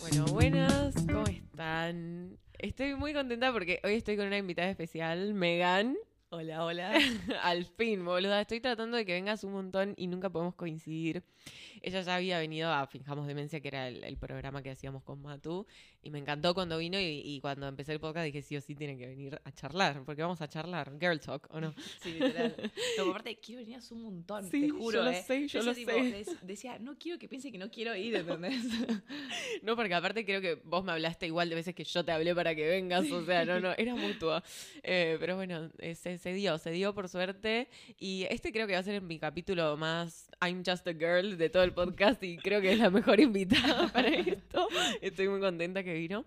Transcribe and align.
Bueno, 0.00 0.24
buenas, 0.32 0.94
¿cómo 1.06 1.26
están? 1.26 2.38
Estoy 2.58 2.94
muy 2.96 3.12
contenta 3.12 3.52
porque 3.52 3.80
hoy 3.84 3.94
estoy 3.94 4.16
con 4.16 4.26
una 4.26 4.38
invitada 4.38 4.70
especial, 4.70 5.34
Megan. 5.34 5.96
Hola, 6.36 6.64
hola. 6.64 6.92
Al 7.44 7.64
fin, 7.64 8.04
boluda. 8.04 8.40
Estoy 8.40 8.58
tratando 8.58 8.96
de 8.96 9.06
que 9.06 9.12
vengas 9.12 9.44
un 9.44 9.52
montón 9.52 9.94
y 9.96 10.08
nunca 10.08 10.30
podemos 10.30 10.56
coincidir. 10.56 11.22
Ella 11.80 12.00
ya 12.00 12.16
había 12.16 12.40
venido 12.40 12.72
a 12.72 12.84
Finjamos 12.88 13.28
Demencia, 13.28 13.60
que 13.60 13.68
era 13.68 13.86
el, 13.86 14.02
el 14.02 14.16
programa 14.16 14.60
que 14.60 14.70
hacíamos 14.70 15.04
con 15.04 15.22
Matu. 15.22 15.64
Y 16.02 16.10
me 16.10 16.18
encantó 16.18 16.52
cuando 16.52 16.78
vino 16.78 16.98
y, 16.98 17.22
y 17.24 17.40
cuando 17.40 17.68
empecé 17.68 17.92
el 17.92 18.00
podcast 18.00 18.24
dije 18.24 18.42
sí 18.42 18.56
o 18.56 18.60
sí 18.60 18.74
tiene 18.74 18.98
que 18.98 19.06
venir 19.06 19.40
a 19.44 19.52
charlar. 19.52 20.02
Porque 20.04 20.22
vamos 20.22 20.40
a 20.40 20.48
charlar. 20.48 20.98
Girl 20.98 21.20
Talk, 21.20 21.46
¿o 21.50 21.60
no? 21.60 21.72
Sí, 22.02 22.14
literal. 22.14 22.56
No, 22.98 23.10
aparte, 23.10 23.36
quiero 23.38 23.60
venir 23.60 23.76
hace 23.76 23.94
un 23.94 24.02
montón, 24.02 24.50
Sí, 24.50 24.62
te 24.62 24.70
juro. 24.70 24.98
yo 24.98 25.04
lo 25.04 25.10
eh. 25.10 25.22
sé, 25.22 25.46
yo 25.46 25.62
lo 25.62 25.72
tipo, 25.72 25.92
sé. 25.92 26.24
decía, 26.42 26.80
no 26.80 26.98
quiero 26.98 27.16
que 27.18 27.28
piense 27.28 27.52
que 27.52 27.58
no 27.58 27.70
quiero 27.70 27.94
ir, 27.94 28.16
¿entendés? 28.16 28.60
No, 29.62 29.76
porque 29.76 29.94
aparte 29.94 30.24
creo 30.24 30.40
que 30.40 30.56
vos 30.64 30.82
me 30.84 30.92
hablaste 30.92 31.26
igual 31.26 31.48
de 31.48 31.54
veces 31.54 31.74
que 31.76 31.84
yo 31.84 32.04
te 32.04 32.10
hablé 32.10 32.34
para 32.34 32.56
que 32.56 32.66
vengas. 32.66 33.08
O 33.12 33.24
sea, 33.24 33.44
no, 33.44 33.60
no, 33.60 33.72
era 33.76 33.94
mutua. 33.94 34.42
Eh, 34.82 35.16
pero 35.20 35.36
bueno, 35.36 35.70
eh, 35.78 35.94
se, 35.94 36.18
se 36.24 36.32
dio, 36.32 36.56
se 36.56 36.70
dio 36.70 36.94
por 36.94 37.10
suerte. 37.10 37.68
Y 37.98 38.26
este 38.30 38.50
creo 38.50 38.66
que 38.66 38.72
va 38.72 38.78
a 38.78 38.82
ser 38.82 39.02
mi 39.02 39.18
capítulo 39.18 39.76
más 39.76 40.30
I'm 40.42 40.62
Just 40.64 40.88
a 40.88 40.94
Girl 40.94 41.36
de 41.36 41.50
todo 41.50 41.62
el 41.64 41.74
podcast 41.74 42.22
y 42.22 42.38
creo 42.38 42.62
que 42.62 42.72
es 42.72 42.78
la 42.78 42.88
mejor 42.88 43.20
invitada 43.28 43.92
para 43.92 44.08
esto. 44.08 44.66
Estoy 45.02 45.28
muy 45.28 45.38
contenta 45.40 45.84
que 45.84 45.92
vino. 45.92 46.24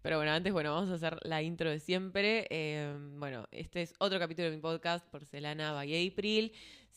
Pero 0.00 0.18
bueno, 0.18 0.30
antes, 0.30 0.52
bueno, 0.52 0.72
vamos 0.72 0.90
a 0.90 0.94
hacer 0.94 1.18
la 1.24 1.42
intro 1.42 1.70
de 1.70 1.80
siempre. 1.80 2.46
Eh, 2.50 2.94
bueno, 3.16 3.48
este 3.50 3.82
es 3.82 3.94
otro 3.98 4.20
capítulo 4.20 4.48
de 4.48 4.54
mi 4.54 4.62
podcast, 4.62 5.04
Porcelana 5.08 5.72
by 5.72 6.08
April. 6.08 6.52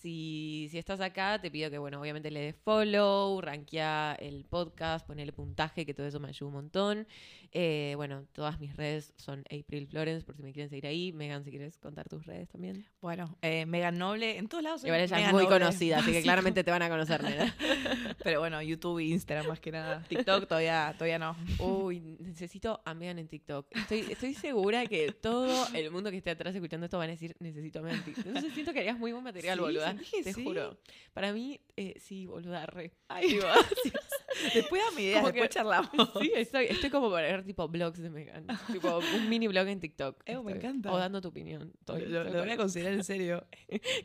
Si, 0.05 0.67
si 0.69 0.77
estás 0.77 1.01
acá, 1.01 1.41
te 1.41 1.49
pido 1.49 1.71
que, 1.71 1.79
bueno, 1.79 1.99
obviamente 1.99 2.29
le 2.29 2.39
des 2.39 2.55
follow, 2.55 3.41
rankea 3.41 4.15
el 4.19 4.45
podcast, 4.45 5.03
ponele 5.07 5.31
puntaje, 5.31 5.83
que 5.83 5.95
todo 5.95 6.05
eso 6.05 6.19
me 6.19 6.27
ayuda 6.27 6.47
un 6.49 6.53
montón. 6.53 7.07
Eh, 7.51 7.93
bueno, 7.95 8.27
todas 8.33 8.59
mis 8.59 8.75
redes 8.75 9.13
son 9.15 9.45
April 9.45 9.87
Florence, 9.87 10.23
por 10.23 10.35
si 10.35 10.43
me 10.43 10.53
quieren 10.53 10.69
seguir 10.69 10.85
ahí. 10.85 11.11
Megan, 11.11 11.43
si 11.43 11.49
quieres 11.49 11.79
contar 11.79 12.07
tus 12.07 12.23
redes 12.25 12.49
también. 12.49 12.85
Bueno, 13.01 13.35
eh, 13.41 13.65
Megan 13.65 13.97
Noble, 13.97 14.37
en 14.37 14.47
todos 14.47 14.63
lados 14.63 14.83
Igual 14.83 14.99
ella 14.99 15.17
es 15.17 15.31
muy 15.31 15.45
Noble, 15.45 15.57
conocida, 15.57 15.99
así 15.99 16.11
que 16.11 16.21
claramente 16.21 16.63
te 16.63 16.69
van 16.69 16.83
a 16.83 16.89
conocer. 16.89 17.23
Pero 18.23 18.41
bueno, 18.41 18.61
YouTube 18.61 18.99
e 18.99 19.05
Instagram 19.05 19.47
más 19.47 19.59
que 19.59 19.71
nada. 19.71 20.03
TikTok 20.07 20.47
todavía, 20.47 20.93
todavía 20.97 21.17
no. 21.17 21.35
Uy, 21.57 21.99
necesito 22.19 22.79
a 22.85 22.93
Megan 22.93 23.17
en 23.17 23.27
TikTok. 23.27 23.67
Estoy, 23.75 24.01
estoy 24.11 24.33
segura 24.35 24.85
que 24.85 25.13
todo 25.13 25.67
el 25.73 25.89
mundo 25.89 26.11
que 26.11 26.17
esté 26.17 26.29
atrás 26.29 26.53
escuchando 26.53 26.85
esto 26.85 26.97
van 26.99 27.07
a 27.07 27.13
decir, 27.13 27.35
necesito 27.39 27.79
a 27.79 27.81
Megan 27.83 27.99
en 27.99 28.03
TikTok. 28.03 28.25
Entonces 28.27 28.53
siento 28.53 28.71
que 28.73 28.79
harías 28.79 28.99
muy 28.99 29.13
buen 29.13 29.23
material, 29.23 29.57
Sí, 29.57 29.63
boluda. 29.63 29.94
Que 29.97 30.23
Te 30.23 30.33
sí. 30.33 30.43
juro. 30.43 30.77
Para 31.13 31.31
mí, 31.31 31.59
eh, 31.77 31.93
sí, 31.99 32.25
boluda, 32.25 32.65
re. 32.65 32.91
Ay, 33.07 33.27
Tipo, 33.29 33.45
Después 34.53 34.81
dame 34.89 35.01
ideas, 35.01 35.21
Como 35.21 35.27
que- 35.33 35.39
después 35.39 35.49
charlamos. 35.49 35.89
Sí, 36.19 36.31
estoy, 36.35 36.65
estoy 36.65 36.89
como 36.89 37.09
para 37.09 37.27
ver 37.27 37.45
tipo 37.45 37.67
blogs 37.69 37.99
de 38.01 38.09
Megan. 38.09 38.45
Tipo 38.71 38.97
un 38.99 39.29
mini 39.29 39.47
blog 39.47 39.67
en 39.67 39.79
TikTok. 39.79 40.21
Eh, 40.25 40.37
me 40.43 40.51
encanta. 40.53 40.91
O 40.91 40.97
dando 40.97 41.21
tu 41.21 41.29
opinión. 41.29 41.71
Estoy- 41.79 42.05
Lo, 42.07 42.19
estoy 42.21 42.33
lo 42.33 42.41
voy 42.43 42.51
a 42.51 42.57
considerar 42.57 42.93
en 42.93 43.03
serio. 43.05 43.45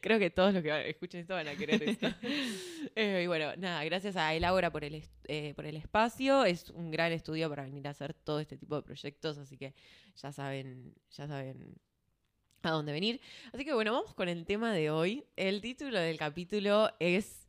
Creo 0.01 0.19
que 0.21 0.31
todos 0.31 0.55
los 0.55 0.63
que 0.63 0.89
escuchen 0.91 1.21
esto 1.23 1.35
van 1.35 1.49
a 1.49 1.57
querer 1.57 1.83
esto. 1.83 2.07
Eh, 2.95 3.23
y 3.25 3.27
bueno, 3.27 3.55
nada, 3.57 3.83
gracias 3.85 4.15
a 4.17 4.33
Elaura 4.35 4.71
por 4.71 4.85
el, 4.85 5.03
eh, 5.27 5.53
por 5.57 5.67
el 5.67 5.77
espacio. 5.77 6.45
Es 6.45 6.71
un 6.71 6.91
gran 6.93 7.11
estudio 7.13 7.49
para 7.49 7.65
venir 7.65 7.87
a 7.89 7.91
hacer 7.91 8.15
todo 8.15 8.39
este 8.39 8.57
tipo 8.57 8.77
de 8.77 8.83
proyectos, 8.83 9.37
así 9.39 9.57
que 9.59 9.75
ya 10.17 10.31
saben, 10.33 10.95
ya 11.11 11.27
saben 11.27 11.75
a 12.69 12.73
dónde 12.73 12.93
venir. 12.93 13.21
Así 13.53 13.65
que 13.65 13.73
bueno, 13.73 13.93
vamos 13.93 14.15
con 14.15 14.29
el 14.29 14.45
tema 14.45 14.73
de 14.73 14.91
hoy. 14.91 15.25
El 15.37 15.61
título 15.61 15.99
del 15.99 16.19
capítulo 16.19 16.91
es 16.99 17.47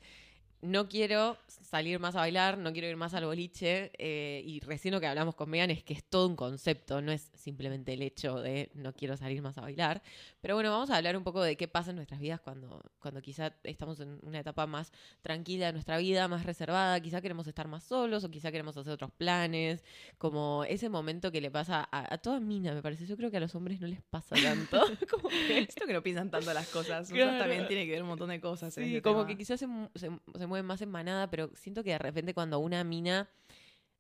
No 0.62 0.88
quiero 0.88 1.38
salir 1.48 2.00
más 2.00 2.16
a 2.16 2.20
bailar, 2.20 2.58
no 2.58 2.72
quiero 2.72 2.88
ir 2.88 2.96
más 2.98 3.14
al 3.16 3.26
boliche. 3.26 3.92
eh, 3.98 4.44
y 4.46 4.60
recién 4.60 4.94
lo 4.94 5.00
que 5.00 5.08
hablamos 5.08 5.34
con 5.36 5.50
Megan 5.50 5.72
es 5.72 5.84
que 5.84 5.94
es 5.94 6.04
todo 6.04 6.28
un 6.28 6.36
concepto, 6.36 7.02
no 7.02 7.12
es 7.12 7.32
simplemente 7.34 7.94
el 7.94 8.02
hecho 8.04 8.36
de 8.40 8.70
no 8.76 8.94
quiero 8.94 9.18
salir 9.18 9.42
más 9.42 9.58
a 9.58 9.62
bailar. 9.62 10.04
Pero 10.40 10.54
bueno, 10.56 10.70
vamos 10.70 10.90
a 10.92 10.98
hablar 10.98 11.18
un 11.18 11.24
poco 11.24 11.42
de 11.42 11.56
qué 11.58 11.68
pasa 11.68 11.90
en 11.90 11.96
nuestras 11.96 12.20
vidas 12.20 12.40
cuando, 12.42 12.84
cuando 13.00 13.22
quizá 13.22 13.56
estamos 13.64 14.00
en 14.02 14.20
una 14.22 14.40
etapa 14.40 14.68
más 14.68 14.92
tranquila 15.22 15.68
de 15.68 15.74
nuestra 15.74 15.98
vida, 15.98 16.28
más 16.28 16.46
reservada, 16.46 17.00
quizá 17.00 17.22
queremos 17.22 17.48
estar 17.48 17.68
más 17.68 17.84
solos 17.84 18.24
o 18.24 18.30
quizá 18.30 18.52
queremos 18.52 18.76
hacer 18.78 18.94
otros 18.94 19.12
planes, 19.12 19.84
como 20.18 20.64
ese 20.66 20.90
momento 20.90 21.32
que 21.32 21.42
le 21.42 21.50
pasa 21.50 21.88
a, 21.92 22.14
a 22.14 22.18
toda 22.20 22.40
mina, 22.40 22.74
me 22.74 22.82
parece. 22.84 23.06
Yo 23.08 23.18
creo 23.18 23.32
que 23.32 23.38
a 23.38 23.40
los 23.40 23.56
hombres 23.56 23.80
no 23.82 23.88
les 23.88 24.02
pasa 24.02 24.36
tanto. 24.36 24.80
como 25.10 25.30
que, 25.30 25.48
Siento 25.48 25.88
que 25.88 25.94
no 25.94 26.04
piensan 26.04 26.30
tanto 26.30 26.54
las 26.54 26.68
cosas. 26.68 27.10
Claro. 27.10 27.40
también 27.40 27.68
tiene 27.68 27.86
que 27.86 27.92
ver 27.94 28.04
un 28.04 28.10
montón 28.10 28.30
de 28.30 28.40
cosas. 28.40 28.78
en 28.78 28.84
sí, 28.86 28.90
este 28.98 29.02
como 29.02 29.20
tema. 29.22 29.28
que 29.28 29.38
quizás 29.38 29.60
se, 29.60 29.68
mu- 29.68 29.90
se, 29.96 30.10
se 30.38 30.48
mueven 30.52 30.66
más 30.66 30.82
en 30.82 30.90
manada, 30.90 31.30
pero 31.32 31.50
siento 31.56 31.84
que 31.84 31.92
de 31.92 31.98
repente 31.98 32.34
cuando 32.34 32.60
una 32.60 32.84
mina 32.84 33.30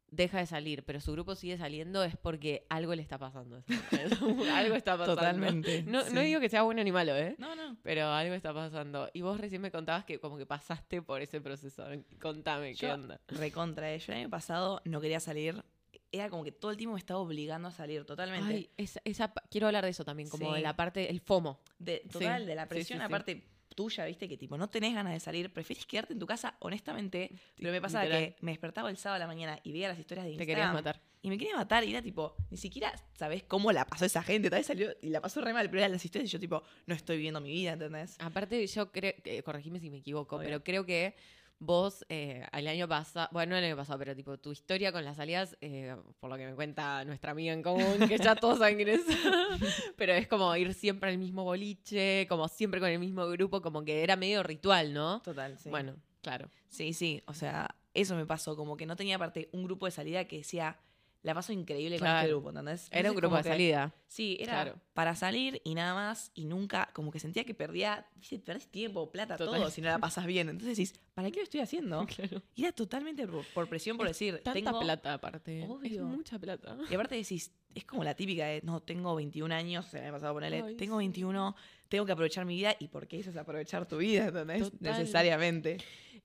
deja 0.09 0.39
de 0.39 0.45
salir, 0.45 0.84
pero 0.84 1.00
su 1.00 1.13
grupo 1.13 1.35
sigue 1.35 1.57
saliendo, 1.57 2.03
es 2.03 2.17
porque 2.17 2.66
algo 2.69 2.94
le 2.95 3.01
está 3.01 3.17
pasando. 3.17 3.63
algo 4.53 4.75
está 4.75 4.97
pasando. 4.97 5.16
Totalmente. 5.16 5.84
No, 5.84 6.03
no 6.09 6.19
digo 6.19 6.41
que 6.41 6.50
sea 6.50 6.63
bueno 6.63 6.84
ni 6.84 6.91
malo, 6.91 7.16
¿eh? 7.16 7.35
No, 7.38 7.56
no. 7.56 7.78
Pero 7.81 8.07
algo 8.09 8.34
está 8.34 8.53
pasando. 8.53 9.09
Y 9.13 9.22
vos 9.22 9.39
recién 9.39 9.62
me 9.62 9.72
contabas 9.72 10.03
que 10.03 10.19
como 10.19 10.38
que 10.38 10.45
pasaste 10.45 11.01
por 11.01 11.22
ese 11.22 11.39
proceso. 11.39 11.85
Contame, 12.22 12.75
¿qué 12.75 12.91
onda? 12.91 13.22
Recontra. 13.29 13.95
Yo 13.95 14.12
el 14.12 14.19
año 14.19 14.29
pasado 14.29 14.81
no 14.83 15.00
quería 15.00 15.22
salir. 15.22 15.63
Era 16.12 16.29
como 16.29 16.44
que 16.44 16.51
todo 16.51 16.72
el 16.72 16.78
tiempo 16.78 16.95
me 16.95 17.00
estaba 17.00 17.22
obligando 17.22 17.69
a 17.69 17.72
salir, 17.72 18.03
totalmente. 18.03 18.53
Ay, 18.53 18.69
esa, 18.75 19.00
esa 19.06 19.33
pa- 19.33 19.44
quiero 19.50 19.68
hablar 19.68 19.85
de 19.85 19.91
eso 19.91 20.03
también, 20.03 20.28
como 20.28 20.50
Sí. 20.50 20.56
de 20.57 20.62
la 20.62 20.75
parte, 20.75 21.09
el 21.09 21.22
FOMO. 21.22 21.62
de, 21.79 22.03
total, 22.12 22.41
sí, 22.41 22.47
de 22.47 22.56
la 22.56 22.66
presión, 22.68 23.01
aparte 23.01 23.47
tuya, 23.75 24.05
viste, 24.05 24.27
que 24.29 24.37
tipo, 24.37 24.57
no 24.57 24.69
tenés 24.69 24.93
ganas 24.93 25.13
de 25.13 25.19
salir, 25.19 25.51
prefieres 25.51 25.85
quedarte 25.85 26.13
en 26.13 26.19
tu 26.19 26.25
casa, 26.25 26.55
honestamente. 26.59 27.31
Pero 27.57 27.71
me 27.71 27.81
pasaba 27.81 28.03
literal. 28.05 28.35
que 28.35 28.35
me 28.41 28.51
despertaba 28.51 28.89
el 28.89 28.97
sábado 28.97 29.15
a 29.17 29.19
la 29.19 29.27
mañana 29.27 29.59
y 29.63 29.71
veía 29.71 29.87
las 29.87 29.99
historias 29.99 30.25
de 30.25 30.31
Te 30.31 30.33
Instagram. 30.35 30.55
querías 30.55 30.73
matar. 30.73 31.01
Y 31.23 31.29
me 31.29 31.37
quería 31.37 31.55
matar 31.55 31.83
y 31.83 31.91
era 31.91 32.01
tipo, 32.01 32.35
ni 32.49 32.57
siquiera 32.57 32.91
sabés 33.15 33.43
cómo 33.43 33.71
la 33.71 33.85
pasó 33.85 34.05
esa 34.05 34.23
gente. 34.23 34.49
Tal 34.49 34.59
vez 34.59 34.65
salió 34.67 34.89
y 35.01 35.09
la 35.09 35.21
pasó 35.21 35.39
re 35.41 35.53
mal, 35.53 35.67
pero 35.69 35.79
eran 35.79 35.91
las 35.91 36.03
historias 36.03 36.29
y 36.29 36.33
yo 36.33 36.39
tipo, 36.39 36.63
no 36.87 36.95
estoy 36.95 37.17
viviendo 37.17 37.39
mi 37.41 37.51
vida, 37.51 37.73
¿entendés? 37.73 38.15
Aparte, 38.19 38.65
yo 38.65 38.91
creo, 38.91 39.13
que 39.23 39.43
corregime 39.43 39.79
si 39.79 39.89
me 39.91 39.97
equivoco, 39.97 40.38
Obvio. 40.38 40.45
pero 40.47 40.63
creo 40.63 40.85
que 40.85 41.15
vos 41.61 42.03
eh, 42.09 42.44
el 42.51 42.67
año 42.67 42.88
pasado, 42.88 43.29
bueno, 43.31 43.51
no 43.51 43.57
el 43.57 43.66
año 43.66 43.77
pasado, 43.77 43.99
pero 43.99 44.16
tipo 44.16 44.38
tu 44.39 44.51
historia 44.51 44.91
con 44.91 45.05
las 45.05 45.17
salidas, 45.17 45.55
eh, 45.61 45.95
por 46.19 46.29
lo 46.29 46.35
que 46.35 46.47
me 46.47 46.55
cuenta 46.55 47.05
nuestra 47.05 47.31
amiga 47.31 47.53
en 47.53 47.61
común, 47.61 47.99
que 48.07 48.17
ya 48.17 48.35
todos 48.35 48.57
saben 48.57 48.77
quién 48.77 48.89
es, 48.89 49.01
pero 49.95 50.13
es 50.13 50.27
como 50.27 50.53
ir 50.55 50.73
siempre 50.73 51.11
al 51.11 51.19
mismo 51.19 51.44
boliche, 51.44 52.25
como 52.27 52.47
siempre 52.47 52.79
con 52.79 52.89
el 52.89 52.97
mismo 53.00 53.27
grupo, 53.27 53.61
como 53.61 53.85
que 53.85 54.03
era 54.03 54.16
medio 54.16 54.41
ritual, 54.41 54.94
¿no? 54.94 55.21
Total, 55.21 55.57
sí. 55.59 55.69
Bueno, 55.69 55.95
claro. 56.21 56.50
Sí, 56.67 56.94
sí, 56.94 57.21
o 57.27 57.33
sea, 57.35 57.75
eso 57.94 58.16
me 58.16 58.25
pasó, 58.25 58.55
como 58.55 58.75
que 58.75 58.88
no 58.88 58.95
tenía 58.95 59.17
aparte 59.17 59.50
un 59.53 59.63
grupo 59.63 59.85
de 59.85 59.91
salida 59.91 60.25
que 60.25 60.38
decía, 60.38 60.79
la 61.23 61.33
paso 61.35 61.53
increíble 61.53 61.97
con 61.99 62.05
Claro. 62.05 62.19
este 62.19 62.31
grupo, 62.31 62.49
¿entendés? 62.49 62.87
Era 62.91 63.11
un 63.11 63.15
grupo 63.17 63.35
de 63.37 63.43
que- 63.43 63.49
salida. 63.49 63.93
Sí, 64.07 64.37
era 64.39 64.63
Claro. 64.63 64.79
para 64.93 65.15
salir 65.15 65.61
y 65.63 65.75
nada 65.75 65.93
más, 65.93 66.31
y 66.33 66.45
nunca, 66.45 66.89
como 66.93 67.11
que 67.11 67.19
sentía 67.19 67.43
que 67.43 67.53
perdía, 67.53 68.07
viste, 68.15 68.39
perdés 68.39 68.67
tiempo, 68.67 69.11
plata, 69.11 69.37
Total. 69.37 69.59
todo, 69.61 69.69
si 69.69 69.81
no 69.81 69.87
la 69.89 69.99
pasas 69.99 70.25
bien. 70.25 70.49
Entonces 70.49 70.75
decís, 70.77 70.99
¿para 71.13 71.29
qué 71.29 71.37
lo 71.37 71.43
estoy 71.43 71.59
haciendo? 71.61 72.05
Claro. 72.15 72.41
Y 72.55 72.63
era 72.63 72.71
totalmente 72.71 73.27
por, 73.27 73.45
por 73.53 73.69
presión, 73.69 73.97
por 73.97 74.07
decir, 74.07 74.41
Tanta 74.43 74.53
tengo... 74.53 74.79
plata 74.79 75.13
aparte. 75.13 75.61
Es 75.63 75.69
Obvio. 75.69 76.03
mucha 76.05 76.39
plata. 76.39 76.75
Y 76.89 76.93
aparte 76.95 77.15
decís, 77.15 77.51
es 77.75 77.85
como 77.85 78.03
la 78.03 78.15
típica 78.15 78.47
de, 78.47 78.61
no, 78.63 78.81
tengo 78.81 79.15
21 79.15 79.51
años, 79.53 79.85
se 79.85 80.01
me 80.01 80.07
ha 80.07 80.11
pasado 80.11 80.31
a 80.31 80.33
ponerle, 80.33 80.63
Ay, 80.65 80.75
tengo 80.75 80.95
sí. 80.97 81.03
21, 81.05 81.55
tengo 81.88 82.05
que 82.05 82.11
aprovechar 82.13 82.45
mi 82.45 82.55
vida, 82.55 82.75
y 82.79 82.88
por 82.88 83.07
qué 83.07 83.19
es 83.19 83.38
aprovechar 83.38 83.88
tu 83.88 83.97
vida, 83.97 84.25
¿entendés? 84.25 84.71
Total. 84.71 84.97
Necesariamente. 84.99 85.77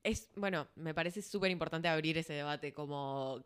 Es, 0.03 0.31
bueno, 0.37 0.67
me 0.77 0.95
parece 0.95 1.21
súper 1.23 1.51
importante 1.51 1.87
abrir 1.89 2.17
ese 2.19 2.33
debate, 2.33 2.73
como 2.73 3.45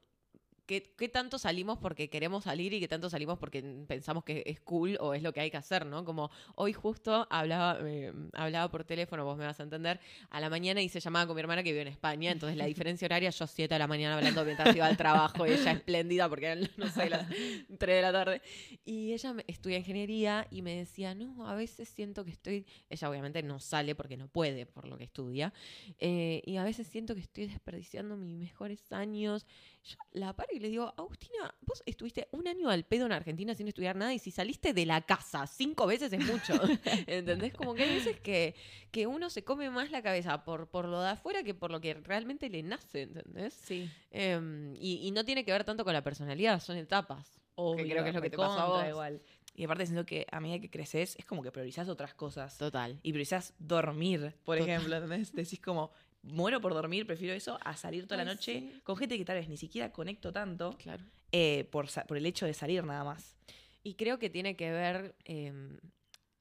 ¿qué, 0.79 1.09
tanto 1.09 1.39
salimos 1.39 1.79
porque 1.79 2.09
queremos 2.09 2.45
salir 2.45 2.73
y 2.73 2.79
qué 2.79 2.87
tanto 2.87 3.11
salimos 3.11 3.39
porque 3.39 3.61
pensamos 3.89 4.23
que 4.23 4.45
es 4.47 4.61
cool 4.61 4.97
o 5.01 5.15
es 5.15 5.23
lo 5.23 5.33
que 5.33 5.41
hay 5.41 5.51
que 5.51 5.57
hacer, 5.57 5.85
¿no? 5.85 6.05
Como 6.05 6.31
hoy 6.55 6.73
justo 6.73 7.27
hablaba, 7.29 7.79
eh, 7.83 8.13
hablaba 8.35 8.71
por 8.71 8.85
teléfono, 8.85 9.25
vos 9.25 9.37
me 9.37 9.45
vas 9.45 9.59
a 9.59 9.65
entender, 9.65 9.99
a 10.31 10.41
la 10.41 10.49
mañana 10.49 10.81
hice 10.81 11.01
llamada 11.01 11.27
con 11.27 11.35
mi 11.35 11.41
hermana 11.41 11.65
que 11.65 11.73
vive 11.73 11.83
en 11.83 11.89
España, 11.89 12.31
entonces 12.31 12.57
la 12.57 12.67
diferencia 12.67 13.07
horaria, 13.07 13.31
yo 13.31 13.47
7 13.47 13.75
de 13.75 13.79
la 13.79 13.89
mañana 13.89 14.17
hablando 14.17 14.45
mientras 14.45 14.75
iba 14.77 14.87
al 14.87 14.97
trabajo 14.97 15.45
y 15.47 15.51
ella 15.51 15.73
espléndida 15.73 16.29
porque 16.29 16.47
eran, 16.47 16.71
no 16.77 16.87
las 16.87 17.29
3 17.29 17.79
de 17.79 18.03
la 18.03 18.13
tarde. 18.13 18.43
Y 18.85 19.13
ella 19.13 19.35
estudia 19.49 19.79
ingeniería 19.79 20.47
y 20.51 20.63
me 20.63 20.77
decía, 20.77 21.15
no, 21.15 21.49
a 21.49 21.55
veces 21.57 21.89
siento 21.89 22.25
que 22.25 22.31
estoy, 22.31 22.67
ella 22.89 23.11
obviamente 23.11 23.43
no 23.43 23.59
sale 23.59 23.97
porque 23.97 24.17
no 24.17 24.29
puede 24.29 24.67
por 24.67 24.87
lo 24.87 24.97
que 24.97 25.05
estudia, 25.05 25.53
eh, 25.99 26.43
y 26.45 26.57
a 26.57 26.65
veces 26.65 26.87
siento 26.87 27.15
que 27.15 27.21
estoy 27.23 27.47
desperdiciando 27.49 28.17
mis 28.17 28.37
mejores 28.37 28.93
años. 28.93 29.47
Yo 29.83 29.97
la 30.13 30.35
paro 30.35 30.51
y 30.53 30.60
le 30.61 30.69
digo, 30.69 30.93
Agustina, 30.97 31.55
vos 31.63 31.83
estuviste 31.87 32.29
un 32.33 32.47
año 32.47 32.69
al 32.69 32.85
pedo 32.85 33.07
en 33.07 33.13
Argentina 33.13 33.55
sin 33.55 33.67
estudiar 33.67 33.97
nada 33.97 34.13
y 34.13 34.19
si 34.19 34.31
saliste 34.31 34.73
de 34.75 34.87
la 34.87 35.01
casa 35.01 35.47
cinco 35.47 35.87
veces 35.87 36.13
es 36.13 36.25
mucho. 36.25 36.53
¿Entendés? 37.07 37.55
Como 37.55 37.75
que 37.75 37.85
hay 37.85 37.95
veces 37.95 38.21
que, 38.21 38.55
que 38.91 39.07
uno 39.07 39.31
se 39.31 39.43
come 39.43 39.71
más 39.71 39.91
la 39.91 40.03
cabeza 40.03 40.45
por, 40.45 40.69
por 40.69 40.87
lo 40.87 41.01
de 41.01 41.11
afuera 41.11 41.43
que 41.43 41.55
por 41.55 41.71
lo 41.71 41.81
que 41.81 41.95
realmente 41.95 42.49
le 42.51 42.63
nace, 42.63 43.03
¿entendés? 43.03 43.55
Sí. 43.55 43.91
Em, 44.11 44.75
y, 44.77 45.07
y 45.07 45.11
no 45.13 45.25
tiene 45.25 45.45
que 45.45 45.53
ver 45.53 45.65
tanto 45.65 45.85
con 45.85 45.95
la 45.95 46.03
personalidad, 46.03 46.61
son 46.61 46.77
etapas. 46.77 47.41
Obvio, 47.55 47.85
creo 47.85 48.03
que 48.03 48.11
es 48.11 48.15
lo 48.15 48.23
que 48.23 48.31
te 48.31 48.37
pasó 48.37 48.61
a 48.61 48.69
vos. 48.69 48.89
igual. 48.89 49.23
Y 49.55 49.65
aparte 49.65 49.85
siento 49.85 50.07
que 50.07 50.27
a 50.31 50.41
medida 50.41 50.61
que 50.61 50.71
creces 50.71 51.17
es 51.19 51.25
como 51.25 51.43
que 51.43 51.51
priorizás 51.51 51.89
otras 51.89 52.15
cosas. 52.15 52.57
Total. 52.57 52.99
Y 53.03 53.13
priorizás 53.13 53.55
dormir, 53.59 54.35
por 54.45 54.57
Total. 54.59 54.71
ejemplo, 54.71 54.97
¿entendés? 54.97 55.33
Decís 55.33 55.61
como, 55.61 55.91
muero 56.23 56.61
por 56.61 56.75
dormir, 56.75 57.07
prefiero 57.07 57.35
eso 57.35 57.59
a 57.63 57.77
salir 57.77 58.07
toda 58.07 58.25
la 58.25 58.33
noche 58.33 58.61
sí. 58.61 58.81
con 58.85 58.97
gente 58.97 59.17
que 59.19 59.25
tal 59.25 59.37
vez 59.37 59.49
ni 59.49 59.57
siquiera 59.57 59.91
conecto 59.93 60.33
tanto 60.33 60.77
Claro. 60.79 61.03
eh, 61.33 61.65
por, 61.71 61.87
por 62.07 62.17
el 62.17 62.27
hecho 62.27 62.47
de 62.47 62.55
salir 62.55 62.85
nada 62.85 63.05
más. 63.05 63.37
Y 63.83 63.95
creo 63.95 64.19
que 64.19 64.29
tiene 64.29 64.57
que 64.57 64.71
ver 64.71 65.15
em, 65.25 65.79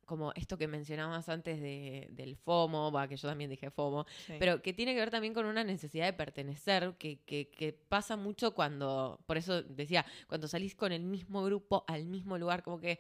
como 0.10 0.34
esto 0.34 0.58
que 0.58 0.68
mencionabas 0.68 1.30
antes 1.30 1.62
de, 1.62 2.08
del 2.10 2.36
FOMO, 2.36 2.92
va, 2.92 3.08
que 3.08 3.16
yo 3.16 3.28
también 3.28 3.48
dije 3.48 3.70
FOMO, 3.70 4.08
pero 4.40 4.60
que 4.64 4.74
tiene 4.74 4.96
que 4.96 5.00
ver 5.00 5.12
también 5.12 5.36
con 5.36 5.46
una 5.46 5.64
necesidad 5.64 6.08
de 6.08 6.14
pertenecer, 6.14 6.96
que, 6.98 7.20
que, 7.20 7.52
que 7.52 7.74
pasa 7.74 8.18
mucho 8.18 8.56
cuando, 8.56 9.20
por 9.28 9.38
eso 9.38 9.62
decía, 9.62 10.04
cuando 10.28 10.48
salís 10.48 10.74
con 10.74 10.92
el 10.92 11.04
mismo 11.04 11.44
grupo 11.44 11.86
al 11.88 12.08
mismo 12.08 12.40
lugar, 12.40 12.64
como 12.64 12.80
que 12.80 13.00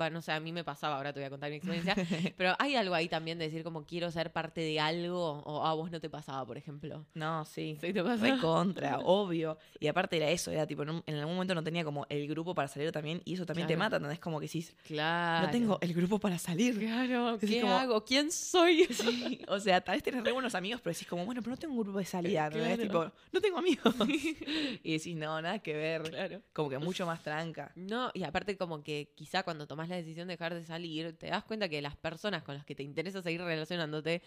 va, 0.00 0.08
no 0.08 0.22
sé, 0.22 0.32
a 0.32 0.40
mí 0.40 0.50
me 0.50 0.64
pasaba, 0.64 0.96
ahora 0.96 1.12
te 1.12 1.20
voy 1.20 1.26
a 1.26 1.30
contar 1.30 1.50
mi 1.50 1.56
experiencia, 1.56 1.94
pero 2.38 2.54
hay 2.58 2.76
algo 2.76 2.94
ahí 2.94 3.10
también 3.10 3.38
de 3.38 3.44
decir 3.44 3.62
como 3.62 3.84
quiero 3.84 4.10
ser 4.10 4.32
parte 4.32 4.62
de 4.62 4.80
algo, 4.80 5.42
o 5.44 5.66
a 5.66 5.74
vos 5.74 5.90
no 5.90 6.00
te 6.00 6.08
pasaba, 6.08 6.46
por 6.46 6.56
ejemplo. 6.56 7.04
No, 7.12 7.44
sí. 7.44 7.76
¿Sí 7.78 7.92
te 7.92 8.02
pasa? 8.02 8.38
Contra, 8.40 9.00
obvio. 9.04 9.58
Y 9.80 9.88
aparte 9.88 10.16
era 10.16 10.30
eso, 10.30 10.50
era 10.50 10.66
tipo, 10.66 10.82
en, 10.82 11.02
algún 11.14 11.34
momento 11.34 11.54
no 11.54 11.62
tenía 11.62 11.84
como 11.84 12.06
el 12.08 12.26
grupo 12.26 12.54
para 12.54 12.68
salir 12.68 12.90
también, 12.90 13.20
y 13.26 13.34
eso 13.34 13.44
también 13.44 13.68
te 13.68 13.76
mata, 13.76 13.96
¿entendés? 13.96 14.18
Como 14.18 14.40
que 14.40 14.46
decís, 14.46 14.74
Claro. 14.86 15.46
no 15.46 15.52
tengo 15.52 15.78
el 15.82 15.92
grupo 15.92 16.18
para 16.18 16.37
salir. 16.38 16.78
Claro, 16.78 17.32
Decís 17.38 17.56
¿qué 17.56 17.60
como- 17.62 17.74
hago? 17.74 18.04
¿Quién 18.04 18.30
soy? 18.32 18.86
Sí, 18.90 19.40
o 19.48 19.58
sea, 19.60 19.80
tal 19.80 19.96
vez 19.96 20.02
tenés 20.02 20.22
re 20.24 20.32
buenos 20.32 20.54
amigos, 20.54 20.80
pero 20.82 20.92
decís 20.94 21.08
como, 21.08 21.24
bueno, 21.26 21.40
pero 21.42 21.52
no 21.52 21.56
tengo 21.58 21.74
un 21.74 21.80
grupo 21.82 21.98
de 21.98 22.04
salida, 22.04 22.46
¿entendés? 22.46 22.76
Claro. 22.76 22.82
Tipo, 23.10 23.16
no 23.32 23.40
tengo 23.40 23.58
amigos. 23.58 23.94
y 24.82 24.92
decís, 24.92 25.16
no, 25.16 25.40
nada 25.42 25.58
que 25.60 25.74
ver. 25.74 26.02
Claro. 26.02 26.42
Como 26.52 26.70
que 26.70 26.78
mucho 26.78 27.06
más 27.06 27.22
tranca. 27.22 27.72
No, 27.76 28.10
y 28.14 28.22
aparte 28.24 28.56
como 28.56 28.82
que 28.82 29.12
quizá 29.14 29.42
cuando 29.42 29.66
tomás 29.66 29.88
la 29.88 29.96
decisión 29.96 30.28
de 30.28 30.34
dejar 30.34 30.54
de 30.54 30.64
salir, 30.64 31.16
te 31.16 31.28
das 31.28 31.44
cuenta 31.44 31.68
que 31.68 31.80
las 31.82 31.96
personas 31.96 32.42
con 32.42 32.54
las 32.54 32.64
que 32.64 32.74
te 32.74 32.82
interesa 32.82 33.22
seguir 33.22 33.40
relacionándote, 33.42 34.22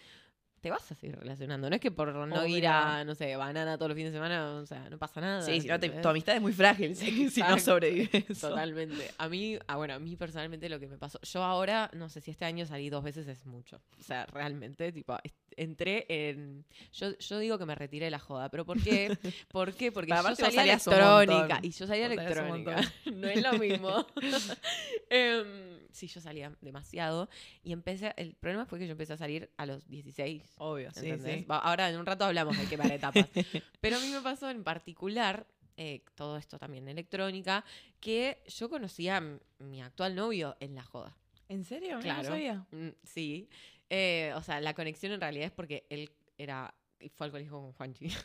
te 0.62 0.70
vas 0.70 0.92
a 0.92 0.94
seguir 0.94 1.16
relacionando. 1.18 1.68
No 1.68 1.74
es 1.74 1.80
que 1.80 1.90
por 1.90 2.14
no 2.14 2.46
ir 2.46 2.68
a, 2.68 3.04
no 3.04 3.16
sé, 3.16 3.34
banana 3.36 3.76
todos 3.76 3.88
los 3.90 3.96
fines 3.96 4.12
de 4.12 4.16
semana, 4.16 4.54
o 4.54 4.64
sea, 4.64 4.88
no 4.88 4.96
pasa 4.96 5.20
nada. 5.20 5.42
Sí, 5.42 5.60
si 5.60 5.66
no, 5.66 5.78
te- 5.78 5.90
tu 5.90 6.08
amistad 6.08 6.36
es 6.36 6.40
muy 6.40 6.52
frágil 6.52 6.94
si, 6.94 7.28
si 7.30 7.40
no 7.40 7.58
sobrevives. 7.58 8.40
Totalmente. 8.40 9.10
A 9.18 9.28
mí, 9.28 9.58
ah, 9.66 9.76
bueno, 9.76 9.94
a 9.94 9.98
mí 9.98 10.14
personalmente 10.16 10.68
lo 10.68 10.78
que 10.78 10.86
me 10.86 10.98
pasó, 10.98 11.18
yo 11.22 11.42
ahora, 11.42 11.90
no 11.94 12.08
sé 12.08 12.20
si 12.20 12.30
este 12.30 12.44
año 12.44 12.64
salí 12.64 12.90
dos 12.90 13.02
veces 13.02 13.26
es 13.26 13.44
mucho. 13.44 13.80
O 13.98 14.04
sea, 14.04 14.24
realmente, 14.26 14.92
tipo, 14.92 15.16
entré 15.56 16.06
en... 16.08 16.64
Yo, 16.92 17.18
yo 17.18 17.38
digo 17.40 17.58
que 17.58 17.66
me 17.66 17.74
retiré 17.74 18.04
de 18.04 18.12
la 18.12 18.20
joda, 18.20 18.48
pero 18.48 18.64
¿por 18.64 18.80
qué? 18.80 19.18
¿Por 19.50 19.74
qué? 19.74 19.90
Porque 19.90 20.14
Pero 20.14 20.28
yo 20.28 20.36
salía 20.36 20.62
electrónica 20.62 21.58
y 21.60 21.70
yo 21.70 21.86
salía 21.88 22.06
electrónica. 22.06 22.80
No 23.12 23.26
es 23.28 23.42
lo 23.42 23.52
mismo. 23.54 24.06
Em, 25.10 25.71
sí, 25.92 26.06
yo 26.08 26.20
salía 26.20 26.52
demasiado 26.60 27.28
y 27.62 27.72
empecé, 27.72 28.12
el 28.16 28.34
problema 28.34 28.66
fue 28.66 28.78
que 28.78 28.86
yo 28.86 28.92
empecé 28.92 29.12
a 29.12 29.16
salir 29.16 29.50
a 29.56 29.66
los 29.66 29.88
16. 29.88 30.42
Obvio, 30.58 30.90
sí, 30.92 31.08
¿entendés? 31.08 31.40
sí. 31.40 31.46
Ahora 31.48 31.88
en 31.88 31.98
un 31.98 32.06
rato 32.06 32.24
hablamos 32.24 32.58
de 32.58 32.66
quemar 32.66 32.90
etapas. 32.90 33.28
Pero 33.80 33.96
a 33.96 34.00
mí 34.00 34.08
me 34.08 34.20
pasó 34.20 34.50
en 34.50 34.64
particular, 34.64 35.46
eh, 35.76 36.02
todo 36.14 36.36
esto 36.36 36.58
también 36.58 36.88
electrónica, 36.88 37.64
que 38.00 38.42
yo 38.46 38.68
conocía 38.68 39.18
a 39.18 39.38
mi 39.58 39.80
actual 39.80 40.14
novio 40.14 40.56
en 40.60 40.74
la 40.74 40.82
joda. 40.82 41.16
¿En 41.48 41.64
serio? 41.64 41.98
Claro. 42.00 42.22
No 42.22 42.28
sabía. 42.28 42.66
Mm, 42.70 42.88
sí. 43.04 43.48
Eh, 43.90 44.32
o 44.36 44.42
sea, 44.42 44.60
la 44.60 44.72
conexión 44.72 45.12
en 45.12 45.20
realidad 45.20 45.46
es 45.46 45.52
porque 45.52 45.86
él 45.90 46.10
era. 46.38 46.74
Y 47.02 47.08
Fue 47.10 47.26
al 47.26 47.30
colegio 47.32 47.52
con 47.52 47.72
Juanchi. 47.72 48.08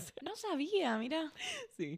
No 0.22 0.34
sabía, 0.36 0.96
mira. 0.98 1.32
sí. 1.76 1.96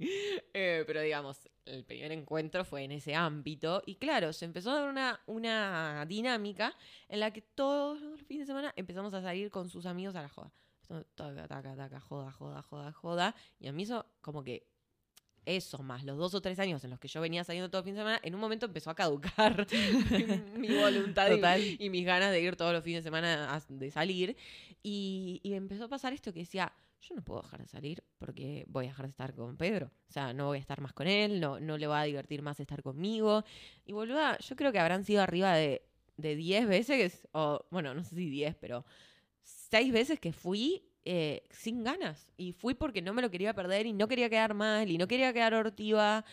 Eh, 0.54 0.84
pero 0.86 1.00
digamos, 1.00 1.48
el 1.64 1.84
primer 1.84 2.12
encuentro 2.12 2.64
fue 2.64 2.84
en 2.84 2.92
ese 2.92 3.14
ámbito. 3.14 3.82
Y 3.86 3.96
claro, 3.96 4.32
se 4.32 4.44
empezó 4.44 4.70
a 4.70 4.80
dar 4.80 4.88
una, 4.88 5.20
una 5.26 6.04
dinámica 6.06 6.76
en 7.08 7.20
la 7.20 7.32
que 7.32 7.42
todos 7.42 8.00
los 8.00 8.22
fines 8.22 8.46
de 8.46 8.50
semana 8.52 8.72
empezamos 8.76 9.12
a 9.14 9.22
salir 9.22 9.50
con 9.50 9.68
sus 9.68 9.86
amigos 9.86 10.14
a 10.16 10.22
la 10.22 10.28
joda. 10.28 10.52
Taca, 11.14 11.48
taca, 11.48 11.74
taca, 11.74 12.00
joda, 12.00 12.30
joda, 12.32 12.62
joda, 12.62 12.92
joda. 12.92 13.34
Y 13.58 13.66
a 13.68 13.72
mí 13.72 13.82
eso, 13.84 14.06
como 14.20 14.44
que 14.44 14.66
eso, 15.44 15.78
más 15.82 16.04
los 16.04 16.16
dos 16.18 16.34
o 16.34 16.40
tres 16.40 16.58
años 16.60 16.84
en 16.84 16.90
los 16.90 17.00
que 17.00 17.08
yo 17.08 17.20
venía 17.20 17.42
saliendo 17.42 17.68
todo 17.70 17.80
el 17.80 17.84
fin 17.84 17.94
de 17.94 18.00
semana, 18.00 18.20
en 18.22 18.34
un 18.34 18.40
momento 18.40 18.66
empezó 18.66 18.90
a 18.90 18.94
caducar 18.94 19.66
mi 20.56 20.68
voluntad 20.76 21.28
y- 21.28 21.34
Total. 21.36 21.60
y, 21.80 21.90
mis 21.90 22.04
ganas 22.06 22.30
de 22.30 22.40
ir 22.40 22.54
todos 22.56 22.72
los 22.72 22.84
fines 22.84 23.02
de 23.02 23.08
semana 23.08 23.52
a- 23.56 23.62
de 23.68 23.90
salir. 23.90 24.36
Y, 24.82 25.40
empezó 25.44 25.84
a 25.84 25.88
pasar 25.88 26.12
esto 26.12 26.32
que 26.32 26.40
decía, 26.40 26.72
yo 27.00 27.14
no 27.14 27.22
puedo 27.22 27.42
dejar 27.42 27.60
de 27.60 27.68
salir 27.68 28.02
porque 28.18 28.64
voy 28.68 28.86
a 28.86 28.88
dejar 28.88 29.06
de 29.06 29.10
estar 29.10 29.34
con 29.34 29.56
Pedro. 29.56 29.90
O 30.08 30.12
sea, 30.12 30.32
no 30.32 30.46
voy 30.46 30.58
a 30.58 30.60
estar 30.60 30.80
más 30.80 30.92
con 30.92 31.06
él, 31.06 31.40
no, 31.40 31.60
no 31.60 31.78
le 31.78 31.86
va 31.86 32.00
a 32.00 32.04
divertir 32.04 32.42
más 32.42 32.60
estar 32.60 32.82
conmigo. 32.82 33.44
Y 33.84 33.92
boluda, 33.92 34.38
yo 34.38 34.56
creo 34.56 34.72
que 34.72 34.78
habrán 34.78 35.04
sido 35.04 35.22
arriba 35.22 35.54
de, 35.54 35.82
de 36.16 36.36
10 36.36 36.66
veces, 36.66 37.28
o 37.32 37.64
bueno, 37.70 37.94
no 37.94 38.04
sé 38.04 38.16
si 38.16 38.28
10, 38.28 38.56
pero 38.56 38.84
6 39.42 39.92
veces 39.92 40.20
que 40.20 40.32
fui 40.32 40.92
eh, 41.04 41.42
sin 41.50 41.82
ganas. 41.82 42.30
Y 42.36 42.52
fui 42.52 42.74
porque 42.74 43.02
no 43.02 43.12
me 43.12 43.22
lo 43.22 43.30
quería 43.30 43.54
perder 43.54 43.86
y 43.86 43.92
no 43.92 44.06
quería 44.06 44.30
quedar 44.30 44.54
mal 44.54 44.90
y 44.90 44.98
no 44.98 45.08
quería 45.08 45.32
quedar 45.32 45.54
hortiva. 45.54 46.24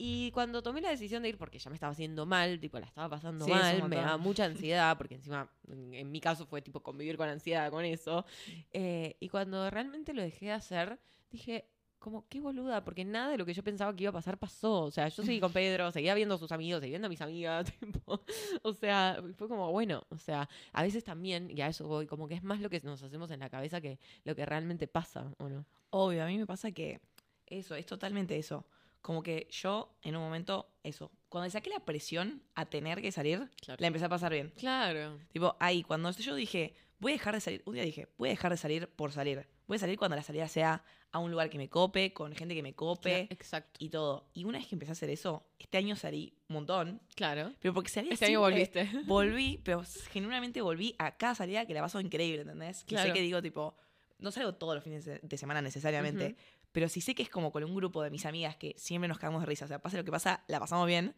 Y 0.00 0.30
cuando 0.30 0.62
tomé 0.62 0.80
la 0.80 0.90
decisión 0.90 1.24
de 1.24 1.30
ir, 1.30 1.38
porque 1.38 1.58
ya 1.58 1.70
me 1.70 1.74
estaba 1.74 1.90
haciendo 1.90 2.24
mal, 2.24 2.60
tipo, 2.60 2.78
la 2.78 2.86
estaba 2.86 3.08
pasando 3.08 3.44
Sí, 3.44 3.50
mal, 3.50 3.88
me 3.88 3.96
daba 3.96 4.16
mucha 4.16 4.44
ansiedad, 4.44 4.96
porque 4.96 5.16
encima, 5.16 5.50
en, 5.66 5.92
en 5.92 6.10
mi 6.12 6.20
caso 6.20 6.46
fue 6.46 6.62
tipo 6.62 6.80
convivir 6.80 7.16
con 7.16 7.28
ansiedad 7.28 7.68
con 7.70 7.84
eso. 7.84 8.24
Eh, 8.72 9.16
y 9.18 9.28
cuando 9.28 9.68
realmente 9.70 10.14
lo 10.14 10.22
dejé 10.22 10.46
de 10.46 10.52
hacer, 10.52 11.00
dije, 11.30 11.68
como, 11.98 12.28
qué 12.28 12.40
boluda, 12.40 12.84
porque 12.84 13.04
nada 13.04 13.30
de 13.30 13.38
lo 13.38 13.44
que 13.44 13.52
yo 13.52 13.64
pensaba 13.64 13.94
que 13.94 14.04
iba 14.04 14.10
a 14.10 14.12
pasar 14.12 14.38
pasó. 14.38 14.82
O 14.82 14.90
sea, 14.90 15.08
yo 15.08 15.24
seguí 15.24 15.40
con 15.40 15.52
Pedro, 15.52 15.90
seguía 15.90 16.14
viendo 16.14 16.36
a 16.36 16.38
sus 16.38 16.52
amigos, 16.52 16.80
seguía 16.80 16.92
viendo 16.94 17.06
a 17.06 17.08
mis 17.08 17.20
amigas, 17.20 17.72
tipo, 17.80 18.22
o 18.62 18.72
sea, 18.72 19.20
fue 19.36 19.48
como, 19.48 19.72
bueno, 19.72 20.04
o 20.10 20.16
sea, 20.16 20.48
a 20.72 20.82
veces 20.82 21.02
también, 21.02 21.50
y 21.50 21.60
a 21.60 21.66
eso 21.66 21.88
voy, 21.88 22.06
como 22.06 22.28
que 22.28 22.34
es 22.34 22.42
más 22.44 22.60
lo 22.60 22.70
que 22.70 22.80
nos 22.80 23.02
hacemos 23.02 23.30
en 23.32 23.40
la 23.40 23.50
cabeza 23.50 23.80
que 23.80 23.98
lo 24.24 24.36
que 24.36 24.46
realmente 24.46 24.86
pasa, 24.86 25.32
¿o 25.38 25.48
no? 25.48 25.66
Obvio, 25.90 26.22
a 26.22 26.26
mí 26.26 26.38
me 26.38 26.46
pasa 26.46 26.70
que 26.70 27.00
eso, 27.46 27.74
es 27.74 27.86
totalmente 27.86 28.38
eso. 28.38 28.64
Como 29.08 29.22
que 29.22 29.48
yo, 29.50 29.96
en 30.02 30.16
un 30.16 30.22
momento, 30.22 30.70
eso. 30.82 31.10
Cuando 31.30 31.46
le 31.46 31.50
saqué 31.50 31.70
la 31.70 31.80
presión 31.80 32.42
a 32.54 32.66
tener 32.66 33.00
que 33.00 33.10
salir, 33.10 33.48
Claro. 33.62 33.80
la 33.80 33.86
empecé 33.86 34.04
a 34.04 34.10
pasar 34.10 34.30
bien. 34.30 34.52
Claro. 34.58 35.18
Tipo, 35.32 35.56
ahí, 35.60 35.82
cuando 35.82 36.10
yo 36.10 36.34
dije, 36.34 36.74
voy 36.98 37.12
a 37.12 37.14
dejar 37.14 37.34
de 37.34 37.40
salir, 37.40 37.62
un 37.64 37.72
día 37.72 37.84
dije, 37.84 38.08
voy 38.18 38.28
a 38.28 38.32
dejar 38.32 38.50
de 38.50 38.58
salir 38.58 38.86
por 38.86 39.10
salir. 39.12 39.48
Voy 39.66 39.76
a 39.76 39.78
salir 39.80 39.96
cuando 39.98 40.14
la 40.14 40.22
salida 40.22 40.46
sea 40.46 40.84
a 41.10 41.18
un 41.20 41.30
lugar 41.30 41.48
que 41.48 41.56
me 41.56 41.70
cope, 41.70 42.12
con 42.12 42.34
gente 42.34 42.54
que 42.54 42.62
me 42.62 42.74
cope 42.74 43.28
Exacto. 43.30 43.82
y 43.82 43.88
todo. 43.88 44.28
Y 44.34 44.44
una 44.44 44.58
vez 44.58 44.66
que 44.66 44.74
empecé 44.74 44.90
a 44.90 44.92
hacer 44.92 45.08
eso, 45.08 45.42
este 45.58 45.78
año 45.78 45.96
salí 45.96 46.34
un 46.50 46.56
montón. 46.56 47.00
Claro. 47.14 47.54
Pero 47.60 47.72
porque 47.72 47.88
salí 47.88 48.10
Este 48.12 48.26
año 48.26 48.46
siempre- 48.46 48.82
volviste. 48.84 48.90
Volví, 49.06 49.58
pero 49.64 49.84
genuinamente 50.10 50.60
volví 50.60 50.94
a 50.98 51.16
cada 51.16 51.34
salida 51.34 51.64
que 51.64 51.72
la 51.72 51.80
paso 51.80 51.98
increíble, 51.98 52.42
¿entendés? 52.42 52.84
Que 52.84 52.96
sé 52.96 53.04
Claro. 53.04 53.14
que 53.14 53.22
digo, 53.22 53.40
tipo, 53.40 53.74
no 54.18 54.30
salgo 54.32 54.52
todos 54.56 54.74
los 54.74 54.84
fines 54.84 55.04
de- 55.06 55.38
semana 55.38 55.62
necesariamente, 55.62 56.26
Ujú. 56.32 56.36
Pero 56.72 56.88
sí 56.88 57.00
sé 57.00 57.14
que 57.14 57.22
es 57.22 57.30
como 57.30 57.50
con 57.52 57.64
un 57.64 57.74
grupo 57.74 58.02
de 58.02 58.10
mis 58.10 58.26
amigas 58.26 58.56
que 58.56 58.74
siempre 58.76 59.08
nos 59.08 59.18
cagamos 59.18 59.40
de 59.42 59.46
risa. 59.46 59.64
O 59.64 59.68
sea, 59.68 59.80
pase 59.80 59.96
lo 59.96 60.04
que 60.04 60.10
pasa, 60.10 60.44
la 60.48 60.60
pasamos 60.60 60.86
bien, 60.86 61.14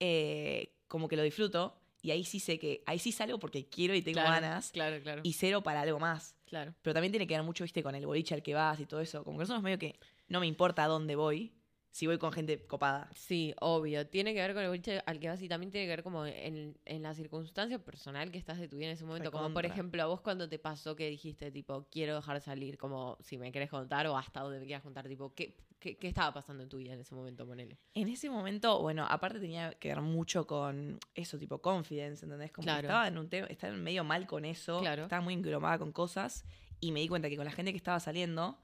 eh, 0.00 0.72
como 0.88 1.08
que 1.08 1.16
lo 1.16 1.22
disfruto. 1.22 1.78
Y 2.02 2.10
ahí 2.12 2.24
sí 2.24 2.38
sé 2.38 2.58
que, 2.58 2.82
ahí 2.86 2.98
sí 2.98 3.10
salgo 3.10 3.38
porque 3.38 3.68
quiero 3.68 3.94
y 3.94 4.02
tengo 4.02 4.20
Claro, 4.20 4.30
ganas. 4.30 4.70
Claro, 4.70 5.02
claro. 5.02 5.22
Y 5.24 5.32
cero 5.32 5.62
para 5.62 5.80
algo 5.80 5.98
más. 5.98 6.36
claro. 6.46 6.72
Pero 6.82 6.94
también 6.94 7.10
tiene 7.10 7.26
que 7.26 7.34
ver 7.34 7.42
mucho, 7.42 7.64
viste, 7.64 7.82
con 7.82 7.94
el 7.94 8.06
boliche 8.06 8.34
al 8.34 8.42
que 8.42 8.54
vas 8.54 8.78
y 8.78 8.86
todo 8.86 9.00
eso. 9.00 9.24
Como 9.24 9.38
que 9.38 9.42
nosotros 9.42 9.62
medio 9.62 9.78
que 9.78 9.98
no 10.28 10.38
me 10.40 10.46
importa 10.46 10.84
a 10.84 10.86
dónde 10.88 11.16
voy, 11.16 11.52
si 11.96 12.06
voy 12.06 12.18
con 12.18 12.30
gente 12.30 12.62
copada. 12.66 13.08
Sí, 13.14 13.54
obvio. 13.58 14.06
Tiene 14.06 14.34
que 14.34 14.40
ver 14.42 14.52
con 14.52 14.62
el 14.62 14.68
boliche 14.68 15.02
al 15.06 15.18
que 15.18 15.28
vas 15.30 15.40
y 15.40 15.48
también 15.48 15.70
tiene 15.70 15.86
que 15.86 15.92
ver 15.92 16.02
como 16.02 16.26
en, 16.26 16.76
en 16.84 17.02
la 17.02 17.14
circunstancia 17.14 17.78
personal 17.78 18.30
que 18.30 18.36
estás 18.36 18.58
de 18.58 18.68
tu 18.68 18.76
vida 18.76 18.88
en 18.88 18.92
ese 18.92 19.06
momento. 19.06 19.30
Como 19.32 19.50
por 19.54 19.64
ejemplo, 19.64 20.02
a 20.02 20.04
vos 20.04 20.20
cuando 20.20 20.46
te 20.46 20.58
pasó 20.58 20.94
que 20.94 21.08
dijiste, 21.08 21.50
tipo, 21.50 21.88
quiero 21.90 22.14
dejar 22.14 22.34
de 22.36 22.42
salir, 22.42 22.76
como 22.76 23.16
si 23.22 23.38
me 23.38 23.50
querés 23.50 23.70
contar 23.70 24.06
o 24.08 24.18
hasta 24.18 24.40
donde 24.40 24.58
me 24.60 24.66
quieras 24.66 24.82
contar, 24.82 25.08
tipo, 25.08 25.32
¿qué, 25.34 25.56
qué, 25.78 25.96
qué 25.96 26.08
estaba 26.08 26.34
pasando 26.34 26.62
en 26.64 26.68
tu 26.68 26.76
vida 26.76 26.92
en 26.92 27.00
ese 27.00 27.14
momento? 27.14 27.46
Ponele. 27.46 27.78
En 27.94 28.08
ese 28.10 28.28
momento, 28.28 28.82
bueno, 28.82 29.06
aparte 29.08 29.40
tenía 29.40 29.72
que 29.72 29.88
ver 29.88 30.02
mucho 30.02 30.46
con 30.46 30.98
eso, 31.14 31.38
tipo 31.38 31.62
confidence, 31.62 32.26
¿entendés? 32.26 32.52
Como 32.52 32.66
que 32.66 32.72
Claro. 32.72 32.88
estaba 32.88 33.08
en 33.08 33.16
un 33.16 33.30
tema, 33.30 33.46
estaba 33.46 33.72
medio 33.72 34.04
mal 34.04 34.26
con 34.26 34.44
eso, 34.44 34.80
Claro. 34.80 35.04
estaba 35.04 35.22
muy 35.22 35.32
engromada 35.32 35.78
con 35.78 35.92
cosas 35.92 36.44
y 36.78 36.92
me 36.92 37.00
di 37.00 37.08
cuenta 37.08 37.30
que 37.30 37.36
con 37.38 37.46
la 37.46 37.52
gente 37.52 37.70
que 37.72 37.78
estaba 37.78 38.00
saliendo 38.00 38.58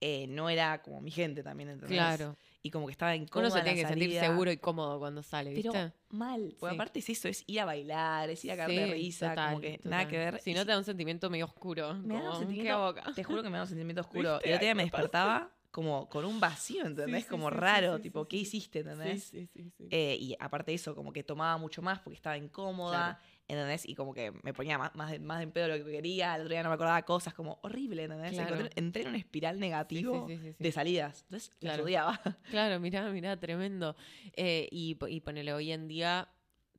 eh, 0.00 0.26
no 0.28 0.50
era 0.50 0.82
como 0.82 1.00
mi 1.00 1.10
gente 1.10 1.42
también, 1.42 1.70
¿entendés? 1.70 1.96
Claro. 1.96 2.36
Y 2.66 2.70
como 2.72 2.86
que 2.86 2.92
estaba 2.92 3.14
incómoda 3.14 3.46
Uno 3.46 3.50
se 3.52 3.58
en 3.60 3.64
tiene 3.64 3.80
que 3.80 3.86
sentir 3.86 4.10
seguro 4.18 4.50
y 4.50 4.56
cómodo 4.56 4.98
cuando 4.98 5.22
sale, 5.22 5.52
¿viste? 5.52 5.70
Pero 5.70 5.92
mal, 6.10 6.56
porque 6.58 6.72
Sí. 6.72 6.76
aparte 6.76 6.98
es 6.98 7.08
eso, 7.10 7.28
es 7.28 7.44
ir 7.46 7.60
a 7.60 7.64
bailar, 7.64 8.28
es 8.28 8.44
ir 8.44 8.50
a 8.50 8.56
cagar 8.56 8.70
de 8.72 8.86
Sí, 8.86 8.92
risa, 8.92 9.28
total, 9.30 9.48
como 9.50 9.60
que 9.60 9.76
total. 9.78 9.90
nada 9.90 10.08
que 10.08 10.18
ver. 10.18 10.40
Si 10.40 10.52
no 10.52 10.66
te 10.66 10.72
da 10.72 10.78
un 10.78 10.84
sentimiento 10.84 11.30
medio 11.30 11.44
oscuro. 11.44 11.94
Me 11.94 12.20
da 12.20 12.30
un 12.32 12.38
sentimiento- 12.40 12.72
¿qué 12.72 12.74
boca? 12.74 13.12
Te 13.14 13.22
juro 13.22 13.42
que 13.44 13.50
me 13.50 13.56
da 13.58 13.62
un 13.62 13.68
sentimiento 13.68 14.00
oscuro. 14.08 14.40
Y 14.44 14.48
el 14.48 14.54
otro 14.54 14.64
día 14.64 14.74
me 14.74 14.82
despertaba 14.90 15.52
como 15.70 16.08
con 16.08 16.24
un 16.24 16.40
vacío, 16.40 16.84
¿entendés? 16.86 17.24
sí, 17.24 17.30
como 17.30 17.50
raro, 17.50 17.96
sí, 17.98 18.02
tipo, 18.02 18.22
sí, 18.24 18.28
¿qué 18.30 18.36
sí. 18.38 18.42
hiciste, 18.42 18.78
entendés? 18.80 19.24
Sí, 19.24 19.46
sí, 19.46 19.62
sí, 19.62 19.70
sí. 19.76 19.88
Eh, 19.90 20.16
y 20.18 20.36
aparte 20.40 20.72
de 20.72 20.74
eso, 20.76 20.94
como 20.96 21.12
que 21.12 21.22
tomaba 21.22 21.56
mucho 21.58 21.82
más 21.82 22.00
porque 22.00 22.16
estaba 22.16 22.36
incómoda. 22.36 23.20
¿Entendés? 23.48 23.88
Y 23.88 23.94
como 23.94 24.12
que 24.14 24.32
me 24.42 24.52
ponía 24.52 24.76
más, 24.78 24.94
más, 24.94 25.18
más 25.20 25.42
en 25.42 25.52
pedo 25.52 25.68
lo 25.68 25.84
que 25.84 25.90
quería, 25.92 26.34
el 26.34 26.42
otro 26.42 26.52
día 26.52 26.62
no 26.62 26.68
me 26.68 26.74
acordaba 26.74 27.02
cosas, 27.02 27.32
como 27.34 27.58
horrible, 27.62 28.04
¿entendés? 28.04 28.32
Claro. 28.32 28.68
Entré 28.74 29.02
en 29.02 29.08
una 29.08 29.18
espiral 29.18 29.60
negativo 29.60 30.26
sí, 30.28 30.36
sí, 30.36 30.42
sí, 30.50 30.56
de 30.58 30.72
salidas. 30.72 31.22
Entonces, 31.24 31.50
Claro. 31.60 31.84
odiaba. 31.84 32.20
Claro, 32.50 32.80
mirá, 32.80 33.10
mirá, 33.10 33.38
tremendo. 33.38 33.96
Eh, 34.34 34.68
y, 34.70 34.96
y 35.08 35.20
ponele, 35.20 35.52
hoy 35.52 35.72
en 35.72 35.88
día 35.88 36.28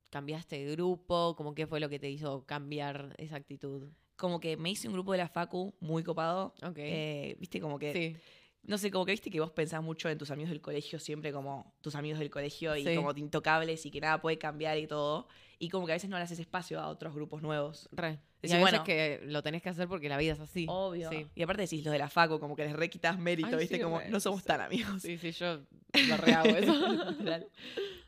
cambiaste 0.09 0.63
de 0.65 0.71
grupo, 0.73 1.35
como 1.35 1.53
qué 1.53 1.67
fue 1.67 1.79
lo 1.79 1.89
que 1.89 1.99
te 1.99 2.09
hizo 2.09 2.45
cambiar 2.45 3.13
esa 3.17 3.35
actitud. 3.35 3.89
Como 4.15 4.39
que 4.39 4.57
me 4.57 4.71
hice 4.71 4.87
un 4.87 4.93
grupo 4.93 5.11
de 5.11 5.19
la 5.19 5.27
Facu 5.27 5.75
muy 5.79 6.03
copado. 6.03 6.55
Ok. 6.63 6.77
Eh, 6.77 7.35
viste, 7.39 7.59
como 7.59 7.77
que 7.77 7.93
sí, 7.93 8.15
No 8.63 8.77
sé, 8.77 8.89
como 8.89 9.05
que 9.05 9.11
viste 9.11 9.29
que 9.29 9.39
vos 9.39 9.51
pensás 9.51 9.81
mucho 9.83 10.09
en 10.09 10.17
tus 10.17 10.31
amigos 10.31 10.49
del 10.49 10.61
colegio, 10.61 10.97
siempre 10.99 11.31
como 11.31 11.75
tus 11.81 11.93
amigos 11.95 12.19
del 12.19 12.29
colegio 12.29 12.75
y 12.75 12.83
Sí. 12.83 12.95
como 12.95 13.11
intocables 13.15 13.85
y 13.85 13.91
que 13.91 14.01
nada 14.01 14.19
puede 14.21 14.37
cambiar 14.37 14.77
y 14.77 14.87
todo. 14.87 15.27
Y 15.59 15.69
como 15.69 15.85
que 15.87 15.93
a 15.93 15.95
veces 15.95 16.09
no 16.09 16.17
le 16.17 16.23
haces 16.23 16.39
espacio 16.39 16.79
a 16.79 16.87
otros 16.87 17.13
grupos 17.15 17.41
nuevos. 17.41 17.89
re. 17.91 18.19
Y 18.43 18.47
Decís, 18.47 18.53
a 18.53 18.57
veces 18.59 18.71
bueno. 18.79 18.83
que 18.83 19.19
lo 19.23 19.41
tenés 19.41 19.63
que 19.63 19.69
hacer 19.69 19.87
porque 19.87 20.07
la 20.09 20.17
vida 20.17 20.33
es 20.33 20.39
así. 20.39 20.67
Obvio. 20.69 21.09
Sí, 21.09 21.25
Y 21.33 21.41
aparte 21.41 21.63
decís 21.63 21.83
los 21.83 21.91
de 21.91 21.97
la 21.97 22.07
Facu, 22.09 22.39
como 22.39 22.55
que 22.55 22.65
les 22.65 22.73
re 22.73 22.87
quitas 22.91 23.17
mérito, 23.17 23.49
Ay, 23.49 23.55
viste, 23.57 23.77
sí, 23.77 23.81
como 23.81 23.97
re, 23.99 24.09
no 24.09 24.19
somos 24.19 24.43
tan 24.43 24.61
amigos. 24.61 25.01
sí, 25.01 25.17
sí, 25.17 25.31
yo 25.31 25.61
lo 26.07 26.17
rehago 26.17 26.49
eso. 26.49 26.73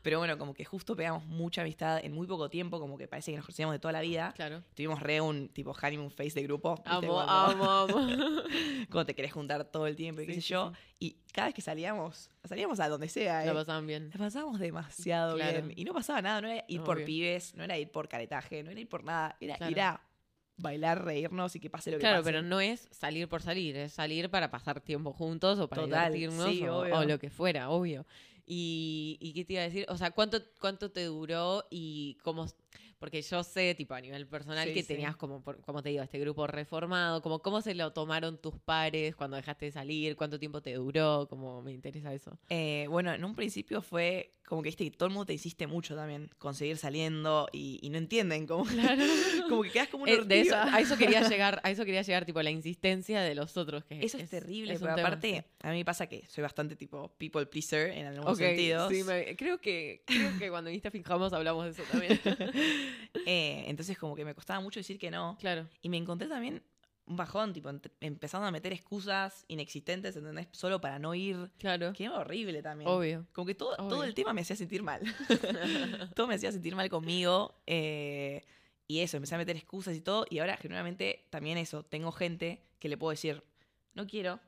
Pero 0.02 0.18
bueno, 0.18 0.38
como 0.38 0.54
que 0.54 0.64
justo 0.64 0.96
pegamos 0.96 1.24
mucha 1.26 1.60
amistad 1.62 2.00
en 2.02 2.12
muy 2.12 2.26
poco 2.26 2.48
tiempo, 2.48 2.80
como 2.80 2.96
que 2.96 3.06
parece 3.06 3.32
que 3.32 3.36
nos 3.36 3.44
conocíamos 3.46 3.74
de 3.74 3.78
toda 3.80 3.92
la 3.92 4.00
vida. 4.00 4.32
claro. 4.34 4.62
Tuvimos 4.74 5.00
re 5.00 5.20
un 5.20 5.48
tipo 5.48 5.72
honeymoon 5.72 6.10
face 6.10 6.30
de 6.34 6.42
grupo. 6.44 6.80
Amo, 6.86 7.20
amo, 7.20 7.64
amo. 7.70 7.96
Cuando 8.90 9.06
te 9.06 9.14
querés 9.14 9.32
juntar 9.32 9.64
todo 9.64 9.86
el 9.86 9.96
tiempo 9.96 10.22
y 10.22 10.26
qué 10.26 10.34
Sí, 10.34 10.40
sé 10.40 10.46
sí, 10.46 10.52
yo. 10.54 10.72
Y 11.02 11.16
cada 11.32 11.48
vez 11.48 11.54
que 11.54 11.62
salíamos, 11.62 12.28
salíamos 12.44 12.78
a 12.78 12.88
donde 12.88 13.08
sea, 13.08 13.44
¿eh? 13.46 13.52
pasaban 13.54 13.86
bien. 13.86 14.10
La 14.12 14.18
pasábamos 14.18 14.60
demasiado 14.60 15.34
Claro. 15.36 15.62
bien. 15.62 15.72
Y 15.74 15.84
no 15.84 15.94
pasaba 15.94 16.20
nada, 16.20 16.40
no 16.42 16.48
era 16.48 16.62
ir 16.68 16.82
por 16.82 17.02
pibes, 17.04 17.54
no 17.54 17.64
era 17.64 17.78
ir 17.78 17.90
por 17.90 18.06
caretaje, 18.06 18.62
no 18.62 18.70
era 18.70 18.78
ir 18.80 18.88
por 18.88 19.02
nada. 19.02 19.34
Era 19.40 19.56
Claro. 19.56 19.72
ir 19.72 19.80
a 19.80 20.00
bailar, 20.58 21.02
reírnos 21.02 21.56
y 21.56 21.60
que 21.60 21.70
pase 21.70 21.90
lo 21.90 21.96
que 21.96 22.02
Claro, 22.02 22.18
pase. 22.18 22.26
pero 22.26 22.42
no 22.42 22.60
es 22.60 22.86
salir 22.90 23.28
por 23.28 23.40
salir, 23.40 23.76
es 23.78 23.94
salir 23.94 24.28
para 24.28 24.50
pasar 24.50 24.82
tiempo 24.82 25.14
juntos 25.14 25.58
o 25.58 25.68
para 25.68 25.82
Total, 25.84 26.12
divertirnos 26.12 26.54
sí, 26.54 26.66
o, 26.68 26.80
obvio. 26.80 26.98
o 26.98 27.04
lo 27.06 27.18
que 27.18 27.30
fuera, 27.30 27.70
obvio. 27.70 28.04
Y, 28.44 29.16
y 29.20 29.32
qué 29.32 29.44
te 29.46 29.52
iba 29.54 29.62
a 29.62 29.64
decir, 29.66 29.86
o 29.88 29.96
sea, 29.96 30.10
¿cuánto, 30.10 30.38
cuánto 30.60 30.90
te 30.90 31.04
duró 31.04 31.64
y 31.70 32.18
cómo? 32.22 32.46
Porque 33.00 33.22
yo 33.22 33.42
sé, 33.42 33.74
tipo, 33.74 33.94
a 33.94 34.00
nivel 34.00 34.26
personal, 34.28 34.68
Sí, 34.68 34.74
que 34.74 34.82
sí. 34.82 34.88
tenías 34.88 35.16
como, 35.16 35.42
por- 35.42 35.60
como 35.62 35.82
te 35.82 35.88
digo, 35.88 36.02
este 36.02 36.18
grupo 36.18 36.46
reformado, 36.46 37.22
como 37.22 37.40
cómo 37.40 37.62
se 37.62 37.74
lo 37.74 37.92
tomaron 37.94 38.36
tus 38.38 38.58
pares 38.60 39.16
cuando 39.16 39.36
dejaste 39.38 39.64
de 39.64 39.72
salir, 39.72 40.16
cuánto 40.16 40.38
tiempo 40.38 40.60
te 40.60 40.74
duró, 40.74 41.26
como 41.28 41.62
me 41.62 41.72
interesa 41.72 42.12
eso. 42.12 42.38
Eh, 42.50 42.86
bueno, 42.90 43.12
en 43.14 43.24
un 43.24 43.34
principio 43.34 43.80
fue 43.80 44.34
como 44.46 44.62
que 44.62 44.68
viste 44.70 44.82
que 44.84 44.90
todo 44.90 45.06
el 45.06 45.12
mundo 45.14 45.26
te 45.26 45.32
insiste 45.32 45.68
mucho 45.68 45.94
también 45.94 46.28
con 46.36 46.54
seguir 46.56 46.76
saliendo 46.76 47.48
y, 47.52 47.78
y 47.82 47.88
no 47.90 47.98
entienden 47.98 48.48
como, 48.48 48.64
como 49.48 49.62
que 49.62 49.70
quedas 49.70 49.88
como 49.88 50.02
una 50.04 50.12
Eh, 50.12 50.24
de 50.24 50.40
eso, 50.40 50.56
a 50.56 50.80
eso 50.80 50.96
quería 50.98 51.20
llegar, 51.28 51.60
a 51.62 51.70
eso 51.70 51.84
quería 51.84 52.02
llegar, 52.02 52.24
tipo, 52.26 52.42
la 52.42 52.50
insistencia 52.50 53.20
de 53.22 53.34
los 53.36 53.56
otros. 53.56 53.84
Que 53.84 54.04
Eso 54.04 54.18
es, 54.18 54.28
terrible, 54.28 54.74
es 54.74 54.80
pero 54.80 54.94
tema, 54.96 55.08
aparte, 55.08 55.44
sí. 55.46 55.66
a 55.66 55.70
mí 55.72 55.84
pasa 55.84 56.06
que 56.08 56.24
soy 56.28 56.42
bastante 56.42 56.74
tipo 56.76 57.14
people 57.16 57.46
pleaser 57.46 57.92
en 57.92 58.06
algunos 58.06 58.36
sentidos. 58.38 58.92
sí, 58.92 59.04
me- 59.04 59.36
creo, 59.36 59.58
que, 59.60 60.02
creo 60.04 60.36
que 60.36 60.50
cuando 60.50 60.68
viniste 60.68 60.88
a 60.88 60.90
Finjamos 60.90 61.32
hablamos 61.32 61.64
de 61.64 61.70
eso 61.70 61.84
también. 61.84 62.20
Eh, 63.26 63.64
entonces 63.66 63.98
como 63.98 64.14
que 64.14 64.24
me 64.24 64.34
costaba 64.34 64.60
mucho 64.60 64.80
decir 64.80 64.98
que 64.98 65.10
no. 65.10 65.36
claro. 65.40 65.68
Y 65.82 65.88
me 65.88 65.96
encontré 65.96 66.28
también 66.28 66.62
un 67.06 67.16
bajón, 67.16 67.52
tipo, 67.52 67.68
empezando 68.00 68.46
a 68.46 68.50
meter 68.52 68.72
excusas 68.72 69.44
inexistentes, 69.48 70.14
¿entendés? 70.14 70.46
Solo 70.52 70.80
para 70.80 70.98
no 71.00 71.12
ir. 71.14 71.50
Claro. 71.58 71.92
Que 71.92 72.04
era 72.04 72.16
horrible 72.18 72.62
también. 72.62 72.88
Obvio. 72.88 73.26
Como 73.32 73.46
que 73.46 73.54
todo, 73.56 73.74
todo 73.76 74.04
el 74.04 74.14
tema 74.14 74.32
me 74.32 74.42
hacía 74.42 74.54
sentir 74.54 74.82
mal. 74.84 75.00
todo 76.14 76.26
me 76.28 76.34
hacía 76.36 76.52
sentir 76.52 76.76
mal 76.76 76.88
conmigo. 76.88 77.60
eh, 77.66 78.44
y 78.86 79.00
eso, 79.00 79.16
empecé 79.16 79.36
a 79.36 79.38
meter 79.38 79.56
excusas 79.56 79.96
y 79.96 80.00
todo. 80.00 80.26
Y 80.30 80.40
ahora, 80.40 80.56
generalmente, 80.56 81.26
también 81.30 81.58
eso. 81.58 81.84
Tengo 81.84 82.10
gente 82.10 82.64
que 82.80 82.88
le 82.88 82.96
puedo 82.96 83.10
decir, 83.12 83.42
no 83.94 84.04
quiero. 84.06 84.40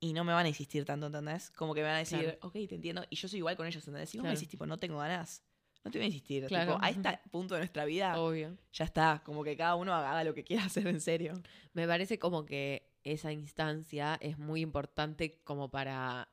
Y 0.00 0.14
no 0.14 0.24
me 0.24 0.32
van 0.32 0.46
a 0.46 0.48
insistir 0.48 0.86
tanto, 0.86 1.06
¿entendés? 1.06 1.50
Como 1.50 1.74
que 1.74 1.82
me 1.82 1.86
van 1.88 1.96
a 1.96 1.98
decir, 1.98 2.18
Claro. 2.20 2.38
ok, 2.40 2.52
te 2.66 2.74
entiendo. 2.76 3.04
Y 3.10 3.16
yo 3.16 3.28
soy 3.28 3.38
igual 3.40 3.58
con 3.58 3.66
ellos, 3.66 3.86
¿entendés? 3.86 4.08
Si 4.08 4.16
vos 4.16 4.22
Claro. 4.22 4.32
me 4.32 4.36
decís, 4.36 4.48
tipo, 4.48 4.64
no 4.66 4.78
tengo 4.78 4.96
ganas, 4.98 5.42
no 5.84 5.90
te 5.90 5.98
voy 5.98 6.04
a 6.04 6.06
insistir. 6.08 6.46
Claro. 6.46 6.74
Tipo, 6.74 6.84
a 6.84 6.90
este 6.90 7.18
punto 7.30 7.54
de 7.54 7.60
nuestra 7.60 7.84
vida, 7.84 8.18
Obvio. 8.20 8.56
ya 8.72 8.84
está. 8.84 9.22
Como 9.24 9.42
que 9.44 9.56
cada 9.56 9.76
uno 9.76 9.94
haga 9.94 10.22
lo 10.24 10.34
que 10.34 10.44
quiera 10.44 10.64
hacer 10.64 10.86
en 10.86 11.00
serio. 11.00 11.40
Me 11.72 11.86
parece 11.86 12.18
como 12.18 12.44
que 12.44 12.90
esa 13.02 13.32
instancia 13.32 14.18
es 14.20 14.38
muy 14.38 14.60
importante 14.60 15.40
como 15.44 15.70
para, 15.70 16.28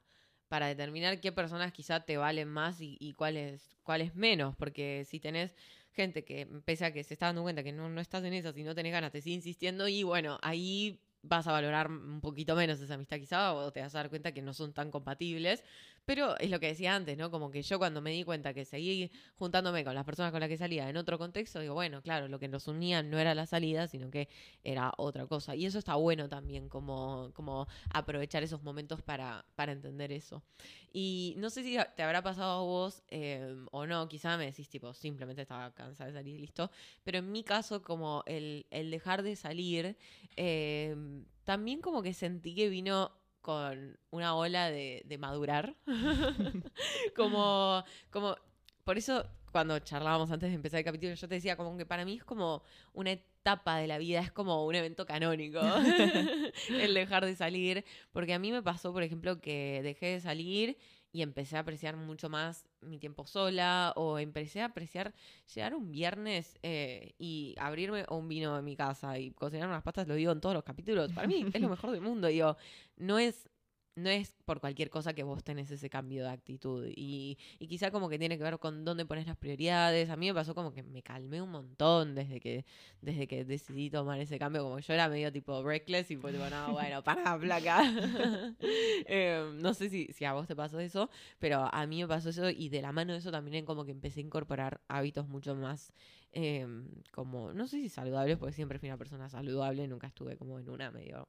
para 0.50 0.68
determinar 0.68 1.22
qué 1.22 1.32
personas 1.32 1.72
quizá 1.72 2.02
te 2.02 2.18
valen 2.18 2.50
más 2.50 2.82
y, 2.82 2.98
y 3.00 3.14
cuáles, 3.14 3.78
cuáles 3.84 4.16
menos. 4.16 4.56
Porque 4.58 5.06
si 5.08 5.20
tenés 5.20 5.56
gente 5.94 6.26
que, 6.26 6.46
pese 6.66 6.86
a 6.86 6.94
que 6.94 7.04
se 7.04 7.14
está 7.14 7.28
dando 7.28 7.42
cuenta 7.42 7.64
que 7.64 7.72
no, 7.72 7.90
no 7.90 8.02
estás 8.02 8.24
en 8.24 8.34
esas 8.34 8.56
y 8.58 8.64
no 8.64 8.76
tenés 8.76 8.92
ganas, 8.92 9.12
te 9.12 9.22
sigue 9.22 9.36
insistiendo 9.36 9.88
y 9.88 10.04
bueno, 10.04 10.38
ahí 10.42 11.02
vas 11.24 11.48
a 11.48 11.52
valorar 11.52 11.90
un 11.90 12.22
poquito 12.22 12.56
menos 12.56 12.80
esa 12.80 12.94
amistad 12.94 13.18
quizá 13.18 13.54
o 13.54 13.72
te 13.72 13.82
vas 13.82 13.94
a 13.96 14.00
dar 14.00 14.10
cuenta 14.10 14.32
que 14.32 14.42
no 14.42 14.54
son 14.54 14.74
tan 14.74 14.92
compatibles. 14.92 15.64
Pero 16.08 16.38
es 16.40 16.50
lo 16.50 16.62
que 16.62 16.68
decía 16.68 16.96
antes, 16.96 17.18
¿no? 17.18 17.30
Como 17.30 17.52
que 17.52 17.62
yo 17.62 17.78
cuando 17.80 18.02
me 18.02 18.12
di 18.12 18.24
cuenta 18.24 18.54
que 18.54 18.64
seguí 18.64 19.12
juntándome 19.36 19.84
con 19.84 19.94
las 19.94 20.06
personas 20.06 20.32
con 20.32 20.40
las 20.40 20.48
que 20.48 20.58
salía 20.58 20.90
en 20.90 20.96
otro 20.96 21.18
contexto, 21.18 21.60
digo, 21.60 21.74
bueno, 21.74 22.02
claro, 22.02 22.30
lo 22.30 22.40
que 22.40 22.48
nos 22.48 22.70
unía 22.70 23.04
no 23.04 23.20
era 23.20 23.36
la 23.36 23.46
salida, 23.46 23.88
sino 23.88 24.10
que 24.10 24.30
era 24.64 24.94
otra 24.96 25.28
cosa. 25.28 25.54
Y 25.54 25.66
eso 25.66 25.78
está 25.78 25.96
bueno 25.96 26.30
también, 26.30 26.70
como, 26.70 27.32
como 27.34 27.68
aprovechar 27.90 28.42
esos 28.42 28.64
momentos 28.64 29.02
para, 29.02 29.44
para 29.56 29.74
entender 29.74 30.14
eso. 30.14 30.42
Y 30.94 31.34
no 31.40 31.50
sé 31.50 31.62
si 31.62 31.78
te 31.98 32.04
habrá 32.04 32.22
pasado 32.22 32.62
a 32.62 32.64
vos 32.64 33.04
eh, 33.10 33.66
o 33.72 33.86
no, 33.86 34.08
quizá 34.08 34.38
me 34.38 34.46
decís, 34.46 34.70
tipo, 34.70 34.94
simplemente 34.94 35.42
estaba 35.42 35.74
cansada 35.74 36.10
de 36.10 36.18
salir 36.18 36.38
y 36.38 36.40
listo. 36.40 36.72
Pero 37.04 37.18
en 37.18 37.30
mi 37.34 37.44
caso, 37.44 37.84
como 37.84 38.24
el, 38.28 38.66
el 38.72 38.92
dejar 38.92 39.24
de 39.24 39.36
salir, 39.36 39.98
eh, 40.38 40.96
también 41.44 41.82
como 41.82 42.02
que 42.02 42.14
sentí 42.14 42.56
que 42.56 42.70
vino 42.70 43.12
con 43.48 43.98
una 44.10 44.36
ola 44.36 44.70
de, 44.70 45.18
madurar. 45.18 45.74
como, 47.16 47.82
como, 48.12 48.36
por 48.84 48.98
eso 48.98 49.26
cuando 49.54 49.80
charlábamos 49.80 50.30
antes 50.32 50.50
de 50.50 50.56
empezar 50.56 50.80
el 50.80 50.84
capítulo, 50.84 51.14
yo 51.14 51.28
te 51.30 51.36
decía 51.36 51.56
como 51.56 51.78
que 51.78 51.86
para 51.86 52.04
mí 52.04 52.16
es 52.18 52.26
como 52.26 52.62
una 52.92 53.12
etapa 53.12 53.78
de 53.78 53.88
la 53.88 54.00
vida, 54.00 54.20
es 54.20 54.34
como 54.34 54.66
un 54.66 54.76
evento 54.76 55.06
canónico 55.06 55.62
el 56.70 56.94
dejar 56.94 57.26
de 57.26 57.38
salir, 57.38 57.86
porque 58.12 58.34
a 58.34 58.40
mí 58.40 58.52
me 58.52 58.62
pasó, 58.62 58.92
por 58.92 59.02
ejemplo, 59.02 59.40
que 59.40 59.80
dejé 59.82 60.08
de 60.08 60.20
salir 60.20 60.78
y 61.14 61.22
empecé 61.22 61.56
a 61.56 61.62
apreciar 61.62 61.96
mucho 61.96 62.28
más 62.28 62.66
mi 62.88 63.00
tiempo 63.00 63.26
sola 63.26 63.94
o 63.96 64.20
empecé 64.20 64.62
a 64.62 64.66
apreciar 64.66 65.14
llegar 65.54 65.76
un 65.76 65.92
viernes 65.92 66.58
eh, 66.64 67.14
y 67.18 67.56
abrirme 67.60 68.06
un 68.10 68.28
vino 68.28 68.58
en 68.58 68.66
mi 68.66 68.76
casa 68.76 69.18
y 69.20 69.32
cocinar 69.32 69.68
unas 69.68 69.84
pastas, 69.84 70.08
lo 70.08 70.16
digo 70.16 70.32
en 70.32 70.42
todos 70.42 70.56
los 70.56 70.64
capítulos, 70.64 71.12
para 71.12 71.28
mí 71.28 71.46
es 71.54 71.62
lo 71.62 71.70
mejor 71.70 71.92
del 71.92 72.02
mundo, 72.02 72.28
digo, 72.28 72.58
no 72.98 73.20
es 73.20 73.50
no 73.98 74.10
es 74.10 74.36
por 74.46 74.60
cualquier 74.60 74.90
cosa 74.90 75.14
que 75.14 75.24
vos 75.24 75.44
tenés 75.44 75.72
ese 75.72 75.90
cambio 75.90 76.24
de 76.24 76.30
actitud. 76.30 76.88
Y, 76.96 77.38
y 77.60 77.68
quizá 77.68 77.90
como 77.92 78.10
que 78.10 78.20
tiene 78.20 78.38
que 78.38 78.44
ver 78.44 78.60
con 78.60 78.86
dónde 78.86 79.06
pones 79.06 79.26
las 79.26 79.38
prioridades. 79.38 80.10
A 80.10 80.16
mí 80.16 80.28
me 80.28 80.34
pasó 80.36 80.54
como 80.54 80.72
que 80.72 80.84
me 80.84 81.02
calmé 81.02 81.42
un 81.42 81.50
montón 81.50 82.14
desde 82.14 82.40
que, 82.40 82.64
desde 83.02 83.28
que 83.28 83.44
decidí 83.44 83.90
tomar 83.90 84.20
ese 84.20 84.38
cambio. 84.38 84.64
Como 84.64 84.80
yo 84.80 84.94
era 84.94 85.10
medio 85.10 85.32
tipo 85.32 85.64
reckless 85.64 86.12
y 86.12 86.18
fue 86.18 86.32
tipo, 86.32 86.48
no, 86.50 86.74
bueno, 86.74 87.04
para, 87.04 87.38
placa. 87.40 87.82
Eh, 89.10 89.52
no 89.56 89.74
sé 89.74 89.90
si, 89.90 90.08
si 90.14 90.26
a 90.26 90.34
vos 90.34 90.48
te 90.48 90.56
pasó 90.56 90.80
eso, 90.80 91.10
pero 91.40 91.70
a 91.72 91.86
mí 91.86 92.02
me 92.02 92.08
pasó 92.08 92.30
eso 92.30 92.50
y 92.50 92.70
de 92.70 92.82
la 92.82 92.92
mano 92.92 93.14
de 93.14 93.20
eso 93.20 93.32
también 93.32 93.66
como 93.66 93.86
que 93.86 93.92
empecé 93.92 94.20
a 94.20 94.24
incorporar 94.24 94.82
hábitos 94.88 95.28
mucho 95.28 95.56
más 95.56 95.94
eh, 96.32 96.68
como, 97.12 97.54
no 97.54 97.68
sé 97.68 97.78
si 97.78 97.90
saludables, 97.90 98.38
porque 98.38 98.54
siempre 98.54 98.80
fui 98.80 98.90
una 98.90 98.98
persona 98.98 99.30
saludable, 99.30 99.88
nunca 99.88 100.08
estuve 100.08 100.38
como 100.38 100.60
en 100.60 100.70
una 100.70 100.92
medio 100.92 101.28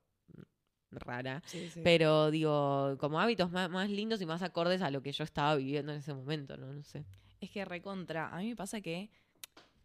rara. 0.91 1.43
Sí, 1.47 1.69
sí. 1.71 1.81
Pero 1.83 2.31
digo, 2.31 2.97
como 2.99 3.21
hábitos 3.21 3.51
más, 3.51 3.71
más 3.71 3.91
lindos 3.91 4.21
y 4.21 4.27
más 4.27 4.43
acordes 4.43 4.83
a 4.83 4.91
lo 4.91 5.03
que 5.03 5.13
yo 5.13 5.25
estaba 5.25 5.57
viviendo 5.57 5.93
en 5.93 5.99
ese 5.99 6.15
momento, 6.15 6.57
¿no? 6.57 6.73
No 6.73 6.83
sé. 6.83 7.05
Es 7.41 7.51
que 7.51 7.65
recontra. 7.65 8.29
A 8.29 8.39
mí 8.39 8.49
me 8.49 8.57
pasa 8.57 8.81
que 8.81 9.11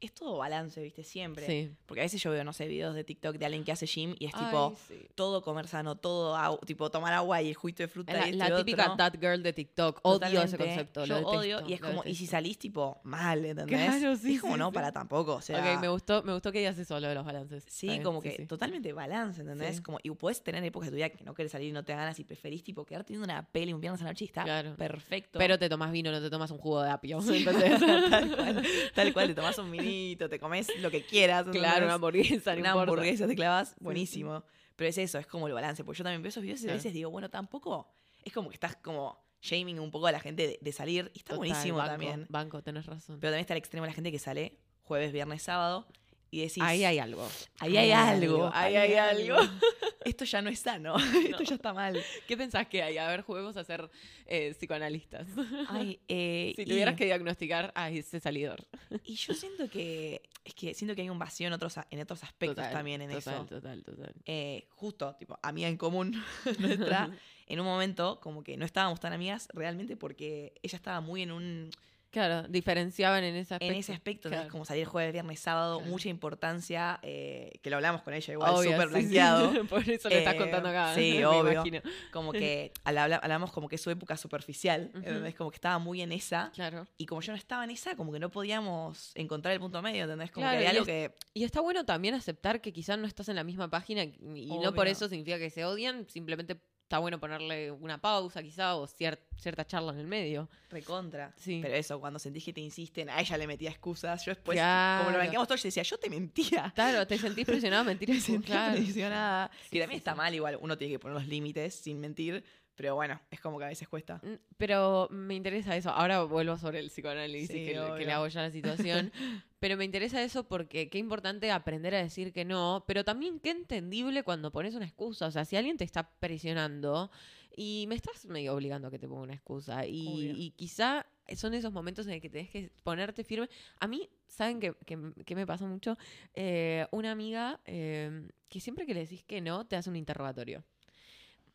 es 0.08 0.14
todo 0.14 0.38
balance, 0.38 0.82
¿viste? 0.82 1.04
Siempre. 1.04 1.46
Sí. 1.46 1.72
Porque 1.86 2.02
a 2.02 2.04
veces 2.04 2.22
yo 2.22 2.32
veo, 2.32 2.44
no 2.44 2.54
sé, 2.54 2.68
videos 2.68 2.96
de 2.96 3.04
TikTok 3.04 3.38
de 3.38 3.46
alguien 3.46 3.64
que 3.64 3.72
hace 3.72 3.86
gym 3.86 4.16
y 4.20 4.26
es 4.28 4.34
Ay, 4.36 4.46
tipo 4.46 4.76
sí. 4.88 4.96
todo 5.16 5.42
comer 5.42 5.68
sano, 5.68 5.96
todo 5.96 6.36
agua, 6.36 6.60
tipo 6.66 6.90
tomar 6.90 7.14
agua 7.14 7.42
y 7.42 7.50
el 7.50 7.56
juguito 7.56 7.84
de 7.84 7.88
fruta. 7.88 8.14
La, 8.14 8.28
y 8.28 8.32
esto 8.32 8.50
la 8.50 8.58
típica 8.58 8.84
otro. 8.86 8.98
that 8.98 9.14
girl 9.20 9.42
de 9.44 9.54
TikTok. 9.54 10.00
Odio 10.04 10.42
ese 10.42 10.58
concepto. 10.58 11.06
Yo 11.06 11.22
lo 11.22 11.28
odio 11.28 11.64
y 11.68 11.74
es 11.74 11.82
como, 11.82 12.04
y 12.06 12.16
si 12.16 12.28
salís 12.28 12.58
tipo 12.58 13.00
mal, 13.04 13.44
¿entendés? 13.46 13.80
Claro, 13.98 14.16
sí, 14.16 14.36
es 14.36 14.42
como 14.42 14.54
sí, 14.54 14.60
no, 14.60 14.72
para 14.72 14.92
tampoco. 14.92 15.36
O 15.36 15.42
sea, 15.42 15.60
ok, 15.76 15.82
me 15.82 15.88
gustó, 15.90 16.24
me 16.24 16.34
gustó 16.34 16.52
que 16.52 16.60
digas 16.60 16.78
eso, 16.78 17.00
lo 17.00 17.08
de 17.08 17.16
los 17.16 17.26
balances. 17.26 17.64
Sí, 17.68 18.00
como 18.02 18.22
que 18.22 18.46
totalmente 18.48 18.94
balance, 18.94 19.42
¿entendés? 19.42 19.82
Como, 19.82 20.00
y 20.04 20.10
puedes 20.12 20.44
tener 20.44 20.64
épocas 20.64 20.88
de 20.88 20.92
tu 20.92 20.96
vida 20.98 21.10
que 21.10 21.24
no 21.24 21.34
quieres 21.34 21.52
salir 21.52 21.70
y 21.70 21.72
no 21.72 21.84
te 21.84 21.94
ganas 21.94 22.20
y 22.20 22.24
preferís 22.24 22.64
tipo 22.64 22.86
quedarte 22.86 23.14
viendo 23.14 23.26
una 23.26 23.44
peli 23.46 23.74
un 23.74 23.82
viernes 23.82 24.02
a 24.02 24.06
la 24.06 24.12
noche 24.12 24.26
y 24.26 24.28
está 24.28 24.44
Claro. 24.44 24.76
perfecto. 24.76 25.40
Pero 25.40 25.58
te 25.60 25.70
tomas 25.70 25.92
vino, 25.92 26.12
no 26.12 26.22
te 26.22 26.30
tomas 26.30 26.52
un 26.52 26.58
jugo 26.58 26.82
de 26.84 26.90
apio. 26.92 27.22
Sí, 27.22 27.44
¿entendés? 27.48 27.80
tal 28.10 28.36
cual, 28.36 28.64
tal 28.94 29.14
cual, 29.14 29.28
te 29.28 29.36
tomás 29.36 29.58
un 29.58 29.72
te 30.18 30.40
comes 30.40 30.68
lo 30.80 30.90
que 30.92 31.04
quieras. 31.06 31.46
claro, 31.52 31.86
una 31.86 31.96
hamburguesa, 31.96 32.54
no 32.54 32.60
una 32.62 32.70
importa. 32.70 32.92
hamburguesa 32.92 33.28
te 33.28 33.36
clavas, 33.36 33.70
sí. 33.70 33.76
buenísimo. 33.80 34.44
Pero 34.76 34.90
es 34.90 34.98
eso, 34.98 35.20
es 35.20 35.28
como 35.28 35.48
el 35.48 35.54
balance. 35.54 35.84
Porque 35.84 36.00
yo 36.00 36.04
también 36.04 36.22
veo 36.22 36.30
esos 36.30 36.42
videos 36.44 36.62
y 36.64 36.70
a 36.70 36.74
veces 36.74 36.94
digo, 36.94 37.10
bueno, 37.10 37.30
tampoco. 37.30 37.94
Es 38.24 38.34
como 38.34 38.50
que 38.50 38.56
estás 38.56 38.76
como 38.78 39.22
shaming 39.42 39.80
un 39.80 39.92
poco 39.92 40.08
a 40.08 40.12
la 40.12 40.20
gente 40.20 40.48
de, 40.48 40.60
de 40.62 40.72
salir. 40.72 41.12
Y 41.14 41.20
está 41.20 41.36
Total, 41.36 41.38
buenísimo 41.38 41.78
banco, 41.78 41.92
también. 41.92 42.26
Banco, 42.30 42.64
tenés 42.64 42.86
razón. 42.86 43.20
Pero 43.20 43.32
también 43.32 43.42
está 43.42 43.54
el 43.54 43.60
extremo 43.60 43.84
de 43.86 43.90
la 43.92 43.94
gente 43.96 44.12
que 44.12 44.20
sale 44.20 44.58
jueves, 44.82 45.12
viernes, 45.12 45.42
sábado. 45.44 45.86
Y 46.34 46.40
decís, 46.42 46.64
Ahí 46.64 46.84
hay 46.84 46.98
algo. 46.98 47.30
ahí 47.60 47.78
hay 47.78 47.92
algo, 47.92 48.50
Ahí 48.54 48.76
hay 48.76 48.94
algo. 48.96 49.36
Esto 50.04 50.26
ya 50.26 50.42
no 50.42 50.50
es 50.50 50.60
sano, 50.60 50.96
esto 51.30 51.44
ya 51.44 51.56
está 51.56 51.74
mal. 51.74 51.98
¿Qué 52.28 52.36
pensás 52.36 52.68
que 52.68 52.84
hay? 52.84 52.98
A 52.98 53.08
ver, 53.08 53.22
juguemos 53.22 53.56
a 53.56 53.64
ser 53.64 53.90
eh, 54.26 54.54
psicoanalistas. 54.54 55.28
Ay, 55.70 56.00
eh, 56.10 56.52
si 56.58 56.64
y- 56.64 56.66
tuvieras 56.66 56.96
que 56.96 57.06
diagnosticar 57.06 57.72
a 57.74 57.90
ese 57.90 58.20
salidor. 58.20 58.66
Y 59.06 59.16
yo 59.16 59.34
siento 59.34 59.70
que, 59.70 60.22
es 60.44 60.54
que 60.56 60.74
siento 60.74 60.94
que 60.96 61.04
hay 61.04 61.10
un 61.10 61.20
vacío 61.20 61.48
en 61.48 61.54
otros, 61.54 61.76
en 61.90 62.02
otros 62.02 62.22
aspectos 62.24 62.56
Total, 62.58 62.74
también 62.74 63.02
en 63.02 63.12
total, 63.12 63.34
eso. 63.36 63.46
Total, 63.46 63.84
total. 63.84 64.14
Eh, 64.26 64.68
justo, 64.72 65.16
tipo, 65.18 65.40
amiga 65.42 65.70
en 65.70 65.78
común 65.78 66.22
nuestra, 66.60 67.10
en 67.48 67.60
un 67.62 67.66
momento 67.66 68.20
como 68.20 68.44
que 68.44 68.58
no 68.58 68.66
estábamos 68.66 69.00
tan 69.00 69.14
amigas 69.14 69.48
realmente 69.54 69.96
porque 69.96 70.54
ella 70.64 70.76
estaba 70.76 71.00
muy 71.00 71.22
en 71.22 71.32
un 71.32 71.70
Claro, 72.14 72.48
diferenciaban 72.48 73.24
en 73.24 73.36
ese 73.36 73.56
aspecto. 73.56 73.74
en 73.74 73.80
ese 73.80 73.92
aspecto. 73.94 74.30
Claro. 74.30 74.48
como 74.50 74.66
salir 74.66 74.86
jueves, 74.86 75.12
viernes, 75.14 75.40
sábado, 75.40 75.78
Claro. 75.80 75.92
mucha 75.92 76.10
importancia, 76.10 77.00
eh, 77.02 77.52
que 77.64 77.70
lo 77.72 77.78
hablamos 77.78 78.04
con 78.04 78.14
ella 78.14 78.34
igual, 78.34 78.56
súper 78.58 78.72
sí, 78.72 78.84
sí. 78.86 78.90
blanqueado, 78.92 79.52
Por 79.70 79.90
eso 79.90 80.10
le 80.10 80.20
estás 80.20 80.36
Eh, 80.36 80.38
contando 80.38 80.70
acá. 80.70 80.94
sí, 80.94 81.16
me 81.18 81.26
obvio. 81.26 81.52
imagino. 81.54 81.82
como 82.12 82.32
que 82.34 82.72
hablamos 82.86 83.52
como 83.52 83.68
que 83.68 83.76
es 83.78 83.82
su 83.82 83.90
época 83.90 84.16
superficial, 84.16 84.90
Ujú. 84.90 84.98
¿entendés? 85.00 85.34
Como 85.36 85.50
que 85.50 85.56
estaba 85.56 85.80
muy 85.80 86.02
en 86.04 86.12
esa, 86.12 86.52
Claro. 86.54 86.86
y 86.98 87.08
como 87.08 87.22
yo 87.22 87.32
no 87.34 87.38
estaba 87.38 87.64
en 87.64 87.72
esa, 87.72 87.96
como 87.96 88.12
que 88.14 88.20
no 88.20 88.30
podíamos 88.30 89.12
encontrar 89.16 89.54
el 89.56 89.60
punto 89.60 89.82
medio, 89.82 90.04
¿entendés? 90.04 90.30
Como 90.32 90.44
Claro, 90.46 90.60
que 90.60 90.68
había 90.68 90.70
algo 90.80 90.82
es- 90.84 90.88
que... 90.88 91.16
Y 91.34 91.44
está 91.46 91.62
bueno 91.62 91.84
también 91.84 92.14
aceptar 92.14 92.62
que 92.62 92.72
quizás 92.72 93.00
no 93.00 93.08
estás 93.08 93.28
en 93.30 93.36
la 93.36 93.44
misma 93.44 93.72
página 93.72 94.04
y 94.04 94.56
no 94.62 94.72
por 94.76 94.88
eso 94.88 95.10
significa 95.10 95.40
que 95.40 95.50
se 95.50 95.66
odian, 95.66 96.08
simplemente 96.10 96.58
está 96.94 97.00
bueno 97.00 97.20
ponerle 97.20 97.72
una 97.72 97.98
pausa 98.00 98.44
quizá 98.44 98.76
o 98.76 98.86
cier- 98.88 99.18
cierta 99.40 99.66
charla 99.66 99.94
en 99.94 99.98
el 100.00 100.06
medio. 100.06 100.48
Recontra. 100.70 101.34
Sí. 101.38 101.58
Pero 101.60 101.74
eso, 101.74 102.00
cuando 102.00 102.20
sentís 102.20 102.46
que 102.46 102.54
te 102.54 102.62
insisten, 102.62 103.10
a 103.10 103.20
ella 103.20 103.36
le 103.36 103.48
metía 103.48 103.72
excusas. 103.72 104.24
Yo 104.24 104.30
después, 104.36 104.56
Claro. 104.58 105.06
como 105.06 105.12
lo 105.12 105.18
banqueamos 105.18 105.48
todos, 105.48 105.64
yo 105.64 105.68
decía, 105.70 105.82
yo 105.82 105.98
te 105.98 106.08
mentía. 106.12 106.72
Claro, 106.76 107.08
te 107.08 107.18
sentís 107.18 107.46
presionado 107.46 107.82
a 107.82 107.86
mentir. 107.86 108.10
Me 108.14 108.20
sentía 108.20 108.56
claro. 108.56 108.76
presionada. 108.76 109.50
Sí, 109.72 109.78
y 109.78 109.80
también 109.80 109.98
sí, 109.98 110.02
está 110.02 110.14
mal, 110.14 110.36
igual, 110.36 110.60
uno 110.62 110.78
tiene 110.78 110.94
que 110.94 111.00
poner 111.00 111.16
los 111.18 111.26
límites 111.28 111.74
sin 111.74 112.00
mentir. 112.00 112.44
Pero 112.76 112.96
bueno, 112.96 113.22
es 113.30 113.40
como 113.40 113.60
que 113.60 113.66
a 113.66 113.68
veces 113.68 113.88
cuesta. 113.88 114.20
Mm, 114.24 114.34
Pero 114.58 115.08
me 115.12 115.36
interesa 115.36 115.76
eso. 115.76 115.92
Ahora 115.92 116.24
vuelvo 116.24 116.58
sobre 116.58 116.80
el 116.80 116.88
psicoanálisis 116.90 117.50
Sí, 117.52 117.66
que, 117.66 117.80
le- 117.80 117.94
que 117.98 118.06
le 118.06 118.12
hago 118.14 118.28
ya 118.28 118.40
a 118.42 118.44
la 118.46 118.52
situación. 118.52 119.12
pero 119.60 119.78
me 119.78 119.86
interesa 119.86 120.22
eso 120.24 120.46
porque 120.48 120.90
qué 120.90 120.98
importante 120.98 121.52
aprender 121.52 121.94
a 121.94 122.02
decir 122.02 122.34
que 122.34 122.46
no, 122.46 122.84
pero 122.88 123.04
también 123.04 123.40
qué 123.40 123.52
entendible 123.52 124.24
cuando 124.24 124.52
pones 124.52 124.74
una 124.74 124.86
excusa. 124.86 125.28
O 125.28 125.32
sea, 125.32 125.46
si 125.46 125.56
alguien 125.56 125.78
te 125.78 125.84
está 125.84 126.10
presionando 126.20 127.12
y 127.56 127.86
me 127.88 127.94
estás 127.96 128.26
medio 128.26 128.56
obligando 128.56 128.88
a 128.88 128.92
que 128.92 128.98
te 128.98 129.08
ponga 129.08 129.22
una 129.22 129.36
excusa 129.36 129.86
y, 129.86 130.32
y 130.36 130.52
quizá 130.52 131.06
son 131.36 131.54
esos 131.54 131.72
momentos 131.72 132.08
en 132.08 132.14
el 132.14 132.22
que 132.22 132.30
tenés 132.32 132.50
que 132.50 132.72
ponerte 132.84 133.24
firme. 133.24 133.48
A 133.80 133.88
mí, 133.88 134.10
¿saben 134.28 134.60
qué, 134.60 134.74
qué- 134.88 135.14
qué 135.26 135.36
me 135.36 135.46
pasa 135.46 135.68
mucho? 135.68 135.96
Eh, 136.34 136.88
una 136.90 137.12
amiga 137.12 137.60
eh, 137.66 138.28
que 138.50 138.60
siempre 138.60 138.88
que 138.88 138.96
le 138.96 139.02
decís 139.02 139.24
que 139.24 139.42
no, 139.42 139.68
te 139.68 139.76
hace 139.76 139.92
un 139.92 139.96
interrogatorio. 139.96 140.64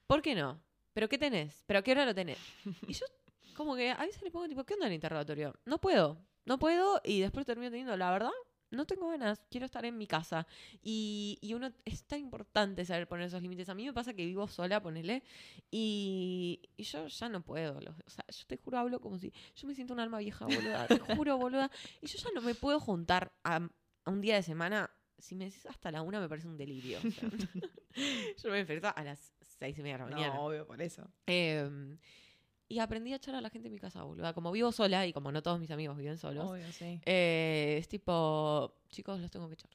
¿Por 0.06 0.22
qué 0.22 0.34
no? 0.36 0.60
¿Pero 0.98 1.08
qué 1.08 1.16
tenés? 1.16 1.62
¿Pero 1.68 1.78
a 1.78 1.82
qué 1.82 1.92
hora 1.92 2.04
lo 2.04 2.12
tenés? 2.12 2.38
Y 2.88 2.92
yo 2.92 3.06
como 3.54 3.76
que 3.76 3.92
a 3.92 3.98
veces 3.98 4.20
le 4.20 4.32
pongo 4.32 4.48
tipo, 4.48 4.64
¿qué 4.64 4.74
onda 4.74 4.88
el 4.88 4.94
interrogatorio? 4.94 5.54
No 5.64 5.80
puedo, 5.80 6.18
no 6.44 6.58
puedo 6.58 7.00
y 7.04 7.20
después 7.20 7.46
termino 7.46 7.70
teniendo, 7.70 7.96
la 7.96 8.10
verdad, 8.10 8.32
no 8.72 8.84
tengo 8.84 9.08
ganas, 9.08 9.40
quiero 9.48 9.64
estar 9.64 9.84
en 9.84 9.96
mi 9.96 10.08
casa. 10.08 10.44
Y, 10.82 11.38
y 11.40 11.54
uno, 11.54 11.70
es 11.84 12.02
tan 12.02 12.18
importante 12.18 12.84
saber 12.84 13.06
poner 13.06 13.28
esos 13.28 13.40
límites. 13.40 13.68
A 13.68 13.76
mí 13.76 13.86
me 13.86 13.92
pasa 13.92 14.12
que 14.12 14.26
vivo 14.26 14.48
sola, 14.48 14.82
ponele, 14.82 15.22
y, 15.70 16.62
y 16.76 16.82
yo 16.82 17.06
ya 17.06 17.28
no 17.28 17.44
puedo. 17.44 17.78
o 17.78 18.10
sea, 18.10 18.24
yo 18.28 18.46
te 18.48 18.56
juro, 18.56 18.78
hablo 18.78 19.00
como 19.00 19.20
si, 19.20 19.32
yo 19.54 19.68
me 19.68 19.76
siento 19.76 19.94
un 19.94 20.00
alma 20.00 20.18
vieja, 20.18 20.46
boluda, 20.46 20.88
te 20.88 20.98
juro, 20.98 21.38
boluda. 21.38 21.70
Y 22.02 22.08
yo 22.08 22.18
ya 22.18 22.30
no 22.34 22.42
me 22.42 22.56
puedo 22.56 22.80
juntar 22.80 23.30
a, 23.44 23.60
un 24.06 24.20
día 24.20 24.34
de 24.34 24.42
semana. 24.42 24.90
Si 25.16 25.36
me 25.36 25.44
decís 25.44 25.64
hasta 25.66 25.92
la 25.92 26.02
una, 26.02 26.18
me 26.18 26.28
parece 26.28 26.48
un 26.48 26.56
delirio. 26.56 26.98
yo 28.42 28.50
me 28.50 28.56
despierto 28.56 28.92
a 28.92 29.04
las 29.04 29.37
seis 29.58 29.78
y 29.78 29.82
media 29.82 29.98
de 29.98 30.04
la 30.04 30.10
mañana. 30.10 30.34
No, 30.34 30.44
obvio, 30.46 30.66
por 30.66 30.80
eso. 30.82 31.08
Eh, 31.26 31.96
y 32.70 32.78
aprendí 32.80 33.12
a 33.12 33.16
echar 33.16 33.34
a 33.34 33.40
la 33.40 33.48
gente 33.50 33.68
en 33.68 33.72
mi 33.74 33.78
casa, 33.80 34.02
boluda. 34.02 34.34
Como 34.34 34.52
vivo 34.52 34.72
sola 34.72 35.06
y 35.06 35.12
como 35.12 35.32
no 35.32 35.42
todos 35.42 35.58
mis 35.58 35.70
amigos 35.70 35.96
viven 35.96 36.18
solos, 36.18 36.50
Obvio, 36.50 36.70
sí. 36.72 37.00
eh, 37.06 37.76
es 37.78 37.88
tipo, 37.88 38.74
chicos, 38.90 39.20
los 39.20 39.30
tengo 39.30 39.48
que 39.48 39.54
echar. 39.54 39.70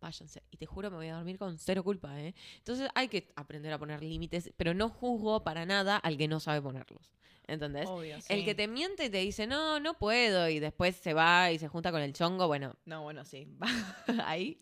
Váyanse. 0.00 0.42
Y 0.50 0.56
te 0.56 0.64
juro, 0.64 0.90
me 0.90 0.96
voy 0.96 1.08
a 1.08 1.16
dormir 1.16 1.36
con 1.38 1.58
cero 1.58 1.82
culpa, 1.84 2.18
¿eh? 2.20 2.34
Entonces 2.58 2.88
hay 2.94 3.08
que 3.08 3.32
aprender 3.36 3.72
a 3.72 3.78
poner 3.78 4.02
límites, 4.02 4.50
pero 4.56 4.72
no 4.74 4.88
juzgo 4.88 5.44
para 5.44 5.66
nada 5.66 5.96
al 5.98 6.16
que 6.16 6.26
no 6.28 6.40
sabe 6.40 6.62
ponerlos. 6.62 7.12
¿Entendés? 7.46 7.88
Obvio, 7.88 8.14
El 8.16 8.22
sí. 8.22 8.44
que 8.44 8.54
te 8.54 8.68
miente 8.68 9.06
y 9.06 9.10
te 9.10 9.18
dice, 9.18 9.46
no, 9.48 9.80
no 9.80 9.94
puedo, 9.98 10.48
y 10.48 10.60
después 10.60 10.94
se 10.94 11.12
va 11.14 11.50
y 11.50 11.58
se 11.58 11.66
junta 11.66 11.90
con 11.90 12.00
el 12.00 12.12
chongo, 12.12 12.46
bueno. 12.46 12.76
No, 12.84 13.02
bueno, 13.02 13.24
sí. 13.24 13.48
Ahí. 14.24 14.58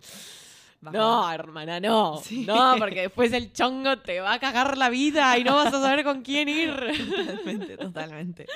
No, 0.81 1.31
hermana, 1.33 1.81
no. 1.81 2.19
Sí. 2.23 2.45
No, 2.47 2.77
porque 2.79 3.03
después 3.03 3.33
el 3.33 3.53
chongo 3.53 3.99
te 3.99 4.21
va 4.21 4.35
a 4.35 4.39
cagar 4.39 4.79
la 4.79 4.89
vida 4.91 5.37
y 5.39 5.45
no 5.45 5.57
vas 5.57 5.75
a 5.75 5.81
saber 5.83 6.05
con 6.05 6.23
quién 6.23 6.49
ir. 6.49 6.71
Totalmente, 7.17 7.77
totalmente. 7.77 8.47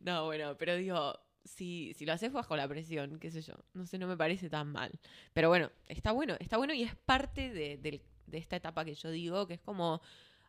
No, 0.00 0.26
bueno, 0.26 0.56
pero 0.58 0.76
digo, 0.76 1.18
si, 1.44 1.94
si 1.94 2.04
lo 2.06 2.12
haces 2.12 2.32
bajo 2.32 2.56
la 2.56 2.68
presión, 2.68 3.18
qué 3.18 3.30
sé 3.30 3.42
yo, 3.42 3.54
no 3.74 3.86
sé, 3.86 3.98
no 3.98 4.06
me 4.06 4.16
parece 4.16 4.50
tan 4.50 4.68
mal. 4.70 4.90
Pero 5.32 5.48
bueno, 5.48 5.70
está 5.88 6.12
bueno, 6.12 6.36
está 6.40 6.56
bueno 6.58 6.74
y 6.74 6.82
es 6.82 6.94
parte 6.94 7.50
de, 7.52 7.78
del- 7.78 8.02
de 8.26 8.38
esta 8.38 8.56
etapa 8.56 8.84
que 8.84 8.94
yo 8.94 9.10
digo, 9.10 9.46
que 9.46 9.54
es 9.54 9.60
como 9.60 10.00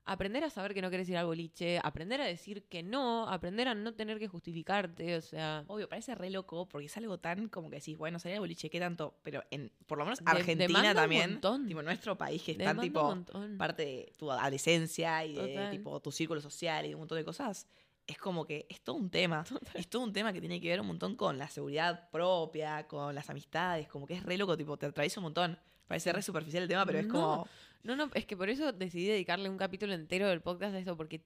aprender 0.07 0.43
a 0.43 0.49
saber 0.49 0.73
que 0.73 0.81
no 0.81 0.89
quieres 0.89 1.07
ir 1.09 1.17
al 1.17 1.25
boliche, 1.25 1.79
aprender 1.83 2.21
a 2.21 2.25
decir 2.25 2.63
que 2.63 2.81
no, 2.81 3.27
aprender 3.29 3.67
a 3.67 3.75
no 3.75 3.93
tener 3.93 4.17
que 4.19 4.27
justificarte, 4.27 5.15
o 5.15 5.21
sea... 5.21 5.63
Obvio, 5.67 5.87
parece 5.89 6.15
re 6.15 6.29
loco 6.29 6.67
porque 6.67 6.87
es 6.87 6.97
algo 6.97 7.17
tan 7.19 7.49
como 7.49 7.69
que 7.69 7.75
decís, 7.77 7.97
bueno, 7.97 8.17
salir 8.17 8.35
al 8.35 8.41
boliche, 8.41 8.69
¿qué 8.69 8.79
tanto? 8.79 9.15
Pero 9.23 9.43
en, 9.51 9.71
por 9.85 9.97
lo 9.97 10.05
menos 10.05 10.19
Argentina 10.25 10.95
también, 10.95 11.35
tipo 11.67 11.81
nuestro 11.83 12.17
país 12.17 12.41
que 12.41 12.53
es 12.53 12.57
tan 12.57 12.79
tipo 12.79 13.15
parte 13.57 13.83
de 13.85 14.11
tu 14.17 14.31
adolescencia 14.31 15.25
y 15.25 15.33
de 15.35 15.47
Total. 15.47 15.71
tipo 15.71 15.99
tu 16.01 16.11
círculo 16.11 16.41
social 16.41 16.85
y 16.85 16.93
un 16.93 16.99
montón 17.01 17.17
de 17.17 17.25
cosas. 17.25 17.67
Es 18.05 18.17
como 18.17 18.45
que 18.45 18.65
es 18.69 18.79
todo 18.79 18.95
un 18.95 19.09
tema. 19.09 19.43
Es 19.73 19.89
todo 19.89 20.01
un 20.03 20.13
tema 20.13 20.31
que 20.31 20.39
tiene 20.39 20.61
que 20.61 20.69
ver 20.69 20.79
un 20.79 20.87
montón 20.87 21.17
con 21.17 21.37
la 21.37 21.49
seguridad 21.49 22.09
propia, 22.09 22.87
con 22.87 23.13
las 23.13 23.29
amistades, 23.29 23.89
como 23.89 24.07
que 24.07 24.13
es 24.13 24.23
re 24.23 24.37
loco, 24.37 24.55
tipo, 24.55 24.77
te 24.77 24.85
atraviesa 24.85 25.19
un 25.19 25.25
montón. 25.25 25.59
Parece 25.87 26.11
re 26.13 26.21
superficial 26.21 26.63
el 26.63 26.69
tema, 26.69 26.85
pero 26.85 26.99
es 26.99 27.07
No. 27.07 27.13
como. 27.13 27.47
No, 27.83 27.95
no, 27.95 28.09
es 28.13 28.25
que 28.25 28.35
por 28.35 28.49
eso 28.49 28.71
decidí 28.73 29.07
dedicarle 29.07 29.49
un 29.49 29.57
capítulo 29.57 29.93
entero 29.93 30.27
del 30.27 30.41
podcast 30.41 30.75
a 30.75 30.79
eso, 30.79 30.97
porque 30.97 31.21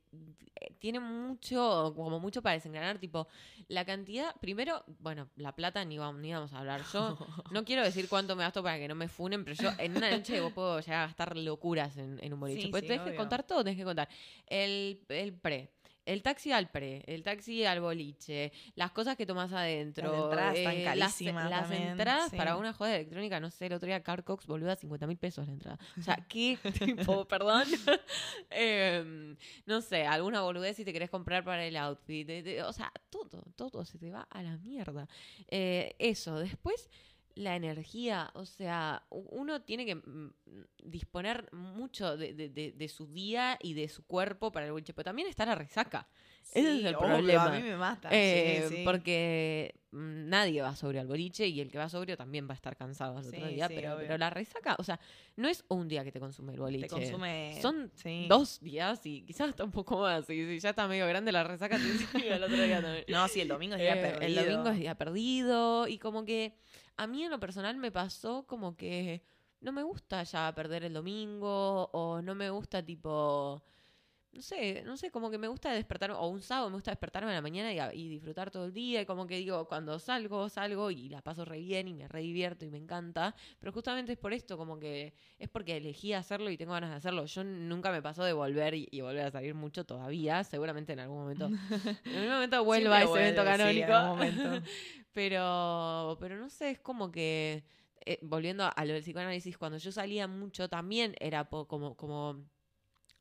eh, 0.56 0.74
tiene 0.80 1.00
mucho, 1.00 1.94
como 1.96 2.20
mucho 2.20 2.42
para 2.42 2.54
desengranar, 2.54 3.00
tipo, 3.00 3.28
la 3.68 3.86
cantidad, 3.86 4.36
primero, 4.40 4.84
bueno, 5.00 5.30
la 5.36 5.56
plata 5.56 5.84
ni 5.86 5.98
vamos, 5.98 6.22
ni 6.22 6.34
vamos 6.34 6.54
a 6.54 6.60
hablar. 6.60 6.82
Yo 6.94 7.18
no 7.52 7.66
quiero 7.66 7.84
decir 7.84 8.08
cuánto 8.08 8.36
me 8.36 8.44
gasto 8.44 8.62
para 8.62 8.78
que 8.78 8.88
no 8.88 8.96
me 8.96 9.08
funen, 9.08 9.44
pero 9.44 9.56
yo 9.56 9.70
en 9.78 9.98
una 9.98 10.12
noche 10.12 10.40
vos 10.42 10.54
puedo 10.54 10.80
llegar 10.80 11.04
a 11.04 11.08
gastar 11.08 11.36
locuras 11.38 11.98
en, 11.98 12.20
en 12.22 12.34
un 12.34 12.40
boliche. 12.40 12.64
Sí, 12.64 12.68
pues 12.68 12.82
sí, 12.84 12.88
tenés 12.88 13.04
que 13.04 13.16
contar 13.16 13.44
todo, 13.44 13.64
tenés 13.64 13.78
que 13.78 13.86
contar. 13.86 14.08
El, 14.48 15.02
el 15.10 15.34
pre. 15.34 15.72
El 16.12 16.24
taxi 16.24 16.52
al 16.52 16.70
pre, 16.70 17.04
el 17.08 17.24
taxi 17.24 17.64
al 17.66 17.80
boliche, 17.82 18.52
las 18.76 18.92
cosas 18.92 19.16
que 19.16 19.26
tomás 19.26 19.52
adentro. 19.54 20.12
Las 20.12 20.24
entradas 20.24 20.58
están 20.58 20.84
las- 20.84 20.86
carísimas 21.00 21.50
Las, 21.50 21.62
también, 21.70 21.90
entradas 21.90 22.30
sí. 22.32 22.38
para 22.38 22.58
una 22.58 22.74
joda 22.74 22.96
electrónica, 22.96 23.40
no 23.40 23.50
sé, 23.50 23.68
el 23.68 23.74
otro 23.74 23.88
día 23.88 24.04
Carcox, 24.04 24.46
boluda, 24.48 24.76
50 24.76 25.08
mil 25.08 25.18
pesos 25.18 25.48
la 25.48 25.54
entrada. 25.54 25.80
O 25.98 26.02
sea, 26.02 26.16
¿qué 26.30 26.58
tipo, 26.80 27.26
perdón? 27.26 27.64
Em, 28.50 29.38
no 29.66 29.82
sé, 29.82 30.06
alguna 30.06 30.42
boludez 30.42 30.76
si 30.76 30.86
te 30.86 30.94
querés 30.94 31.10
comprar 31.10 31.44
para 31.44 31.66
el 31.66 31.76
outfit. 31.78 32.28
o 32.66 32.74
sea, 32.74 32.92
todo, 33.10 33.44
todo 33.56 33.86
se 33.86 33.98
te 33.98 34.12
va 34.12 34.28
a 34.30 34.44
la 34.44 34.58
mierda. 34.58 35.08
Eh, 35.48 35.96
eso, 36.00 36.38
después 36.40 36.90
la 37.36 37.56
energía, 37.56 38.30
o 38.34 38.46
sea, 38.46 39.04
uno 39.10 39.62
tiene 39.62 39.86
que 39.86 39.96
mm, 39.96 40.34
disponer 40.84 41.52
mucho 41.54 42.18
de, 42.18 42.34
de- 42.34 42.50
de- 42.50 42.72
de 42.74 42.88
su 42.88 43.08
día 43.08 43.58
y 43.62 43.74
de 43.74 43.88
su 43.90 44.06
cuerpo 44.06 44.52
para 44.52 44.66
el 44.66 44.72
boliche, 44.72 44.94
pero 44.94 45.06
también 45.06 45.28
está 45.28 45.46
la 45.46 45.56
resaca. 45.56 46.08
Ese 46.54 46.80
es 46.80 46.86
el 46.86 46.96
obvio, 46.96 47.08
problema. 47.08 47.46
A 47.46 47.52
mí 47.52 47.62
me 47.64 47.78
mata. 47.78 48.10
Eh, 48.12 48.66
sí, 48.70 48.76
sí. 48.78 48.82
Porque 48.84 49.76
nadie 49.92 50.62
va 50.62 50.76
sobrio 50.76 51.02
al 51.02 51.08
boliche 51.08 51.48
y 51.48 51.60
el 51.60 51.70
que 51.70 51.78
va 51.78 51.90
sobrio 51.90 52.16
también 52.16 52.48
va 52.48 52.52
a 52.52 52.56
estar 52.56 52.76
cansado 52.78 53.18
al 53.18 53.26
otro 53.26 53.46
Sí, 53.46 53.54
día, 53.56 53.68
sí, 53.68 53.74
pero, 53.76 53.98
pero 53.98 54.18
la 54.18 54.30
resaca, 54.30 54.76
o 54.80 54.84
sea, 54.84 55.00
no 55.36 55.48
es 55.50 55.66
un 55.68 55.88
día 55.88 56.04
que 56.04 56.12
te 56.12 56.20
consume 56.20 56.54
el 56.54 56.60
boliche. 56.60 56.88
te 56.88 56.90
consume. 56.90 57.60
Son 57.62 57.92
sí. 57.96 58.26
dos 58.30 58.60
días 58.62 59.06
y 59.06 59.24
quizás 59.24 59.50
hasta 59.50 59.64
un 59.64 59.72
poco 59.72 60.00
más. 60.00 60.30
Y 60.30 60.46
si 60.46 60.60
ya 60.60 60.70
está 60.70 60.88
medio 60.88 61.08
grande 61.08 61.32
la 61.32 61.44
resaca, 61.44 61.78
te 61.78 61.84
sigue 62.22 62.34
al 62.34 62.44
otro 62.44 62.62
día 62.62 62.82
también. 62.82 63.06
No, 63.10 63.28
sí, 63.28 63.42
el 63.42 63.48
domingo 63.50 63.76
es 63.76 63.82
día 63.82 63.96
Eh, 63.96 64.02
perdido. 64.02 64.22
El 64.42 64.46
domingo 64.48 64.70
es 64.70 64.78
día 64.80 64.96
perdido. 64.96 65.88
Y 65.88 65.98
como 65.98 66.24
que 66.24 66.56
a 66.98 67.06
mí 67.08 67.24
en 67.24 67.32
lo 67.32 67.40
personal 67.40 67.76
me 67.78 67.92
pasó 67.92 68.46
como 68.48 68.78
que 68.78 69.24
no 69.60 69.72
me 69.74 69.84
gusta 69.84 70.24
ya 70.24 70.54
perder 70.56 70.86
el 70.86 70.94
domingo. 70.94 71.90
O 71.92 72.22
no 72.22 72.34
me 72.34 72.50
gusta 72.50 72.82
tipo. 72.84 73.62
No 74.34 74.42
sé, 74.42 74.82
no 74.86 74.96
sé, 74.96 75.12
como 75.12 75.30
que 75.30 75.38
me 75.38 75.50
gusta 75.50 75.74
despertarme, 75.74 76.16
o 76.16 76.28
un 76.28 76.42
sábado 76.42 76.70
me 76.70 76.76
gusta 76.76 76.92
despertarme 76.92 77.32
a 77.32 77.34
la 77.34 77.42
mañana 77.42 77.94
y, 77.94 78.08
disfrutar 78.08 78.50
todo 78.50 78.66
el 78.66 78.74
día, 78.74 79.02
y 79.02 79.06
como 79.06 79.28
que 79.28 79.36
digo, 79.38 79.68
cuando 79.68 80.00
salgo, 80.00 80.48
salgo 80.48 80.90
y 80.90 81.10
la 81.10 81.22
paso 81.22 81.44
re 81.44 81.60
bien 81.60 81.90
y 81.90 81.94
me 81.94 82.08
re 82.08 82.22
divierto 82.22 82.64
y 82.64 82.70
me 82.70 82.78
encanta, 82.78 83.36
pero 83.60 83.74
justamente 83.74 84.14
es 84.14 84.18
por 84.18 84.32
esto, 84.32 84.58
como 84.58 84.80
que 84.80 85.14
es 85.38 85.50
porque 85.50 85.76
elegí 85.76 86.14
hacerlo 86.14 86.50
y 86.50 86.56
tengo 86.56 86.72
ganas 86.72 86.92
de 86.92 86.96
hacerlo. 86.96 87.26
Yo 87.26 87.44
nunca 87.44 87.92
me 87.92 88.02
pasó 88.02 88.24
de 88.24 88.32
volver 88.32 88.74
y, 88.74 88.88
y 88.90 89.02
volver 89.02 89.26
a 89.26 89.32
salir 89.32 89.54
mucho 89.54 89.84
todavía, 89.86 90.46
seguramente 90.46 90.94
en 90.94 91.02
algún 91.02 91.20
momento, 91.20 91.48
en 92.06 92.16
algún 92.16 92.34
momento 92.34 92.64
vuelva 92.64 92.98
a 93.00 93.04
ese 93.04 93.14
evento 93.14 93.42
sí, 93.42 93.48
canónico. 93.48 93.92
momento. 93.92 94.68
pero, 95.12 96.18
pero 96.22 96.38
no 96.38 96.50
sé, 96.50 96.70
es 96.70 96.80
como 96.80 97.12
que 97.12 97.66
eh, 98.06 98.18
volviendo 98.22 98.70
a 98.74 98.86
lo 98.86 98.94
del 98.94 99.04
psicoanálisis, 99.04 99.58
cuando 99.58 99.78
yo 99.78 99.92
salía 99.92 100.28
mucho 100.28 100.70
también 100.70 101.16
era 101.20 101.44
como, 101.44 101.96
como 101.96 102.46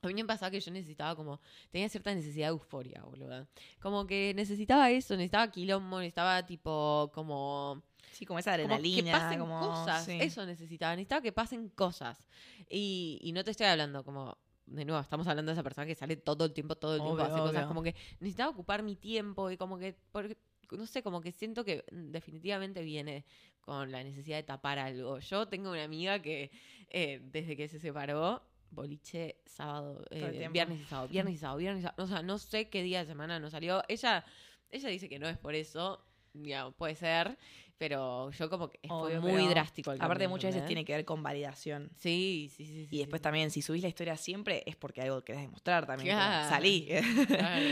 a 0.03 0.07
mí 0.09 0.15
me 0.15 0.25
pasaba 0.25 0.51
que 0.51 0.61
yo 0.61 0.71
necesitaba 0.71 1.15
como, 1.15 1.41
tenía 1.71 1.89
cierta 1.89 2.15
necesidad 2.15 2.47
de 2.49 2.53
euforia, 2.53 3.03
boludo. 3.03 3.47
Como 3.81 4.07
que 4.07 4.33
necesitaba 4.35 4.91
eso, 4.91 5.15
necesitaba 5.15 5.51
quilombo, 5.51 5.99
necesitaba 5.99 6.45
tipo 6.47 7.11
como 7.15 7.83
Sí, 8.13 8.27
como 8.27 8.39
esa 8.39 8.53
como 8.53 8.57
que 8.69 8.73
adrenalina. 8.75 9.13
pasen 9.13 9.39
como, 9.39 9.61
cosas. 9.61 10.05
sí. 10.05 10.19
Eso 10.21 10.45
necesitaba. 10.45 10.97
Necesitaba 10.97 11.21
que 11.23 11.33
pasen 11.33 11.69
cosas. 11.69 12.27
Y, 12.69 13.19
y 13.23 13.33
no 13.33 13.45
te 13.45 13.53
estoy 13.53 13.67
hablando 13.67 14.05
como. 14.05 14.37
De 14.67 14.85
nuevo, 14.85 15.01
estamos 15.01 15.27
hablando 15.27 15.51
de 15.51 15.55
esa 15.55 15.63
persona 15.65 15.87
que 15.87 15.95
sale 15.97 16.17
todo 16.17 16.45
el 16.45 16.53
tiempo, 16.53 16.77
todo 16.77 16.95
el 16.95 17.01
tiempo, 17.01 17.15
Obvio, 17.23 17.25
hace 17.35 17.41
cosas. 17.41 17.67
Como 17.67 17.83
que 17.83 17.95
necesitaba 18.21 18.51
ocupar 18.51 18.83
mi 18.83 18.97
tiempo 18.97 19.51
y 19.51 19.57
como 19.57 19.79
que. 19.79 19.97
Porque, 20.13 20.37
no 20.73 20.87
sé, 20.87 21.03
como 21.03 21.21
que 21.21 21.33
siento 21.33 21.65
que 21.65 21.85
definitivamente 21.91 22.83
viene 22.83 23.25
con 23.61 23.91
la 23.93 24.03
necesidad 24.03 24.37
de 24.39 24.43
tapar 24.45 24.79
algo. 24.79 25.19
Yo 25.19 25.47
tengo 25.49 25.71
una 25.71 25.85
amiga 25.85 26.21
que 26.21 26.51
eh, 26.89 27.21
desde 27.23 27.57
que 27.57 27.69
se 27.69 27.79
separó, 27.81 28.43
boliche 28.71 29.37
sábado, 29.47 30.05
eh, 30.11 30.49
viernes 30.53 30.81
y 30.81 30.85
sábado, 30.85 31.09
viernes 31.13 31.35
y 31.35 31.39
sábado, 31.39 31.59
viernes 31.59 31.81
y 31.81 31.87
sábado. 31.87 32.05
O 32.05 32.07
sea, 32.07 32.23
no 32.23 32.39
sé 32.39 32.69
qué 32.69 32.83
día 32.83 33.01
de 33.01 33.07
semana 33.07 33.39
no 33.41 33.51
salió. 33.51 33.83
Ella, 33.89 34.25
ella 34.71 34.89
dice 34.89 35.09
que 35.09 35.19
no 35.19 35.29
es 35.29 35.39
por 35.39 35.55
eso. 35.55 36.05
Ya, 36.33 36.71
puede 36.71 36.95
ser, 36.95 37.37
pero 37.77 38.31
yo 38.31 38.49
como 38.49 38.69
que 38.71 38.79
fue 38.87 39.19
Obvio, 39.19 39.21
muy 39.21 39.49
drástico. 39.49 39.91
el 39.91 39.97
Aparte, 39.97 40.13
cambio, 40.23 40.29
muchas 40.29 40.55
veces 40.55 40.65
tiene 40.69 40.85
que 40.85 40.93
ver 40.93 41.05
con 41.05 41.25
validación. 41.25 41.91
Sí, 41.97 42.49
sí, 42.57 42.65
sí. 42.65 42.87
sí, 42.87 42.95
Y 42.95 42.99
después 43.01 43.19
sí. 43.19 43.25
también, 43.25 43.51
si 43.51 43.63
subís 43.63 43.83
la 43.83 43.89
historia 43.89 44.17
siempre, 44.17 44.63
es 44.65 44.77
porque 44.77 45.03
algo 45.03 45.25
querés 45.25 45.43
demostrar 45.43 45.87
también. 45.89 46.15
Claro. 46.15 46.49
Salí. 46.49 46.87
Claro. 47.27 47.67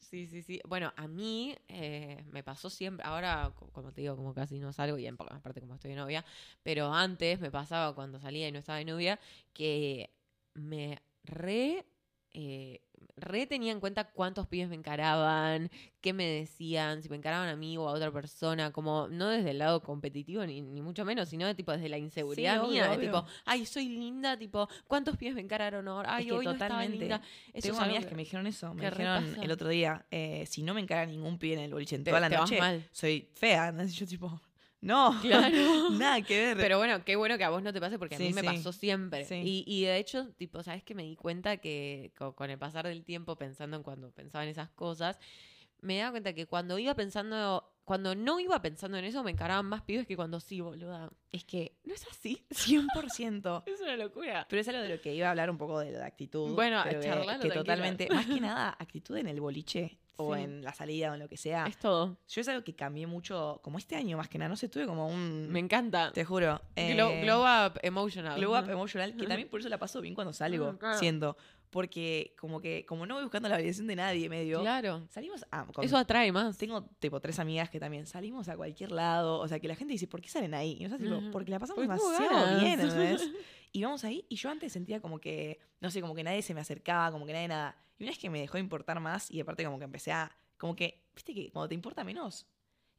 Sí, 0.00 0.26
sí, 0.26 0.42
sí. 0.42 0.60
Bueno, 0.68 0.92
a 0.96 1.08
mí 1.08 1.56
eh, 1.68 2.22
me 2.30 2.42
pasó 2.42 2.68
siempre, 2.68 3.06
ahora, 3.06 3.52
co- 3.56 3.68
como 3.72 3.90
te 3.90 4.02
digo, 4.02 4.16
como 4.16 4.34
casi 4.34 4.58
no 4.58 4.70
salgo, 4.74 4.98
y 4.98 5.06
en 5.06 5.14
aparte 5.18 5.60
como 5.62 5.74
estoy 5.76 5.92
de 5.92 5.96
novia, 5.96 6.24
pero 6.62 6.92
antes 6.92 7.40
me 7.40 7.50
pasaba 7.50 7.94
cuando 7.94 8.20
salía 8.20 8.46
y 8.48 8.52
no 8.52 8.58
estaba 8.58 8.78
de 8.80 8.84
novia, 8.84 9.18
que 9.54 10.10
me 10.54 10.98
re... 11.24 11.84
eh, 12.32 12.80
re 13.16 13.46
tenía 13.46 13.70
en 13.70 13.78
cuenta 13.80 14.10
cuántos 14.10 14.48
pibes 14.48 14.68
me 14.68 14.74
encaraban, 14.74 15.70
qué 16.00 16.12
me 16.12 16.24
decían, 16.26 17.00
si 17.02 17.08
me 17.08 17.16
encaraban 17.16 17.48
a 17.48 17.54
mí 17.54 17.76
o 17.78 17.88
a 17.88 17.92
otra 17.92 18.10
persona, 18.10 18.72
como 18.72 19.06
no 19.08 19.28
desde 19.28 19.50
el 19.50 19.58
lado 19.58 19.82
competitivo 19.82 20.44
ni, 20.44 20.60
ni 20.62 20.82
mucho 20.82 21.04
menos, 21.04 21.28
sino 21.28 21.46
de 21.46 21.54
tipo 21.54 21.70
desde 21.70 21.88
la 21.88 21.96
inseguridad 21.98 22.60
mía, 22.66 22.88
de 22.88 22.96
obvio. 22.96 23.00
tipo, 23.10 23.26
ay, 23.44 23.66
soy 23.66 23.88
linda, 23.88 24.36
tipo, 24.36 24.68
¿cuántos 24.88 25.16
pibes 25.16 25.34
me 25.36 25.42
encararon 25.42 25.86
ahora? 25.86 26.14
Ay, 26.16 26.26
que 26.26 26.32
hoy 26.32 26.44
no 26.44 26.52
estaba 26.52 26.70
totalmente. 26.70 27.04
linda. 27.04 27.22
Eso 27.52 27.68
Tengo 27.68 27.76
es 27.78 27.84
amigas 27.84 28.06
que 28.06 28.14
me 28.16 28.22
dijeron 28.24 28.46
eso. 28.48 28.74
Me 28.74 28.90
dijeron 28.90 29.24
repasa. 29.26 29.42
el 29.44 29.50
otro 29.52 29.68
día, 29.68 30.04
eh, 30.10 30.44
si 30.46 30.62
no 30.64 30.74
me 30.74 30.80
encara 30.80 31.06
ningún 31.06 31.38
pibe 31.38 31.54
en 31.54 31.60
el 31.60 31.72
boliche 31.72 31.94
en 31.96 32.02
Te- 32.04 32.10
toda 32.10 32.20
la 32.20 32.28
te 32.30 32.36
noche, 32.36 32.58
mal. 32.58 32.84
soy 32.90 33.28
fea. 33.34 33.70
¿no? 33.70 33.84
Y 33.84 33.88
yo 33.88 34.06
tipo, 34.06 34.40
no, 34.84 35.10
Claro. 35.22 35.90
nada 35.90 36.20
que 36.22 36.38
ver. 36.38 36.56
Pero 36.56 36.78
bueno, 36.78 37.04
qué 37.04 37.16
bueno 37.16 37.36
que 37.38 37.44
a 37.44 37.50
vos 37.50 37.62
no 37.62 37.72
te 37.72 37.80
pase 37.80 37.98
porque 37.98 38.14
a 38.14 38.18
Sí, 38.18 38.24
mí 38.24 38.32
me 38.32 38.40
sí. 38.42 38.46
pasó 38.46 38.72
siempre. 38.72 39.24
Sí. 39.24 39.36
Y, 39.44 39.64
y 39.66 39.84
de 39.84 39.98
hecho, 39.98 40.28
tipo, 40.36 40.62
¿sabes 40.62 40.82
que 40.82 40.94
Me 40.94 41.02
di 41.04 41.16
cuenta 41.16 41.56
que 41.56 42.12
co- 42.16 42.34
con, 42.34 42.50
el 42.50 42.58
pasar 42.58 42.86
del 42.86 43.04
tiempo, 43.04 43.36
pensando 43.36 43.76
en 43.76 43.82
cuando 43.82 44.10
pensaba 44.12 44.44
en 44.44 44.50
esas 44.50 44.70
cosas, 44.70 45.18
me 45.80 45.98
daba 45.98 46.12
cuenta 46.12 46.32
que 46.32 46.46
cuando 46.46 46.78
iba 46.78 46.94
pensando, 46.94 47.70
cuando 47.84 48.14
no 48.14 48.40
iba 48.40 48.62
pensando 48.62 48.96
en 48.96 49.04
eso, 49.04 49.22
me 49.22 49.30
encaraban 49.32 49.66
más 49.66 49.82
pibes 49.82 50.06
que 50.06 50.16
cuando 50.16 50.40
sí, 50.40 50.60
boluda. 50.60 51.10
es 51.32 51.44
que 51.44 51.76
No 51.84 51.92
es 51.94 52.06
así. 52.10 52.46
100%. 52.50 53.62
Es 53.66 53.80
una 53.80 53.96
locura. 53.96 54.46
Pero 54.48 54.60
es 54.60 54.68
algo 54.68 54.80
de 54.82 54.88
lo 54.88 55.00
que 55.00 55.14
iba 55.14 55.26
a 55.26 55.30
hablar 55.30 55.50
un 55.50 55.58
poco 55.58 55.80
de 55.80 55.92
la 55.92 56.06
actitud. 56.06 56.54
Bueno, 56.54 56.80
pero 56.84 57.00
que- 57.00 57.38
que, 57.48 57.50
totalmente, 57.54 58.08
más 58.10 58.26
que 58.26 58.40
nada, 58.40 58.76
actitud 58.78 59.16
en 59.16 59.26
el 59.28 59.40
boliche 59.40 59.98
o 60.16 60.34
Sí. 60.34 60.42
en 60.42 60.62
la 60.62 60.72
salida 60.74 61.10
o 61.10 61.14
en 61.14 61.20
lo 61.20 61.28
que 61.28 61.36
sea. 61.36 61.66
Es 61.66 61.78
todo. 61.78 62.16
Yo 62.28 62.40
es 62.40 62.48
algo 62.48 62.62
que 62.64 62.74
cambié 62.74 63.06
mucho, 63.06 63.60
como 63.62 63.78
este 63.78 63.96
año 63.96 64.16
más 64.16 64.28
que 64.28 64.38
nada, 64.38 64.48
no 64.48 64.56
sé, 64.56 64.68
tuve 64.68 64.86
como 64.86 65.08
un... 65.08 65.48
Me 65.50 65.58
encanta. 65.60 66.12
Te 66.12 66.24
juro. 66.24 66.60
Glow, 66.76 67.10
eh, 67.10 67.22
glow 67.22 67.42
up 67.42 67.78
emotional. 67.82 68.38
glow 68.38 68.56
up 68.58 68.68
emotional, 68.70 69.16
que 69.16 69.26
también 69.26 69.48
por 69.48 69.60
eso 69.60 69.68
la 69.68 69.78
paso 69.78 70.00
bien 70.00 70.14
cuando 70.14 70.32
salgo, 70.34 70.78
claro. 70.78 70.98
siento. 70.98 71.36
Porque 71.70 72.36
como 72.38 72.60
que, 72.60 72.86
como 72.86 73.04
no 73.04 73.14
voy 73.14 73.24
buscando 73.24 73.48
la 73.48 73.56
validación 73.56 73.88
de 73.88 73.96
nadie, 73.96 74.28
medio... 74.28 74.60
Claro. 74.60 75.08
Salimos 75.10 75.44
a... 75.50 75.66
con- 75.66 75.84
Eso 75.84 75.96
atrae 75.96 76.30
más. 76.30 76.56
tengo 76.56 76.84
tipo 77.00 77.18
tres 77.20 77.40
amigas 77.40 77.68
que 77.68 77.80
también 77.80 78.06
salimos 78.06 78.48
a 78.48 78.56
cualquier 78.56 78.92
lado, 78.92 79.40
o 79.40 79.48
sea, 79.48 79.58
que 79.58 79.66
la 79.66 79.74
gente 79.74 79.92
dice, 79.92 80.06
¿por 80.06 80.20
qué 80.20 80.28
salen 80.28 80.54
ahí? 80.54 80.76
Y 80.78 80.84
nosotros 80.84 81.08
tipo, 81.08 81.20
Ujú. 81.20 81.30
porque 81.32 81.50
la 81.50 81.58
pasamos 81.58 81.82
demasiado 81.82 82.60
bien, 82.60 82.78
¿entendés? 82.80 83.28
Y 83.76 83.82
vamos 83.82 84.04
ahí, 84.04 84.24
y 84.28 84.36
yo 84.36 84.50
antes 84.50 84.72
sentía 84.72 85.00
como 85.00 85.18
que, 85.18 85.58
no 85.80 85.90
sé, 85.90 86.00
como 86.00 86.14
que 86.14 86.22
nadie 86.22 86.42
se 86.42 86.54
me 86.54 86.60
acercaba, 86.60 87.10
como 87.10 87.26
que 87.26 87.32
nadie 87.32 87.48
nada. 87.48 87.76
Y 87.98 88.04
una 88.04 88.10
vez 88.10 88.18
que 88.18 88.30
me 88.30 88.40
dejó 88.40 88.54
de 88.54 88.60
importar 88.60 89.00
más, 89.00 89.30
y 89.30 89.40
aparte 89.40 89.64
como 89.64 89.78
que 89.78 89.84
empecé 89.84 90.12
a, 90.12 90.36
como 90.58 90.74
que, 90.74 91.02
viste 91.14 91.34
que 91.34 91.50
cuando 91.50 91.68
te 91.68 91.74
importa 91.74 92.04
menos, 92.04 92.46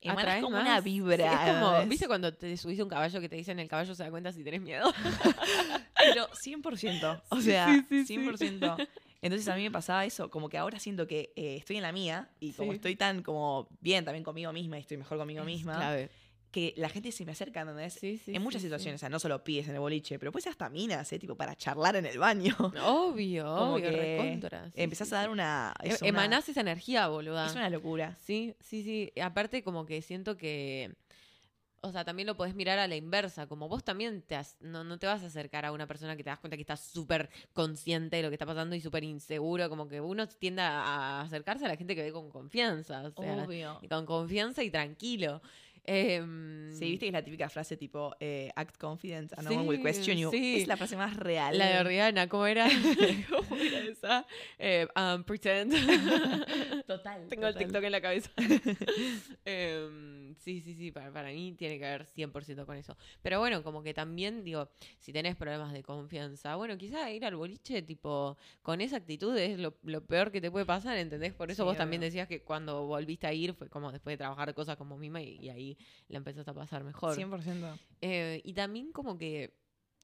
Atraes 0.03 0.43
como 0.43 0.57
más. 0.57 0.65
una 0.65 0.81
vibra. 0.81 1.29
Sí, 1.29 1.49
es 1.49 1.53
como. 1.55 1.85
¿viste 1.87 2.07
cuando 2.07 2.33
te 2.33 2.55
subís 2.57 2.79
a 2.79 2.83
un 2.83 2.89
caballo 2.89 3.19
que 3.21 3.29
te 3.29 3.35
dicen 3.35 3.59
el 3.59 3.67
caballo 3.67 3.95
se 3.95 4.03
da 4.03 4.11
cuenta 4.11 4.31
si 4.31 4.43
tenés 4.43 4.61
miedo? 4.61 4.93
Pero 5.97 6.27
100%, 6.29 7.23
o 7.29 7.41
sea, 7.41 7.73
sí, 7.89 8.05
sí, 8.05 8.05
sí. 8.05 8.17
100%. 8.17 8.87
Entonces 9.21 9.47
a 9.47 9.55
mí 9.55 9.63
me 9.63 9.71
pasaba 9.71 10.05
eso, 10.05 10.29
como 10.29 10.49
que 10.49 10.57
ahora 10.57 10.77
siento 10.77 11.07
que 11.07 11.33
eh, 11.35 11.55
estoy 11.55 11.77
en 11.77 11.81
la 11.81 11.91
mía 11.91 12.29
y 12.39 12.51
como 12.53 12.73
estoy 12.73 12.95
tan 12.95 13.23
como 13.23 13.67
bien 13.79 14.05
también 14.05 14.23
conmigo 14.23 14.53
misma 14.53 14.77
y 14.77 14.81
estoy 14.81 14.97
mejor 14.97 15.17
conmigo 15.17 15.43
misma, 15.43 15.77
Clave. 15.77 16.11
Que 16.55 16.73
la 16.77 16.87
gente 16.87 17.11
se 17.11 17.25
me 17.25 17.33
acerca, 17.33 17.61
¿entendés? 17.61 17.95
Sí, 17.95 18.17
sí, 18.17 18.33
en 18.33 18.41
muchas 18.41 18.61
sí, 18.61 18.67
situaciones, 18.67 18.99
o 18.99 19.01
sea, 19.01 19.09
no 19.09 19.19
solo 19.19 19.43
pies 19.43 19.67
en 19.67 19.73
el 19.75 19.81
boliche, 19.81 20.17
pero 20.17 20.31
puede 20.31 20.43
ser 20.43 20.51
hasta 20.51 20.69
minas, 20.69 21.11
¿eh? 21.11 21.19
Tipo, 21.19 21.35
para 21.35 21.53
charlar 21.57 21.97
en 21.97 22.05
el 22.05 22.17
baño. 22.17 22.55
Obvio, 22.85 23.43
Como 23.43 23.73
obvio, 23.73 23.91
recontra. 23.91 24.71
Empezás 24.73 25.11
a 25.11 25.17
dar 25.17 25.29
una... 25.29 25.73
E- 25.83 25.89
es 25.89 26.01
una- 26.01 26.07
Emanás 26.09 26.47
esa 26.47 26.61
energía, 26.61 27.07
boluda. 27.09 27.45
Es 27.47 27.55
una 27.55 27.69
locura. 27.69 28.17
Sí, 28.21 28.55
sí, 28.61 28.83
sí. 28.83 29.11
Aparte, 29.21 29.63
como 29.63 29.85
que 29.85 30.01
siento 30.01 30.37
que. 30.37 30.95
O 31.81 31.91
sea, 31.91 32.03
también 32.03 32.25
lo 32.25 32.35
podés 32.35 32.55
mirar 32.55 32.79
a 32.79 32.87
la 32.87 32.95
inversa. 32.95 33.45
Como 33.47 33.67
vos 33.69 33.83
también 33.83 34.23
te 34.23 34.35
has- 34.35 34.55
no, 34.59 34.83
no 34.83 34.97
te 34.97 35.05
vas 35.05 35.21
a 35.21 35.27
acercar 35.27 35.65
a 35.65 35.71
una 35.71 35.85
persona 35.85 36.15
que 36.15 36.23
te 36.23 36.29
das 36.31 36.39
cuenta 36.39 36.55
que 36.57 36.61
está 36.61 36.77
súper 36.77 37.29
consciente 37.53 38.15
de 38.15 38.23
lo 38.23 38.29
que 38.29 38.35
está 38.35 38.45
pasando 38.47 38.75
y 38.75 38.81
súper 38.81 39.03
inseguro. 39.03 39.69
Como 39.69 39.87
que 39.87 40.01
uno 40.01 40.27
tiende 40.27 40.63
a 40.63 41.21
acercarse 41.21 41.65
a 41.65 41.67
la 41.67 41.75
gente 41.75 41.95
que 41.95 42.01
ve 42.01 42.11
con 42.11 42.29
confianza. 42.31 43.03
O 43.15 43.21
sea, 43.21 43.43
Obvio. 43.43 43.77
y 43.83 43.87
con 43.87 44.05
confianza 44.07 44.63
y 44.63 44.71
tranquilo. 44.71 45.41
Em, 45.87 46.73
Sí, 46.73 46.85
viste 46.89 47.05
que 47.05 47.07
es 47.07 47.13
la 47.13 47.23
típica 47.23 47.47
frase 47.47 47.77
tipo, 47.77 48.13
eh, 48.19 48.51
act 48.55 48.77
confident 48.77 49.31
and 49.37 49.43
no 49.45 49.49
Sí, 49.51 49.55
one 49.55 49.67
will 49.69 49.81
question 49.81 50.17
you. 50.17 50.29
sí. 50.29 50.61
Es 50.61 50.67
la 50.67 50.75
frase 50.75 50.97
más 50.97 51.15
real. 51.15 51.57
La 51.57 51.67
de 51.67 51.83
Rihanna, 51.85 52.27
¿cómo 52.27 52.45
era? 52.47 52.67
¿Cómo 53.29 53.55
era 53.55 53.79
esa? 53.79 54.25
Eh, 54.59 54.85
um, 54.95 55.23
pretend. 55.23 55.73
Total. 56.87 57.27
Tengo 57.29 57.47
el. 57.47 57.55
TikTok 57.55 57.83
en 57.83 57.91
la 57.91 58.01
cabeza. 58.01 58.29
Em, 59.45 60.33
sí, 60.35 60.61
sí, 60.61 60.73
sí, 60.75 60.91
para, 60.91 61.11
para 61.11 61.29
mí 61.29 61.53
tiene 61.57 61.75
que 61.77 61.85
ver 61.85 62.05
100% 62.05 62.65
con 62.65 62.75
eso. 62.77 62.97
Pero 63.21 63.39
bueno, 63.39 63.63
como 63.63 63.83
que 63.83 63.93
también, 63.93 64.43
digo, 64.43 64.69
si 64.99 65.13
tenés 65.13 65.35
problemas 65.35 65.71
de 65.73 65.83
confianza, 65.83 66.55
bueno, 66.55 66.77
quizá 66.77 67.09
ir 67.11 67.25
al 67.25 67.35
boliche, 67.35 67.81
tipo, 67.81 68.37
con 68.61 68.81
esa 68.81 68.97
actitud 68.97 69.35
es 69.37 69.57
lo, 69.59 69.75
lo 69.83 70.01
peor 70.05 70.31
que 70.31 70.41
te 70.41 70.51
puede 70.51 70.65
pasar, 70.65 70.97
¿entendés? 70.97 71.33
Por 71.33 71.51
eso 71.51 71.63
Sí, 71.63 71.67
vos 71.67 71.77
también 71.77 72.01
decías 72.01 72.27
que 72.27 72.41
cuando 72.41 72.85
volviste 72.85 73.27
a 73.27 73.33
ir 73.33 73.53
fue 73.53 73.69
como 73.69 73.91
después 73.91 74.13
de 74.13 74.17
trabajar 74.17 74.53
cosas 74.53 74.77
como 74.77 74.97
mima 74.97 75.21
y, 75.21 75.37
y 75.39 75.49
ahí 75.49 75.74
la 76.07 76.17
empezaste 76.17 76.49
a 76.51 76.53
pasar 76.53 76.83
mejor. 76.83 77.15
100%. 77.15 77.77
Eh, 78.01 78.41
y 78.43 78.53
también 78.53 78.91
como 78.91 79.17
que, 79.17 79.57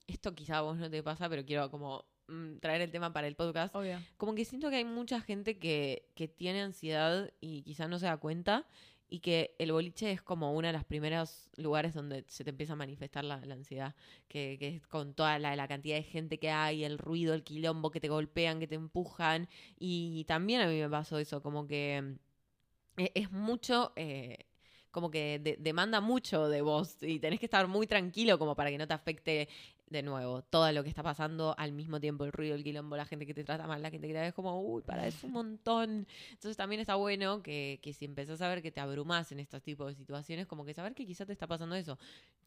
esto 0.07 0.33
quizá 0.35 0.57
a 0.57 0.61
vos 0.61 0.77
no 0.77 0.89
te 0.89 1.03
pasa, 1.03 1.29
pero 1.29 1.45
quiero 1.45 1.69
como 1.71 2.05
mm, 2.27 2.57
traer 2.57 2.81
el 2.81 2.91
tema 2.91 3.13
para 3.13 3.27
el 3.27 3.35
podcast 3.35 3.75
Obvio. 3.75 3.99
como 4.17 4.33
que 4.35 4.45
siento 4.45 4.69
que 4.69 4.77
hay 4.77 4.85
mucha 4.85 5.21
gente 5.21 5.57
que, 5.59 6.09
que 6.15 6.27
tiene 6.27 6.61
ansiedad 6.61 7.31
y 7.39 7.61
quizás 7.63 7.87
no 7.89 7.99
se 7.99 8.05
da 8.07 8.17
cuenta 8.17 8.67
y 9.13 9.19
que 9.19 9.55
el 9.59 9.73
boliche 9.73 10.09
es 10.11 10.21
como 10.21 10.53
uno 10.53 10.67
de 10.67 10.73
los 10.73 10.85
primeros 10.85 11.49
lugares 11.57 11.93
donde 11.93 12.23
se 12.29 12.45
te 12.45 12.49
empieza 12.51 12.73
a 12.73 12.75
manifestar 12.77 13.25
la, 13.25 13.45
la 13.45 13.55
ansiedad, 13.55 13.93
que, 14.29 14.55
que 14.57 14.69
es 14.77 14.87
con 14.87 15.13
toda 15.13 15.37
la, 15.37 15.53
la 15.57 15.67
cantidad 15.67 15.97
de 15.97 16.03
gente 16.03 16.39
que 16.39 16.49
hay, 16.49 16.85
el 16.85 16.97
ruido, 16.97 17.33
el 17.33 17.43
quilombo, 17.43 17.91
que 17.91 17.99
te 17.99 18.07
golpean, 18.07 18.61
que 18.61 18.67
te 18.67 18.75
empujan. 18.75 19.49
Y 19.77 20.23
también 20.29 20.61
a 20.61 20.67
mí 20.67 20.79
me 20.79 20.89
pasó 20.89 21.17
eso, 21.19 21.41
como 21.43 21.67
que 21.67 22.01
mm, 22.01 23.01
e- 23.01 23.11
es 23.15 23.31
mucho... 23.31 23.91
eh, 23.97 24.45
como 24.91 25.09
que 25.11 25.39
de- 25.39 25.57
demanda 25.59 26.01
mucho 26.01 26.47
de 26.49 26.61
vos 26.61 26.97
y 27.01 27.19
tenés 27.19 27.39
que 27.39 27.45
estar 27.45 27.67
muy 27.67 27.87
tranquilo 27.87 28.37
como 28.39 28.55
para 28.55 28.69
que 28.69 28.77
no 28.77 28.87
te 28.87 28.93
afecte 28.93 29.49
de 29.91 30.01
nuevo 30.03 30.41
todo 30.41 30.71
lo 30.71 30.83
que 30.83 30.89
está 30.89 31.03
pasando 31.03 31.53
al 31.57 31.73
mismo 31.73 31.99
tiempo, 31.99 32.23
el 32.23 32.31
ruido, 32.31 32.55
el 32.55 32.63
quilombo, 32.63 32.95
la 32.95 33.05
gente 33.05 33.25
que 33.25 33.33
te 33.33 33.43
trata 33.43 33.67
mal, 33.67 33.81
la 33.81 33.91
gente 33.91 34.07
que 34.07 34.13
te 34.13 34.21
ve 34.21 34.33
como, 34.33 34.59
uy, 34.61 34.81
para, 34.81 35.05
es 35.05 35.23
un 35.23 35.33
montón. 35.33 36.07
Entonces 36.31 36.55
también 36.57 36.79
está 36.79 36.95
bueno 36.95 37.43
que, 37.43 37.79
que 37.83 37.93
si 37.93 38.05
empezás 38.05 38.41
a 38.41 38.47
ver 38.47 38.61
que 38.61 38.71
te 38.71 38.79
abrumas 38.79 39.31
en 39.31 39.39
estos 39.41 39.61
tipos 39.61 39.87
de 39.87 39.95
situaciones, 39.95 40.47
como 40.47 40.65
que 40.65 40.73
saber 40.73 40.93
que 40.95 41.05
quizás 41.05 41.27
te 41.27 41.33
está 41.33 41.45
pasando 41.45 41.75
eso. 41.75 41.99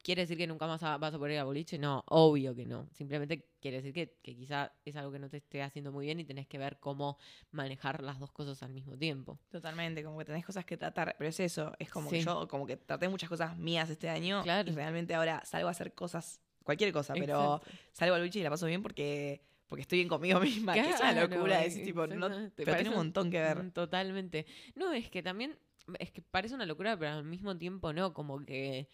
¿Quiere 0.03 0.21
decir 0.23 0.37
que 0.37 0.45
nunca 0.45 0.67
más 0.67 0.83
a- 0.83 0.97
vas 0.97 1.13
a 1.13 1.17
poder 1.17 1.33
ir 1.33 1.39
al 1.39 1.45
boliche? 1.45 1.77
No, 1.79 2.03
obvio 2.07 2.53
que 2.55 2.65
no. 2.65 2.87
Simplemente 2.91 3.47
quiere 3.59 3.77
decir 3.77 3.93
que, 3.93 4.17
que 4.21 4.35
quizá 4.35 4.71
es 4.83 4.95
algo 4.95 5.11
que 5.11 5.17
no 5.19 5.29
te 5.29 5.37
esté 5.37 5.61
haciendo 5.63 5.91
muy 5.91 6.05
bien 6.05 6.19
y 6.19 6.25
tenés 6.25 6.47
que 6.47 6.57
ver 6.59 6.77
cómo 6.79 7.17
manejar 7.51 8.03
las 8.03 8.19
dos 8.19 8.31
cosas 8.31 8.61
al 8.63 8.73
mismo 8.73 8.97
tiempo. 8.97 9.39
Totalmente, 9.49 10.03
como 10.03 10.17
que 10.19 10.25
tenés 10.25 10.45
cosas 10.45 10.65
que 10.65 10.77
tratar, 10.77 11.15
pero 11.17 11.29
es 11.29 11.39
eso, 11.39 11.73
es 11.79 11.89
como 11.89 12.09
que 12.09 12.21
yo 12.21 12.47
como 12.47 12.65
que 12.67 12.77
traté 12.77 13.07
muchas 13.09 13.29
cosas 13.29 13.57
mías 13.57 13.89
este 13.89 14.09
año 14.09 14.43
Claro. 14.43 14.69
y 14.69 14.73
realmente 14.75 15.15
ahora 15.15 15.41
salgo 15.45 15.67
a 15.67 15.71
hacer 15.71 15.93
cosas, 15.93 16.39
cualquier 16.65 16.91
cosa, 16.91 17.13
pero 17.13 17.55
Exacto. 17.63 17.77
salgo 17.93 18.15
al 18.15 18.21
boliche 18.21 18.39
y 18.39 18.43
la 18.43 18.49
paso 18.49 18.65
bien 18.65 18.81
porque 18.83 19.41
porque 19.67 19.81
estoy 19.83 19.99
bien 19.99 20.09
conmigo 20.09 20.39
misma, 20.41 20.73
que 20.73 20.81
es 20.81 20.99
una 20.99 21.13
Claro, 21.13 21.27
locura, 21.29 21.59
decir, 21.59 21.85
tipo, 21.85 22.05
no, 22.07 22.29
pero 22.55 22.75
tiene 22.75 22.89
un 22.89 22.95
montón 22.95 23.31
que 23.31 23.39
ver. 23.39 23.63
Mm, 23.63 23.71
Totalmente. 23.71 24.45
No, 24.75 24.91
es 24.93 25.09
que 25.09 25.23
también, 25.23 25.57
es 25.99 26.11
que 26.11 26.21
parece 26.21 26.53
una 26.55 26.65
locura, 26.65 26.97
pero 26.99 27.13
al 27.13 27.23
mismo 27.23 27.57
tiempo 27.57 27.93
no, 27.93 28.13
como 28.13 28.45
que... 28.45 28.89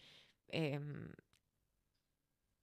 em, 0.48 1.10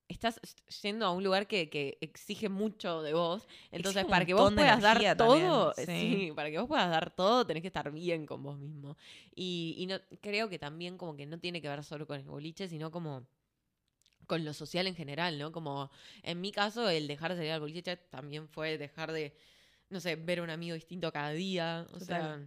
estás 0.08 0.40
yendo 0.82 1.06
a 1.06 1.12
un 1.12 1.24
lugar 1.24 1.48
que, 1.48 1.70
que 1.70 1.98
exige 2.02 2.50
mucho 2.50 3.04
de 3.04 3.14
vos. 3.14 3.48
Entonces, 3.72 4.06
para 4.06 4.26
que 4.26 4.34
vos 4.34 4.52
puedas 4.54 4.82
dar 4.82 5.16
todo, 5.16 5.74
sí. 5.86 6.32
para 6.36 6.50
que 6.50 6.58
vos 6.58 6.68
puedas 6.68 6.90
dar 6.90 7.12
todo, 7.16 7.46
tenés 7.46 7.62
que 7.62 7.68
estar 7.68 7.92
bien 7.92 8.26
con 8.26 8.42
vos 8.42 8.58
mismo. 8.58 8.98
Y, 9.36 9.76
y 9.78 9.86
no, 9.86 10.00
creo 10.20 10.50
que 10.50 10.58
también 10.58 10.98
como 10.98 11.16
que 11.16 11.28
no 11.28 11.40
tiene 11.40 11.62
que 11.62 11.70
ver 11.70 11.84
solo 11.84 12.08
con 12.08 12.20
el 12.20 12.26
boliche, 12.26 12.68
sino 12.68 12.90
como 12.90 13.28
con 14.30 14.46
lo 14.46 14.54
social 14.54 14.86
en 14.86 14.96
general, 14.96 15.40
¿no? 15.40 15.52
Como 15.52 15.90
en 16.22 16.40
mi 16.40 16.52
caso, 16.52 16.88
el 16.88 17.08
dejar 17.08 17.32
de 17.32 17.38
salir 17.38 17.52
al 17.52 17.62
boliche 17.62 17.98
también 17.98 18.48
fue 18.48 18.78
dejar 18.78 19.12
de, 19.12 19.36
no 19.90 20.00
sé, 20.00 20.16
ver 20.18 20.38
a 20.38 20.44
un 20.44 20.52
amigo 20.52 20.76
distinto 20.76 21.12
cada 21.12 21.32
día. 21.32 21.88
O 21.94 22.00
sea, 22.00 22.40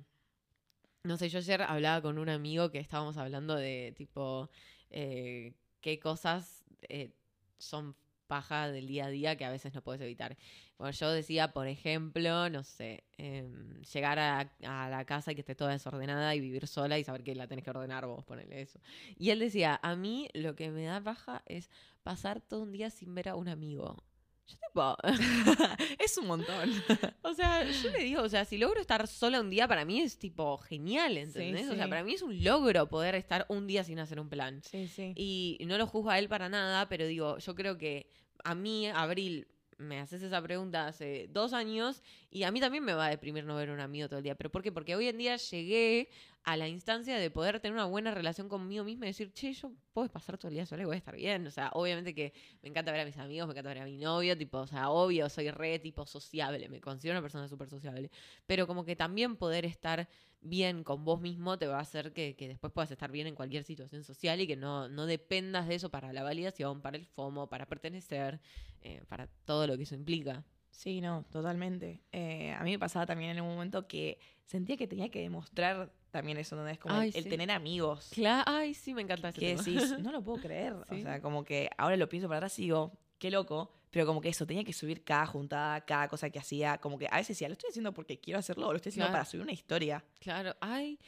no 1.03 1.17
sé, 1.17 1.29
yo 1.29 1.39
ayer 1.41 1.61
hablaba 1.61 2.01
con 2.01 2.19
un 2.19 2.29
amigo 2.29 2.71
que 2.71 2.79
estábamos 2.79 3.17
hablando 3.17 3.57
de 3.57 3.93
tipo 3.97 4.49
eh, 4.91 5.55
qué 5.81 5.99
cosas 5.99 6.65
eh, 6.83 7.11
son 7.59 7.97
paja 8.33 8.71
del 8.71 8.87
día 8.87 9.05
a 9.05 9.11
día 9.11 9.37
que 9.37 9.45
a 9.45 9.51
veces 9.51 9.75
no 9.75 9.83
puedes 9.83 10.01
evitar. 10.01 10.39
Bueno, 10.79 10.93
yo 10.93 11.11
decía, 11.11 11.53
por 11.53 11.67
ejemplo, 11.67 12.49
no 12.49 12.63
sé, 12.65 13.05
em, 13.19 13.83
llegar 13.83 14.19
a, 14.19 14.51
la 14.89 15.05
casa 15.05 15.33
y 15.33 15.35
que 15.35 15.43
esté 15.43 15.55
toda 15.55 15.73
desordenada 15.73 16.35
y 16.35 16.41
vivir 16.41 16.67
sola 16.67 16.99
y 16.99 17.05
saber 17.05 17.25
que 17.25 17.35
la 17.35 17.47
tenés 17.47 17.63
que 17.63 17.69
ordenar 17.69 18.07
vos, 18.07 18.25
ponerle 18.25 18.63
eso. 18.63 18.81
Y 19.19 19.29
él 19.31 19.39
decía, 19.39 19.79
a 19.83 19.97
mí 19.97 20.31
lo 20.33 20.57
que 20.57 20.71
me 20.71 20.85
da 20.85 21.03
paja 21.03 21.43
es 21.45 21.69
pasar 22.03 22.41
todo 22.41 22.63
un 22.63 22.73
día 22.73 22.89
sin 22.89 23.15
ver 23.15 23.29
a 23.29 23.37
un 23.37 23.49
amigo. 23.49 24.03
Yo 24.47 24.57
tipo, 24.59 24.97
es 25.99 26.19
un 26.19 26.27
montón. 26.27 26.71
o 27.23 27.35
sea, 27.35 27.65
yo 27.65 27.91
le 27.91 28.05
digo, 28.05 28.23
o 28.23 28.29
sea, 28.29 28.45
si 28.45 28.59
logro 28.59 28.81
estar 28.81 29.07
sola 29.07 29.41
un 29.41 29.51
día, 29.51 29.69
para 29.69 29.85
mí 29.85 30.01
es 30.01 30.19
tipo 30.19 30.59
genial, 30.59 31.17
¿entendés? 31.17 31.69
O 31.69 31.75
sea, 31.75 31.89
para 31.89 32.03
mí 32.03 32.15
es 32.15 32.23
un 32.23 32.43
logro 32.43 32.89
poder 32.89 33.15
estar 33.15 33.47
un 33.49 33.67
día 33.67 33.85
sin 33.85 33.99
hacer 33.99 34.19
un 34.21 34.29
plan. 34.29 34.63
Sí, 34.63 34.89
sí. 34.89 35.13
Y 35.17 35.59
no 35.67 35.79
lo 35.79 35.87
juzgo 35.87 36.11
a 36.11 36.19
él 36.19 36.29
para 36.29 36.49
nada, 36.49 36.89
pero 36.89 37.07
digo, 37.07 37.39
yo 37.39 37.55
creo 37.55 37.79
que 37.79 38.09
a 38.45 38.55
mí, 38.55 38.89
Abril, 38.89 39.47
me 39.83 40.01
haces 40.01 40.23
esa 40.23 40.41
pregunta 40.43 40.87
hace 40.87 41.29
dos 41.31 41.53
años 41.53 42.03
y 42.31 42.45
a 42.45 42.51
mí 42.51 42.61
también 42.61 42.85
me 42.85 42.95
va 42.95 43.07
a 43.07 43.11
deprimir 43.11 43.45
no 43.45 43.57
ver 43.57 43.71
a 43.71 43.73
un 43.75 43.81
amigo 43.81 44.09
todo 44.09 44.19
el 44.19 44.25
día. 44.25 44.35
¿Pero 44.35 44.51
por 44.51 44.63
qué? 44.63 44.73
Porque 44.73 44.97
hoy 44.97 45.09
en 45.09 45.19
día 45.19 45.37
llegué 45.37 46.09
a 46.45 46.57
la 46.57 46.69
instancia 46.69 47.19
de 47.19 47.31
poder 47.31 47.61
tener 47.61 47.75
una 47.75 47.85
buena 47.85 48.13
relación 48.13 48.49
conmigo 48.49 48.85
misma 48.85 49.07
y 49.07 49.11
decir, 49.11 49.33
che, 49.33 49.53
yo 49.53 49.73
puedo 49.93 50.09
pasar 50.09 50.39
todo 50.39 50.49
el 50.49 50.55
día 50.55 50.67
sola 50.67 50.83
y 50.83 50.87
voy 50.87 50.95
a 50.95 50.99
estar 50.99 51.15
bien. 51.15 51.47
O 51.47 51.51
sea, 51.51 51.71
obviamente 51.75 52.15
que 52.15 52.33
me 52.63 52.69
encanta 52.69 52.91
ver 52.93 53.03
a 53.03 53.05
mis 53.05 53.17
amigos, 53.19 53.47
me 53.47 53.53
encanta 53.53 53.69
ver 53.69 53.83
a 53.83 53.85
mi 53.85 53.99
novio, 53.99 54.37
tipo, 54.37 54.59
o 54.59 54.67
sea, 54.67 54.91
obvio, 54.91 55.29
soy 55.29 55.51
re 55.51 55.79
tipo 55.79 56.07
sociable, 56.07 56.69
me 56.69 56.81
considero 56.81 57.19
una 57.19 57.23
persona 57.23 57.49
súper 57.49 57.69
sociable. 57.69 58.11
Pero 58.47 58.67
como 58.67 58.85
que 58.85 58.97
también 58.97 59.37
poder 59.37 59.65
estar 59.65 60.09
bien 60.43 60.85
con 60.85 61.05
vos 61.05 61.21
mismo 61.21 61.59
te 61.59 61.67
va 61.67 61.79
a 61.79 61.83
hacer 61.83 62.13
que, 62.13 62.35
que 62.37 62.49
después 62.49 62.73
puedas 62.73 62.91
estar 62.91 63.11
bien 63.11 63.27
en 63.27 63.35
cualquier 63.35 63.65
situación 63.65 64.05
social 64.05 64.41
y 64.41 64.47
que 64.47 64.57
no, 64.57 64.89
no 64.89 65.07
dependas 65.07 65.69
de 65.69 65.77
eso 65.77 65.91
para 65.91 66.13
la 66.13 66.23
validación, 66.23 66.83
para 66.83 66.97
el 66.97 67.07
FOMO, 67.07 67.49
para 67.49 67.67
pertenecer, 67.67 68.41
eh, 68.81 69.03
para 69.09 69.29
todo 69.45 69.67
lo 69.67 69.77
que 69.77 69.85
eso 69.85 69.95
implica. 69.95 70.45
Sí, 70.71 71.01
no, 71.01 71.25
totalmente. 71.31 72.03
Eh, 72.13 72.53
a 72.53 72.65
mí 72.65 72.71
me 72.73 72.79
pasaba 72.79 73.07
también 73.07 73.31
en 73.37 73.43
un 73.43 73.49
momento 73.49 73.87
que 73.87 74.19
sentía 74.47 74.77
que 74.77 74.87
tenía 74.89 75.11
que 75.11 75.21
demostrar 75.21 75.93
también 76.11 76.39
eso, 76.39 76.57
¿no? 76.57 76.67
Es 76.67 76.79
como 76.79 76.95
Ay, 76.95 77.11
el, 77.11 77.17
el 77.17 77.23
sí. 77.25 77.29
tener 77.29 77.51
amigos. 77.51 78.11
Claro, 78.13 78.45
ay, 78.47 78.75
sí, 78.75 78.95
me 78.95 79.03
encanta 79.03 79.29
ese 79.29 79.41
Que 79.41 79.51
tema. 79.57 79.63
decís, 79.63 79.99
no 79.99 80.11
lo 80.13 80.23
puedo 80.23 80.41
creer. 80.41 80.73
O 80.73 80.85
sea, 80.99 81.21
como 81.21 81.45
que 81.45 81.71
ahora 81.77 81.97
lo 81.97 82.09
pienso 82.09 82.27
para 82.29 82.39
atrás 82.39 82.59
y 82.59 82.63
digo, 82.63 82.99
qué 83.23 83.31
loco. 83.31 83.71
Pero 83.93 84.05
como 84.07 84.21
que 84.21 84.31
eso, 84.31 84.47
tenía 84.47 84.65
que 84.65 84.73
subir 84.73 85.05
cada 85.05 85.27
juntada, 85.27 85.81
cada 85.83 86.09
cosa 86.09 86.29
que 86.31 86.39
hacía. 86.41 86.79
Como 86.79 86.99
que 86.99 87.07
a 87.07 87.17
veces 87.17 87.29
decía, 87.29 87.49
lo 87.49 87.53
estoy 87.53 87.69
haciendo 87.71 87.93
porque 87.93 88.19
quiero 88.19 88.39
hacerlo 88.41 88.67
o 88.67 88.73
lo 88.73 88.77
estoy 88.77 88.91
haciendo 88.91 89.07
Claro. 89.07 89.19
para 89.21 89.25
subir 89.31 89.43
una 89.43 89.53
historia. 89.53 90.03
Claro, 90.19 90.57
ay, 90.61 90.99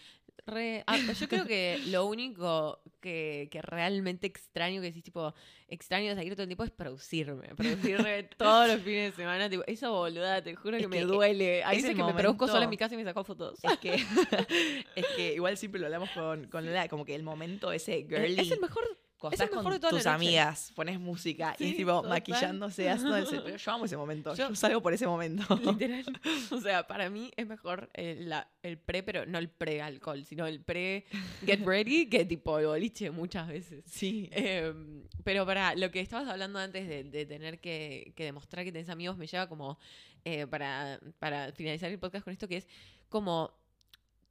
re- 0.46 0.85
ah, 0.87 0.98
yo 0.98 1.29
creo 1.29 1.46
que 1.46 1.81
lo 1.87 2.05
único 2.07 2.83
que, 3.00 3.48
que 3.50 3.62
realmente 3.62 4.27
extraño, 4.27 4.83
que 4.83 4.88
decís, 4.88 5.03
tipo, 5.03 5.35
extraño 5.66 6.11
de 6.11 6.14
salir 6.14 6.35
todo 6.35 6.42
el 6.42 6.48
tiempo 6.48 6.62
es 6.62 6.70
producirme. 6.70 7.48
Producirme 7.57 8.22
todos 8.37 8.68
los 8.68 8.83
fines 8.83 9.12
de 9.12 9.16
semana, 9.16 9.48
tipo, 9.48 9.64
eso 9.66 9.90
boluda, 9.90 10.42
te 10.44 10.55
juro 10.55 10.77
que, 10.77 10.87
me 10.87 11.00
duele. 11.00 11.64
Hay 11.64 11.79
es 11.79 11.83
veces 11.85 11.96
que 11.96 12.05
me 12.05 12.12
produzco 12.12 12.46
sola 12.46 12.64
en 12.64 12.70
mi 12.70 12.77
casa 12.77 12.94
y 12.94 12.98
me 12.98 13.05
saco 13.05 13.24
fotos. 13.24 13.59
Es 13.64 13.79
que, 13.79 13.94
es 14.94 15.07
que 15.16 15.35
igual 15.35 15.57
siempre 15.57 15.81
lo 15.81 15.87
hablamos 15.87 16.11
con, 16.11 16.48
con 16.48 16.66
Lola, 16.66 16.87
como 16.88 17.07
que 17.07 17.14
el 17.14 17.22
momento 17.22 17.72
ese 17.72 18.03
girly. 18.07 18.35
Es 18.35 18.46
el 18.48 18.53
es 18.53 18.61
mejor 18.61 18.85
de 19.30 19.48
con 19.48 19.80
tus 19.80 19.92
noche. 19.92 20.08
amigas, 20.08 20.72
pones 20.74 20.98
música 21.00 21.54
y 21.58 21.70
es 21.70 21.76
tipo 21.76 21.90
total. 21.92 22.10
maquillándose, 22.10 22.88
haciendo 22.90 23.16
el. 23.16 23.26
Pero 23.44 23.56
yo 23.56 23.72
amo 23.72 23.84
ese 23.84 23.96
momento. 23.96 24.34
Yo- 24.34 24.48
Yo, 24.50 24.54
salgo 24.56 24.82
por 24.82 24.92
ese 24.92 25.06
momento. 25.06 25.42
Literal. 25.64 26.04
O 26.50 26.60
sea, 26.60 26.87
para 26.87 27.10
mí 27.10 27.30
es 27.37 27.46
mejor 27.46 27.90
el, 27.94 28.28
la- 28.28 28.48
el 28.62 28.78
pre, 28.78 29.02
pero 29.02 29.26
no 29.26 29.38
el 29.38 29.48
pre-alcohol, 29.48 30.24
sino 30.24 30.46
el 30.46 30.60
pre-get 30.62 31.60
ready 31.66 32.08
que 32.08 32.24
tipo 32.24 32.58
el 32.58 32.66
boliche 32.66 33.10
muchas 33.10 33.48
veces. 33.48 33.84
Sí. 33.87 34.28
Em, 34.32 35.04
pero 35.24 35.44
para 35.46 35.74
lo 35.74 35.90
que 35.90 36.00
estabas 36.00 36.28
hablando 36.28 36.58
antes 36.58 36.88
de, 36.88 37.04
de 37.04 37.26
tener 37.26 37.60
que, 37.60 38.12
que 38.16 38.24
demostrar 38.24 38.64
que 38.64 38.72
tenés 38.72 38.88
amigos, 38.88 39.16
me 39.16 39.26
lleva 39.26 39.48
como 39.48 39.78
eh, 40.24 40.46
para, 40.46 40.98
para 41.18 41.52
finalizar 41.52 41.90
el 41.90 41.98
podcast 41.98 42.24
con 42.24 42.32
esto, 42.32 42.48
que 42.48 42.56
es 42.58 42.66
como 43.08 43.52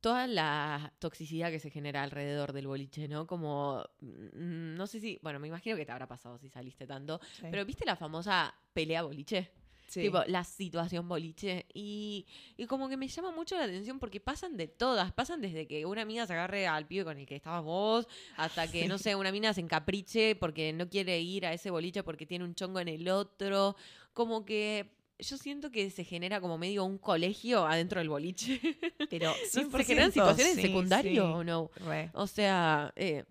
toda 0.03 0.27
la 0.27 0.91
toxicidad 0.99 1.49
que 1.49 1.59
se 1.61 1.69
genera 1.69 2.03
alrededor 2.03 2.51
del 2.51 2.67
boliche, 2.67 3.07
¿no? 3.07 3.25
Como, 3.25 3.81
mm, 4.01 4.75
no 4.75 4.85
sé 4.85 4.99
si, 4.99 5.17
bueno, 5.23 5.39
me 5.39 5.47
imagino 5.47 5.77
que 5.77 5.85
te 5.85 5.93
habrá 5.93 6.07
pasado 6.07 6.37
si 6.37 6.49
saliste 6.49 6.85
tanto, 6.85 7.21
Sí. 7.39 7.45
pero 7.49 7.63
¿viste 7.65 7.85
la 7.85 7.95
famosa 7.95 8.53
pelea 8.73 9.01
boliche? 9.03 9.49
Sí. 9.87 10.01
Tipo, 10.01 10.21
la 10.27 10.43
situación 10.43 11.07
boliche. 11.07 11.67
Y, 11.73 12.25
y 12.57 12.65
como 12.65 12.89
que 12.89 12.97
me 12.97 13.07
llama 13.07 13.31
mucho 13.31 13.55
la 13.55 13.63
atención 13.63 13.97
porque 13.99 14.19
pasan 14.19 14.57
de 14.57 14.67
todas. 14.67 15.13
Pasan 15.13 15.39
desde 15.39 15.67
que 15.67 15.85
una 15.85 16.01
amiga 16.01 16.27
se 16.27 16.33
agarre 16.33 16.67
al 16.67 16.85
pibe 16.85 17.05
con 17.05 17.17
el 17.17 17.25
que 17.25 17.35
estabas 17.37 17.63
vos, 17.63 18.07
hasta 18.35 18.69
que, 18.69 18.87
no 18.89 18.97
sé, 19.07 19.15
una 19.15 19.31
mina 19.31 19.53
se 19.53 19.61
encapriche 19.61 20.35
porque 20.35 20.73
no 20.73 20.89
quiere 20.89 21.21
ir 21.21 21.45
a 21.45 21.53
ese 21.53 21.69
boliche 21.69 22.03
porque 22.03 22.25
tiene 22.25 22.43
un 22.43 22.55
chongo 22.55 22.79
en 22.81 22.89
el 22.89 23.07
otro. 23.07 23.77
Como 24.13 24.43
que 24.45 24.91
yo 25.23 25.37
siento 25.37 25.71
que 25.71 25.89
se 25.89 26.03
genera 26.03 26.39
como 26.41 26.57
medio 26.57 26.85
un 26.85 26.97
colegio 26.97 27.65
adentro 27.65 27.99
del 27.99 28.09
boliche. 28.09 28.59
pero 29.09 29.29
No 29.29 29.35
sé, 29.35 29.65
100%, 29.65 29.77
¿Se 29.77 29.83
generan 29.83 30.11
situaciones 30.11 30.55
sí, 30.55 30.61
secundarias 30.61 31.13
sí. 31.13 31.19
o 31.19 31.43
no? 31.43 31.71
Re. 31.85 32.09
O 32.13 32.27
sea, 32.27 32.93
eh, 32.95 33.23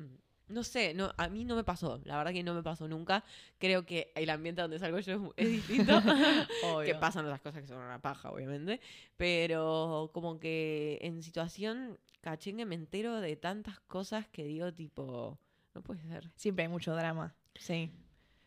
no 0.52 0.64
sé, 0.64 0.94
no, 0.94 1.12
a 1.16 1.28
mí 1.28 1.44
no 1.44 1.57
me 1.57 1.64
pasó. 1.64 2.00
La 2.05 2.16
verdad 2.18 2.33
que 2.33 2.42
no 2.42 2.55
me 2.55 2.62
pasó 2.62 2.87
nunca. 2.87 3.24
Creo 3.59 3.85
que 3.85 4.12
el 4.14 4.28
ambiente 4.31 4.62
donde 4.62 4.78
salgo 4.78 4.98
yo 5.00 5.33
es, 5.37 5.46
es 5.46 5.50
distinto. 5.50 5.92
que 6.85 6.94
pasan 6.94 7.24
otras 7.24 7.40
cosas 7.40 7.62
que 7.62 7.68
son 7.68 7.78
una 7.78 8.00
paja, 8.00 8.31
obviamente. 8.31 8.81
Pero 9.16 10.11
como 10.12 10.38
que 10.38 10.98
en 11.02 11.22
situación 11.22 11.98
cachengue 12.20 12.66
me 12.66 12.74
entero 12.74 13.20
de 13.20 13.37
tantas 13.37 13.81
cosas 13.81 14.28
que 14.28 14.44
digo, 14.44 14.72
tipo, 14.72 15.38
no 15.74 15.83
puede 15.83 16.02
ser. 16.02 16.31
Siempre 16.37 16.64
hay 16.64 16.68
mucho 16.68 16.94
drama. 16.94 17.35
Sí. 17.55 17.90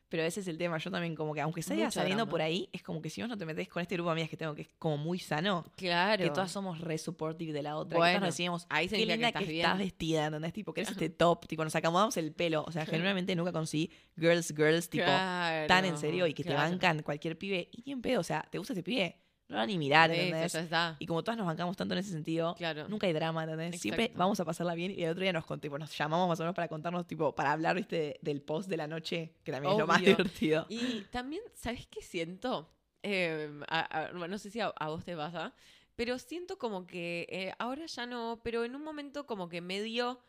Pero 0.07 0.21
ese 0.23 0.39
es 0.41 0.47
el 0.47 0.57
tema. 0.57 0.77
Yo 0.77 0.91
también, 0.91 1.15
como 1.15 1.33
que 1.33 1.41
aunque 1.41 1.61
salga 1.63 1.85
Mucho 1.85 1.99
saliendo 1.99 2.23
drama. 2.25 2.31
por 2.31 2.41
ahí, 2.41 2.69
es 2.71 2.83
como 2.83 3.01
que 3.01 3.09
si 3.09 3.21
vos 3.21 3.29
no 3.29 3.37
te 3.37 3.45
metés 3.45 3.67
con 3.67 3.81
este 3.81 3.95
grupo 3.95 4.09
de 4.09 4.11
amigas 4.13 4.29
que 4.29 4.37
tengo, 4.37 4.53
que 4.53 4.61
es 4.63 4.69
como 4.77 4.97
muy 4.97 5.17
sano, 5.19 5.65
Claro. 5.75 6.23
que 6.23 6.29
todas 6.29 6.51
somos 6.51 6.79
re 6.79 6.97
supportive 6.99 7.53
de 7.53 7.63
la 7.63 7.75
otra, 7.75 7.95
que 7.95 7.97
Bueno, 7.97 8.11
todas 8.19 8.21
nos 8.29 8.33
decíamos, 8.35 8.67
ahí 8.69 8.87
qué 8.87 8.97
significa 8.97 9.13
que 9.13 9.17
linda 9.17 9.27
estás 9.29 9.43
que 9.43 9.49
bien. 9.51 9.65
estás 9.65 9.77
vestida, 9.79 10.25
¿entendés? 10.27 10.53
Tipo, 10.53 10.73
que 10.73 10.81
eres 10.81 10.91
este 10.91 11.09
top, 11.09 11.47
tipo, 11.47 11.63
nos 11.63 11.75
acomodamos 11.75 12.15
el 12.17 12.31
pelo. 12.33 12.63
O 12.67 12.71
sea, 12.71 12.85
genuinamente 12.85 13.35
nunca 13.35 13.51
conocí 13.51 13.91
girls, 14.15 14.53
girls, 14.55 14.89
tipo, 14.89 15.05
tan 15.05 15.85
en 15.85 15.97
serio 15.97 16.27
y 16.27 16.33
que 16.33 16.43
te 16.43 16.53
bancan 16.53 17.01
cualquier 17.01 17.37
pibe. 17.37 17.67
Y 17.71 17.81
ni 17.85 17.91
en 17.93 18.01
pedo, 18.01 18.19
o 18.19 18.23
sea, 18.23 18.47
¿te 18.51 18.57
gusta 18.59 18.73
ese 18.73 18.83
pibe? 18.83 19.19
No 19.47 19.57
van 19.57 19.67
ni 19.67 19.77
mirar, 19.77 20.09
¿entendés? 20.11 20.53
ya 20.53 20.59
está. 20.61 20.95
Y 20.99 21.05
como 21.05 21.23
todas 21.23 21.37
nos 21.37 21.45
bancamos 21.45 21.77
tanto 21.77 21.93
en 21.93 21.99
ese 21.99 22.09
sentido, 22.11 22.55
Claro. 22.55 22.87
nunca 22.89 23.05
hay 23.05 23.13
drama, 23.13 23.43
¿entendés? 23.43 23.79
Siempre 23.79 24.11
vamos 24.15 24.39
a 24.39 24.45
pasarla 24.45 24.73
bien 24.73 24.91
y 24.91 25.03
el 25.03 25.11
otro 25.11 25.21
día 25.21 25.33
nos 25.33 25.45
tipo, 25.61 25.77
nos 25.77 25.95
llamamos 25.95 26.27
más 26.27 26.39
o 26.39 26.43
menos 26.43 26.55
para 26.55 26.67
contarnos, 26.67 27.05
tipo, 27.05 27.35
para 27.35 27.51
hablar, 27.51 27.75
viste, 27.75 28.17
del 28.21 28.41
post 28.41 28.67
de 28.69 28.77
la 28.77 28.87
noche, 28.87 29.35
que 29.43 29.51
también 29.51 29.73
es 29.73 29.79
lo 29.79 29.85
más 29.87 29.99
divertido. 30.01 30.65
Y 30.69 31.01
también, 31.11 31.43
¿sabes 31.53 31.85
qué 31.87 32.01
siento? 32.01 32.71
Eh, 33.03 33.51
a- 33.67 34.05
a- 34.05 34.11
no 34.13 34.37
sé 34.39 34.49
si 34.49 34.59
a, 34.59 34.67
a 34.75 34.89
vos 34.89 35.05
te 35.05 35.15
pasa, 35.15 35.53
pero 35.95 36.17
siento 36.17 36.57
como 36.57 36.87
que 36.87 37.27
eh, 37.29 37.53
ahora 37.59 37.85
ya 37.85 38.07
no, 38.07 38.41
pero 38.43 38.63
en 38.65 38.75
un 38.75 38.83
momento 38.83 39.27
como 39.27 39.47
que 39.47 39.61
medio, 39.61 40.19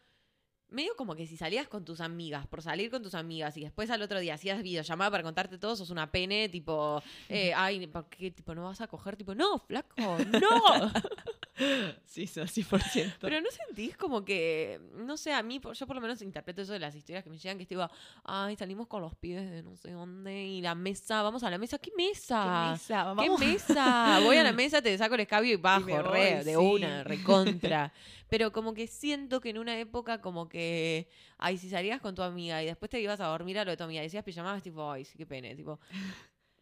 medio 0.70 0.96
como 0.96 1.14
que 1.14 1.26
si 1.26 1.36
salías 1.36 1.68
con 1.68 1.84
tus 1.84 2.00
amigas, 2.00 2.46
por 2.46 2.62
salir 2.62 2.90
con 2.90 3.02
tus 3.02 3.14
amigas 3.14 3.56
y 3.56 3.62
después 3.62 3.90
al 3.90 4.02
otro 4.02 4.20
día 4.20 4.34
hacías 4.34 4.62
videollamada 4.62 5.10
para 5.10 5.22
contarte 5.22 5.58
todo, 5.58 5.76
sos 5.76 5.90
una 5.90 6.10
pene, 6.10 6.48
tipo, 6.48 7.02
eh, 7.28 7.52
ay, 7.56 7.86
¿por 7.86 8.06
qué? 8.08 8.30
Tipo, 8.30 8.54
no 8.54 8.64
vas 8.64 8.80
a 8.80 8.86
coger, 8.86 9.16
tipo, 9.16 9.34
no, 9.34 9.58
flaco, 9.60 10.18
no. 10.30 10.92
Sí, 12.06 12.26
sí, 12.26 12.40
100%. 12.40 13.16
Pero 13.20 13.40
no 13.40 13.50
sentís 13.50 13.96
como 13.96 14.24
que, 14.24 14.80
no 14.94 15.16
sé, 15.16 15.32
a 15.32 15.42
mí, 15.42 15.60
yo 15.60 15.86
por 15.86 15.96
lo 15.96 16.00
menos 16.00 16.22
interpreto 16.22 16.62
eso 16.62 16.72
de 16.72 16.78
las 16.78 16.94
historias 16.94 17.24
que 17.24 17.30
me 17.30 17.38
llegan, 17.38 17.56
que 17.58 17.64
es 17.64 17.68
tipo, 17.68 17.88
ay, 18.24 18.56
salimos 18.56 18.86
con 18.86 19.02
los 19.02 19.14
pibes 19.14 19.50
de 19.50 19.62
no 19.62 19.76
sé 19.76 19.90
dónde 19.90 20.44
y 20.44 20.62
la 20.62 20.74
mesa, 20.74 21.22
vamos 21.22 21.42
a 21.42 21.50
la 21.50 21.58
mesa, 21.58 21.78
¿qué 21.78 21.90
mesa? 21.96 22.42
¿Qué 22.42 22.70
mesa? 22.72 23.14
¿Qué 23.18 23.28
Vamos. 23.28 23.40
mesa? 23.40 24.20
Voy 24.22 24.36
a 24.36 24.42
la 24.42 24.52
mesa, 24.52 24.80
te 24.80 24.96
saco 24.96 25.14
el 25.14 25.22
escabio 25.22 25.52
y 25.52 25.56
bajo, 25.60 25.86
me 25.86 26.02
re, 26.02 26.44
de 26.44 26.56
una, 26.56 27.04
recontra. 27.04 27.92
Pero 28.28 28.52
como 28.52 28.74
que 28.74 28.86
siento 28.86 29.40
que 29.40 29.50
en 29.50 29.58
una 29.58 29.78
época 29.78 30.20
como 30.20 30.48
que, 30.48 31.08
ay, 31.38 31.58
si 31.58 31.70
salías 31.70 32.00
con 32.00 32.14
tu 32.14 32.22
amiga 32.22 32.62
y 32.62 32.66
después 32.66 32.90
te 32.90 33.00
ibas 33.00 33.20
a 33.20 33.26
dormir 33.26 33.58
a 33.58 33.64
lo 33.64 33.70
de 33.70 33.76
tu 33.76 33.84
amiga 33.84 34.00
y 34.00 34.06
decías 34.06 34.24
pijamadas, 34.24 34.62
tipo, 34.62 34.90
ay, 34.90 35.04
sí, 35.04 35.16
qué 35.16 35.26
pena, 35.26 35.54
tipo... 35.54 35.78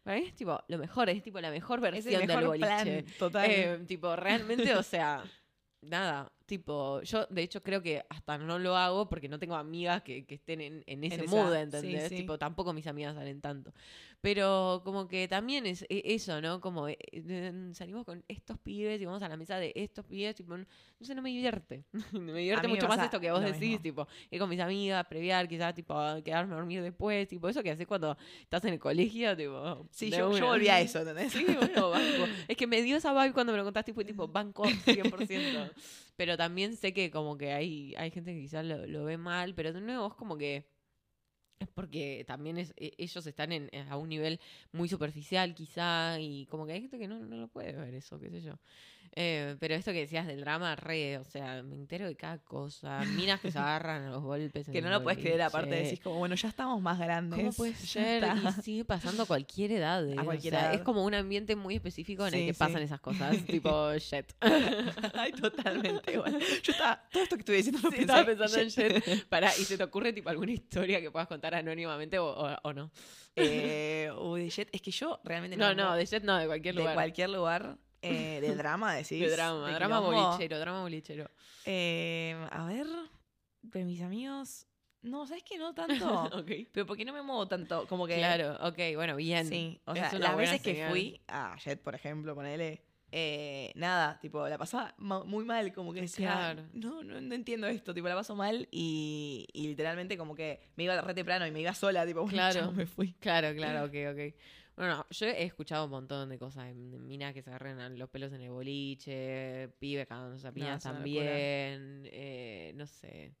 Para 0.05 0.19
mí 0.19 0.25
es 0.27 0.35
tipo 0.35 0.63
lo 0.67 0.77
mejor, 0.77 1.09
es 1.09 1.23
tipo 1.23 1.41
la 1.41 1.49
mejor 1.49 1.79
Es 1.79 2.05
versión 2.05 2.13
el 2.13 2.19
del 2.19 2.27
mejor 2.27 2.45
boliche. 2.45 2.65
plan, 2.67 3.05
total. 3.17 3.49
Eh, 3.49 3.79
tipo, 3.87 4.15
realmente, 4.15 4.75
o 4.75 4.83
sea, 4.83 5.23
nada, 5.81 6.31
tipo, 6.45 7.01
yo 7.01 7.25
de 7.27 7.41
hecho 7.43 7.61
creo 7.63 7.81
que 7.81 8.03
hasta 8.09 8.37
no 8.37 8.59
lo 8.59 8.75
hago 8.77 9.09
porque 9.09 9.27
no 9.29 9.39
tengo 9.39 9.55
amigas 9.55 10.01
que, 10.03 10.25
que 10.25 10.35
estén 10.35 10.61
en, 10.61 10.83
en 10.85 11.03
ese 11.03 11.23
esa- 11.23 11.35
mood, 11.35 11.53
sí, 11.53 11.61
¿entendés? 11.61 12.09
sí. 12.09 12.15
Tipo, 12.17 12.37
tampoco 12.37 12.73
mis 12.73 12.87
amigas 12.87 13.15
salen 13.15 13.41
tanto. 13.41 13.73
Pero 14.21 14.81
como 14.83 15.07
que 15.07 15.27
también 15.27 15.65
es 15.65 15.83
e- 15.89 16.01
eso, 16.05 16.41
¿no? 16.41 16.59
Como 16.61 16.87
eh, 16.87 16.97
eh, 17.11 17.69
salimos 17.73 18.05
con 18.05 18.23
estos 18.27 18.57
pibes 18.59 18.99
y 19.01 19.05
vamos 19.05 19.21
a 19.21 19.29
la 19.29 19.37
mesa 19.37 19.57
de 19.57 19.71
estos 19.75 20.05
pibes, 20.05 20.35
tipo, 20.35 20.57
no 20.57 20.65
sé, 21.01 21.13
no 21.15 21.21
me 21.21 21.29
divierte. 21.29 21.83
me 22.13 22.33
divierte 22.33 22.67
mucho 22.67 22.87
más 22.87 23.01
esto 23.03 23.19
que 23.19 23.31
vos 23.31 23.41
decís, 23.41 23.59
mismo. 23.61 23.81
tipo, 23.81 24.07
ir 24.31 24.39
con 24.39 24.49
mis 24.49 24.59
amigas, 24.59 25.05
previar, 25.07 25.47
quizás, 25.47 25.73
tipo, 25.75 25.93
quedarme 26.23 26.53
a 26.53 26.57
dormir 26.57 26.81
después, 26.81 27.27
tipo, 27.27 27.47
eso 27.49 27.61
que 27.61 27.71
haces 27.71 27.85
cuando 27.87 28.17
estás 28.41 28.63
en 28.65 28.73
el 28.73 28.79
colegio, 28.79 29.35
tipo. 29.37 29.87
Sí, 29.91 30.09
yo, 30.09 30.35
yo 30.37 30.45
volví 30.47 30.69
a 30.69 30.79
eso, 30.81 30.99
¿entendés? 30.99 31.31
Sí, 31.31 31.43
bueno, 31.45 31.89
banco. 31.91 32.27
Es 32.47 32.57
que 32.57 32.67
me 32.67 32.81
dio 32.81 32.97
esa 32.97 33.11
vibe 33.13 33.33
cuando 33.33 33.51
me 33.51 33.57
lo 33.57 33.63
contaste 33.63 33.91
y 33.91 33.93
fue 33.93 34.05
tipo 34.05 34.27
banco 34.27 34.63
100%. 34.85 35.71
Pero 36.15 36.37
también 36.37 36.77
sé 36.77 36.93
que 36.93 37.11
como 37.11 37.37
que 37.37 37.51
hay, 37.53 37.93
hay 37.97 38.11
gente 38.11 38.33
que 38.33 38.41
quizás 38.41 38.65
lo, 38.65 39.05
ve 39.05 39.17
mal, 39.17 39.53
pero 39.55 39.73
de 39.73 39.81
nuevo 39.81 40.07
es 40.07 40.13
como 40.15 40.37
que 40.37 40.65
es 41.59 41.69
porque 41.69 42.25
también 42.27 42.57
es, 42.57 42.73
e- 42.77 42.93
ellos 42.97 43.25
están 43.27 43.51
en, 43.51 43.69
a 43.89 43.97
un 43.97 44.09
nivel 44.09 44.39
muy 44.71 44.89
superficial 44.89 45.55
quizá 45.55 46.19
y 46.19 46.45
como 46.47 46.65
que 46.65 46.73
hay 46.73 46.81
gente 46.81 46.99
que 46.99 47.07
no, 47.07 47.19
no 47.19 47.37
lo 47.37 47.47
puede 47.47 47.73
ver 47.73 47.93
eso, 47.95 48.19
qué 48.19 48.29
sé 48.29 48.41
yo. 48.41 48.59
Eh, 49.13 49.55
pero 49.59 49.75
esto 49.75 49.91
que 49.91 49.99
decías 49.99 50.27
del 50.27 50.41
drama, 50.41 50.75
re, 50.75 51.17
o 51.17 51.23
sea, 51.23 51.63
me 51.63 51.75
entero 51.75 52.05
de 52.05 52.15
cada 52.15 52.37
cosa. 52.39 52.99
Minas 53.15 53.39
que 53.39 53.51
se 53.51 53.57
agarran 53.59 54.03
a 54.05 54.09
los 54.09 54.21
golpes. 54.21 54.67
Que 54.69 54.81
no 54.81 54.89
lo 54.89 55.03
puedes 55.03 55.19
creer, 55.19 55.41
aparte 55.41 55.73
decís 55.75 55.99
como, 56.01 56.17
bueno, 56.19 56.35
ya 56.35 56.49
estamos 56.49 56.81
más 56.81 56.99
grandes. 56.99 57.39
¿Cómo 57.39 57.51
puede 57.53 57.73
ser? 57.75 58.23
Y 58.57 58.61
sigue 58.61 58.85
pasando 58.85 59.23
a 59.23 59.25
cualquier 59.25 59.71
edad. 59.71 60.05
¿eh? 60.09 60.15
A 60.17 60.21
O 60.21 60.25
cualquier 60.25 60.53
sea, 60.53 60.61
edad. 60.65 60.73
Es 60.75 60.81
como 60.81 61.03
un 61.05 61.13
ambiente 61.13 61.55
muy 61.55 61.75
específico 61.75 62.27
en 62.27 62.33
el 62.33 62.45
que 62.47 62.53
sí. 62.53 62.59
pasan 62.59 62.81
esas 62.81 62.99
cosas. 62.99 63.35
tipo, 63.45 63.93
shit. 63.95 64.25
Ay, 65.13 65.31
totalmente 65.31 66.11
igual. 66.13 66.37
Yo 66.63 66.71
estaba, 66.71 67.01
todo 67.11 67.23
esto 67.23 67.35
que 67.35 67.41
estuve 67.41 67.57
diciendo 67.57 67.79
lo 67.83 67.89
Sí, 67.91 67.97
pensé. 67.97 68.01
estaba 68.01 68.25
pensando 68.25 68.57
en 68.59 68.67
shit. 68.67 69.25
Pará, 69.29 69.51
¿y 69.57 69.63
se 69.63 69.77
te 69.77 69.83
ocurre 69.83 70.11
tipo 70.13 70.29
alguna 70.29 70.51
historia 70.51 70.99
que 70.99 71.09
puedas 71.11 71.27
contar 71.27 71.55
anónimamente 71.55 72.19
o, 72.19 72.25
o- 72.27 72.57
o 72.63 72.73
no? 72.73 72.91
Eh, 73.37 74.09
de 74.35 74.49
Jet, 74.49 74.69
es 74.71 74.81
que 74.81 74.91
yo 74.91 75.19
realmente 75.23 75.57
No, 75.57 75.73
no. 75.73 75.89
no, 75.89 75.95
de 75.95 76.05
shit 76.05 76.23
no, 76.23 76.37
de 76.37 76.47
cualquier 76.47 76.73
de 76.75 76.79
lugar. 76.81 76.93
cualquier 76.95 77.29
lugar. 77.29 77.77
Eh, 78.05 78.41
de 78.41 78.55
drama, 78.55 78.93
decís. 78.95 79.19
De 79.19 79.29
drama, 79.29 79.67
de 79.67 79.73
drama 79.73 79.99
quilombo. 79.99 80.27
bolichero, 80.27 80.59
drama 80.59 80.81
bolichero. 80.81 81.29
Eh, 81.63 82.35
a 82.51 82.65
ver, 82.65 82.87
de 83.61 83.83
mis 83.85 84.01
amigos. 84.01 84.67
No, 85.01 85.27
¿sabes 85.27 85.43
qué? 85.43 85.57
No 85.57 85.73
tanto. 85.73 86.23
ok. 86.33 86.51
Pero 86.71 86.85
porque 86.85 87.05
no 87.05 87.13
me 87.13 87.21
muevo 87.21 87.47
tanto. 87.47 87.85
Como 87.87 88.07
que. 88.07 88.15
Claro, 88.17 88.57
ok, 88.67 88.79
bueno, 88.95 89.15
bien. 89.15 89.45
Sí, 89.47 89.79
o 89.85 89.93
sea, 89.95 90.11
las 90.17 90.35
veces 90.37 90.61
que 90.61 90.73
señal. 90.73 90.89
fui 90.89 91.21
a 91.27 91.55
Jet, 91.57 91.81
por 91.81 91.93
ejemplo, 91.95 92.33
ponele. 92.35 92.81
Eh, 93.11 93.71
nada, 93.75 94.19
tipo, 94.19 94.45
la 94.49 94.57
pasaba 94.57 94.93
ma- 94.97 95.23
muy 95.23 95.45
mal, 95.45 95.71
como 95.73 95.93
que 95.93 96.01
decía, 96.01 96.53
Claro. 96.53 96.67
no, 96.73 97.01
no, 97.03 97.21
no 97.21 97.35
entiendo 97.35 97.65
esto, 97.67 97.93
tipo, 97.93 98.09
la 98.09 98.15
paso 98.15 98.35
mal 98.35 98.67
y, 98.71 99.47
y 99.53 99.67
literalmente 99.67 100.17
como 100.17 100.35
que 100.35 100.59
me 100.75 100.83
iba 100.83 100.99
re 100.99 101.13
temprano 101.13 101.45
y 101.47 101.51
me 101.51 101.61
iba 101.61 101.73
sola, 101.73 102.05
tipo, 102.05 102.21
bueno, 102.23 102.33
Claro. 102.33 102.59
chao, 102.61 102.71
me 102.73 102.85
fui. 102.87 103.13
Claro, 103.13 103.53
claro, 103.55 103.85
ok, 103.85 103.93
ok. 104.11 104.35
Bueno, 104.75 104.97
no, 104.97 105.05
yo 105.09 105.27
he 105.27 105.43
escuchado 105.43 105.85
un 105.85 105.91
montón 105.91 106.29
de 106.29 106.37
cosas, 106.37 106.67
de 106.67 106.73
minas 106.73 107.33
que 107.33 107.41
se 107.41 107.49
agarran 107.49 107.97
los 107.97 108.09
pelos 108.09 108.33
en 108.33 108.41
el 108.41 108.51
boliche, 108.51 109.69
pibe 109.79 110.05
cagándose 110.05 110.47
a 110.47 110.51
piñas 110.51 110.83
una 110.85 110.95
también, 110.95 112.03
eh, 112.11 112.73
no 112.75 112.85
sé, 112.85 113.33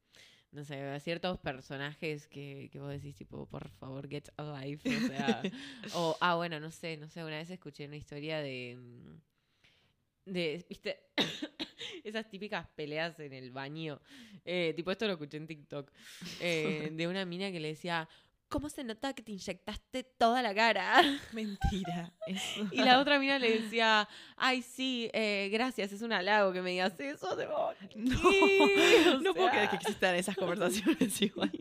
no 0.51 0.63
sé, 0.63 0.97
ciertos 1.01 1.37
personajes 1.39 2.27
que, 2.27 2.69
que 2.71 2.79
vos 2.79 2.89
decís 2.89 3.15
tipo, 3.15 3.45
por 3.47 3.69
favor, 3.69 4.07
get 4.07 4.29
a 4.37 4.61
life, 4.61 4.87
o 4.87 5.07
sea, 5.07 5.41
o, 5.93 6.17
ah, 6.21 6.35
bueno, 6.35 6.61
no 6.61 6.71
sé, 6.71 6.95
no 6.95 7.09
sé, 7.09 7.21
una 7.21 7.37
vez 7.37 7.49
escuché 7.49 7.85
una 7.85 7.97
historia 7.97 8.39
de, 8.39 8.77
mm, 8.77 10.31
de, 10.31 10.65
viste, 10.69 11.01
esas 12.05 12.29
típicas 12.29 12.65
peleas 12.75 13.19
en 13.19 13.33
el 13.33 13.51
baño, 13.51 13.99
eh, 14.45 14.73
tipo, 14.73 14.91
esto 14.91 15.05
lo 15.05 15.13
escuché 15.13 15.35
en 15.35 15.47
TikTok, 15.47 15.91
eh, 16.39 16.89
de 16.93 17.07
una 17.09 17.25
mina 17.25 17.51
que 17.51 17.59
le 17.59 17.69
decía, 17.69 18.07
¿cómo 18.55 18.69
se 18.69 18.85
nota 18.85 19.11
que 19.11 19.21
te 19.21 19.33
inyectaste 19.33 20.03
toda 20.17 20.41
la 20.41 20.55
cara? 20.55 21.01
Mentira. 21.33 22.13
eso. 22.25 22.65
Y 22.71 22.83
la 22.83 23.01
otra 23.01 23.19
mina 23.19 23.37
le 23.37 23.59
decía, 23.59 24.07
ay, 24.37 24.61
sí, 24.61 25.09
eh, 25.11 25.49
gracias, 25.51 25.91
es 25.91 26.01
un 26.01 26.13
halago 26.13 26.53
que 26.53 26.61
me 26.61 26.69
digas 26.69 26.97
eso. 26.97 27.35
De 27.35 27.45
No, 27.95 28.15
o 29.17 29.19
no 29.19 29.33
puedo 29.33 29.49
sea. 29.49 29.51
creer 29.51 29.69
que 29.71 29.75
existan 29.75 30.15
esas 30.15 30.37
conversaciones 30.37 31.21
igual. 31.21 31.51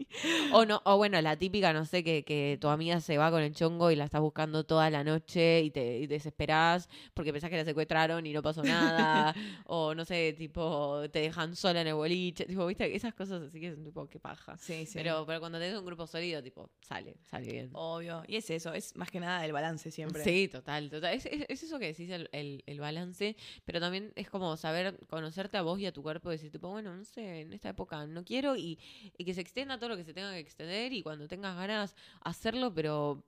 O 0.53 0.65
no, 0.65 0.83
o 0.85 0.97
bueno, 0.97 1.21
la 1.21 1.37
típica, 1.37 1.73
no 1.73 1.85
sé, 1.85 2.05
que, 2.05 2.25
que 2.25 2.59
tu 2.61 2.69
amiga 2.69 3.01
se 3.01 3.19
va 3.19 3.29
con 3.33 3.43
el 3.43 3.53
chongo 3.53 3.91
y 3.91 3.97
la 3.97 4.05
estás 4.05 4.21
buscando 4.21 4.63
toda 4.63 4.89
la 4.89 5.03
noche 5.03 5.63
y 5.63 5.73
te 5.73 5.99
y 5.99 6.07
desesperás 6.07 6.89
porque 7.13 7.33
pensás 7.33 7.51
que 7.51 7.57
la 7.57 7.65
secuestraron 7.65 8.25
y 8.25 8.33
no 8.33 8.41
pasó 8.41 8.63
nada. 8.63 9.35
o 9.67 9.97
no 9.97 10.05
sé, 10.05 10.33
tipo, 10.39 11.03
te 11.11 11.19
dejan 11.19 11.57
sola 11.57 11.81
en 11.81 11.89
el 11.89 11.95
boliche. 11.95 12.45
Tipo, 12.45 12.65
viste, 12.67 12.95
esas 12.95 13.15
cosas 13.15 13.43
así 13.43 13.61
que 13.61 13.75
son 13.75 13.83
tipo, 13.83 14.09
qué 14.09 14.21
paja. 14.21 14.57
Sí, 14.59 14.87
sí. 14.87 14.93
Pero, 14.95 15.25
pero 15.27 15.41
cuando 15.41 15.59
tenés 15.59 15.77
un 15.77 15.85
grupo 15.85 16.07
sólido, 16.07 16.41
tipo, 16.41 16.71
sale, 16.85 17.17
sale 17.25 17.51
bien. 17.51 17.71
Obvio. 17.73 18.23
Y 18.29 18.37
es 18.37 18.49
eso, 18.51 18.73
es 18.75 18.95
más 18.97 19.11
que 19.11 19.19
nada 19.19 19.45
el 19.45 19.53
balance 19.53 19.91
siempre. 19.91 20.23
Sí, 20.23 20.49
total, 20.49 20.91
total. 20.91 21.15
Es, 21.15 21.27
es- 21.27 21.47
es 21.49 21.63
eso 21.63 21.79
que 21.79 21.87
decís, 21.87 22.11
el, 22.11 22.29
el- 22.33 22.63
el 22.67 22.79
balance, 22.81 23.37
pero 23.65 23.81
también 23.81 24.13
es 24.17 24.29
como 24.29 24.57
saber 24.57 24.99
conocerte 25.09 25.57
a 25.57 25.63
vos 25.63 25.81
y 25.81 25.87
a 25.87 25.93
tu 25.93 26.03
cuerpo 26.03 26.31
decir, 26.31 26.51
tipo, 26.53 26.69
bueno, 26.69 26.95
no 26.95 27.05
sé, 27.05 27.41
en 27.41 27.53
esta 27.53 27.71
época 27.71 28.07
no 28.07 28.25
quiero 28.25 28.55
y, 28.57 28.79
y 29.17 29.25
que 29.25 29.35
se 29.35 29.41
extienda 29.41 29.79
todo 29.79 29.89
lo 29.89 29.97
que 29.97 30.05
se 30.05 30.13
tenga 30.15 30.33
que 30.33 30.41
extender 30.41 30.93
y 30.93 31.03
cuando 31.03 31.27
tengas 31.27 31.57
ganas 31.57 31.97
hacerlo, 32.21 32.73
pero 32.75 33.25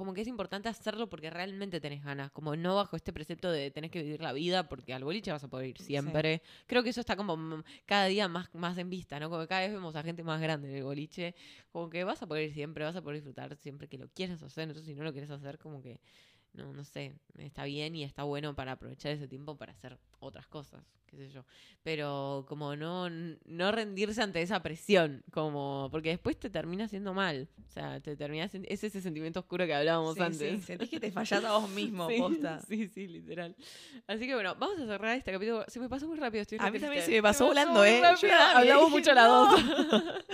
como 0.00 0.14
que 0.14 0.22
es 0.22 0.28
importante 0.28 0.66
hacerlo 0.70 1.10
porque 1.10 1.28
realmente 1.28 1.78
tenés 1.78 2.02
ganas, 2.02 2.30
como 2.30 2.56
no 2.56 2.74
bajo 2.74 2.96
este 2.96 3.12
precepto 3.12 3.50
de 3.50 3.70
tenés 3.70 3.90
que 3.90 4.02
vivir 4.02 4.22
la 4.22 4.32
vida 4.32 4.66
porque 4.66 4.94
al 4.94 5.04
boliche 5.04 5.30
vas 5.30 5.44
a 5.44 5.48
poder 5.48 5.68
ir 5.68 5.78
siempre. 5.78 6.40
Creo 6.66 6.82
que 6.82 6.88
eso 6.88 7.00
está 7.00 7.16
como 7.16 7.36
mm, 7.36 7.62
cada 7.84 8.06
día 8.06 8.26
más, 8.26 8.48
más 8.54 8.78
en 8.78 8.88
vista, 8.88 9.20
¿no? 9.20 9.28
Como 9.28 9.42
que 9.42 9.48
cada 9.48 9.60
vez 9.60 9.72
vemos 9.72 9.94
a 9.96 10.02
gente 10.02 10.22
más 10.24 10.40
grande 10.40 10.70
en 10.70 10.76
el 10.76 10.84
boliche, 10.84 11.34
como 11.70 11.90
que 11.90 12.02
vas 12.04 12.22
a 12.22 12.26
poder 12.26 12.48
ir 12.48 12.54
siempre, 12.54 12.82
vas 12.82 12.96
a 12.96 13.02
poder 13.02 13.16
disfrutar 13.16 13.54
siempre 13.56 13.88
que 13.88 13.98
lo 13.98 14.08
quieras 14.08 14.42
hacer, 14.42 14.62
entonces 14.62 14.86
si 14.86 14.94
no 14.94 15.04
lo 15.04 15.12
quieres 15.12 15.30
hacer, 15.30 15.58
como 15.58 15.82
que 15.82 16.00
no, 16.52 16.72
no 16.72 16.84
sé, 16.84 17.14
está 17.38 17.64
bien 17.64 17.94
y 17.96 18.04
está 18.04 18.24
bueno 18.24 18.54
para 18.54 18.72
aprovechar 18.72 19.12
ese 19.12 19.28
tiempo 19.28 19.56
para 19.56 19.72
hacer 19.72 19.98
otras 20.18 20.46
cosas, 20.46 20.82
qué 21.06 21.16
sé 21.16 21.30
yo. 21.30 21.44
Pero 21.82 22.44
como 22.48 22.76
no, 22.76 23.08
no 23.08 23.72
rendirse 23.72 24.20
ante 24.22 24.42
esa 24.42 24.62
presión, 24.62 25.22
como, 25.32 25.88
porque 25.90 26.10
después 26.10 26.36
te 26.38 26.50
termina 26.50 26.84
haciendo 26.84 27.14
mal. 27.14 27.48
O 27.66 27.72
sea, 27.72 28.00
te 28.00 28.16
terminas, 28.16 28.52
es 28.54 28.84
ese 28.84 29.00
sentimiento 29.00 29.40
oscuro 29.40 29.64
que 29.64 29.72
hablábamos 29.74 30.16
Sí, 30.16 30.22
antes. 30.22 30.60
sí, 30.60 30.66
sentís 30.66 30.90
que 30.90 31.00
te 31.00 31.10
fallás 31.12 31.44
a 31.44 31.52
vos 31.56 31.70
mismo, 31.70 32.08
Sí, 32.08 32.18
posta. 32.18 32.60
Sí, 32.68 32.88
sí, 32.88 33.06
literal. 33.06 33.54
Así 34.08 34.26
que 34.26 34.34
bueno, 34.34 34.56
vamos 34.56 34.78
a 34.80 34.86
cerrar 34.86 35.16
este 35.16 35.32
capítulo. 35.32 35.64
Se 35.68 35.78
me 35.80 35.88
pasó 35.88 36.06
muy 36.08 36.18
rápido, 36.18 36.42
estoy 36.42 36.58
A 36.60 36.70
mí 36.70 36.78
también 36.80 37.02
se 37.02 37.12
me 37.12 37.22
pasó 37.22 37.46
volando, 37.46 37.84
¿eh? 37.84 38.02
Yo 38.20 38.28
Hablamos 38.54 38.86
dije, 38.86 38.98
mucho 38.98 39.14
las 39.14 39.26
"No". 39.28 39.46
dos. 39.46 39.60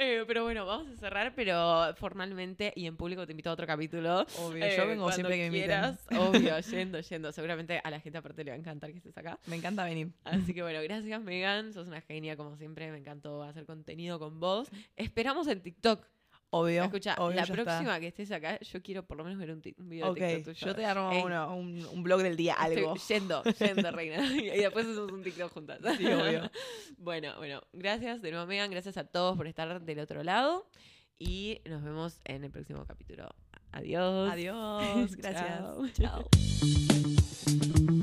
Eh, 0.00 0.22
pero 0.28 0.44
bueno, 0.44 0.64
vamos 0.64 0.86
a 0.92 0.96
cerrar, 0.96 1.34
pero 1.34 1.92
formalmente 1.96 2.72
y 2.76 2.86
en 2.86 2.96
público 2.96 3.26
te 3.26 3.32
invito 3.32 3.50
a 3.50 3.54
otro 3.54 3.66
capítulo. 3.66 4.24
Obvio, 4.38 4.64
Eh, 4.64 4.74
yo 4.76 4.86
vengo 4.86 5.02
cuando 5.02 5.12
siempre 5.14 5.36
que 5.36 5.46
me 5.50 5.58
quieras, 5.58 6.06
Obvio, 6.10 6.58
yendo, 6.70 7.00
yendo. 7.00 7.32
Seguramente 7.32 7.80
a 7.82 7.90
la 7.90 8.00
gente 8.00 8.18
aparte 8.18 8.44
le 8.44 8.50
va 8.50 8.56
a 8.56 8.58
encantar 8.58 8.90
que 8.90 8.98
estés 8.98 9.16
acá. 9.16 9.38
Me 9.46 9.56
encanta 9.56 9.84
venir. 9.84 10.12
Así 10.24 10.54
que 10.54 10.62
bueno, 10.62 10.82
gracias 10.82 11.22
Megan, 11.22 11.72
sos 11.72 11.88
una 11.88 12.00
genia 12.00 12.36
como 12.36 12.56
siempre, 12.56 12.90
me 12.90 12.98
encantó 12.98 13.42
hacer 13.42 13.66
contenido 13.66 14.18
con 14.18 14.40
vos. 14.40 14.68
Esperamos 14.96 15.46
en 15.48 15.62
TikTok. 15.62 16.06
Obvio. 16.50 16.84
Escucha, 16.84 17.14
obvio, 17.18 17.36
la 17.36 17.44
ya 17.44 17.52
está. 17.52 17.64
próxima 17.64 18.00
que 18.00 18.06
estés 18.06 18.32
acá, 18.32 18.58
yo 18.60 18.82
quiero 18.82 19.04
por 19.04 19.18
lo 19.18 19.24
menos 19.24 19.38
ver 19.38 19.50
un, 19.50 19.60
video 19.60 20.14
de 20.14 20.36
TikTok 20.36 20.54
tuyo. 20.54 20.66
yo 20.66 20.74
te 20.74 20.84
armo 20.86 21.12
Ey, 21.12 21.22
uno, 21.22 21.54
un, 21.54 21.86
un 21.92 22.02
blog 22.02 22.22
del 22.22 22.36
día, 22.36 22.54
estoy 22.54 22.76
algo. 22.78 22.94
Yendo, 22.94 23.44
yendo, 23.44 23.90
reina. 23.92 24.34
Y 24.34 24.48
después 24.48 24.86
hacemos 24.86 25.12
un 25.12 25.22
TikTok 25.22 25.52
juntas. 25.52 25.78
Sí, 25.96 26.06
obvio. 26.06 26.50
Bueno, 26.96 27.36
bueno, 27.36 27.62
gracias 27.72 28.22
de 28.22 28.30
nuevo 28.30 28.46
Megan, 28.46 28.70
gracias 28.70 28.96
a 28.96 29.04
todos 29.04 29.36
por 29.36 29.46
estar 29.46 29.80
del 29.82 29.98
otro 30.00 30.24
lado 30.24 30.68
y 31.18 31.60
nos 31.64 31.82
vemos 31.82 32.20
en 32.24 32.44
el 32.44 32.50
próximo 32.50 32.84
capítulo. 32.86 33.28
Adiós. 33.78 34.32
Adiós, 34.32 35.14
gracias. 35.18 35.94
Chao. 35.94 36.24
Chao. 36.24 37.88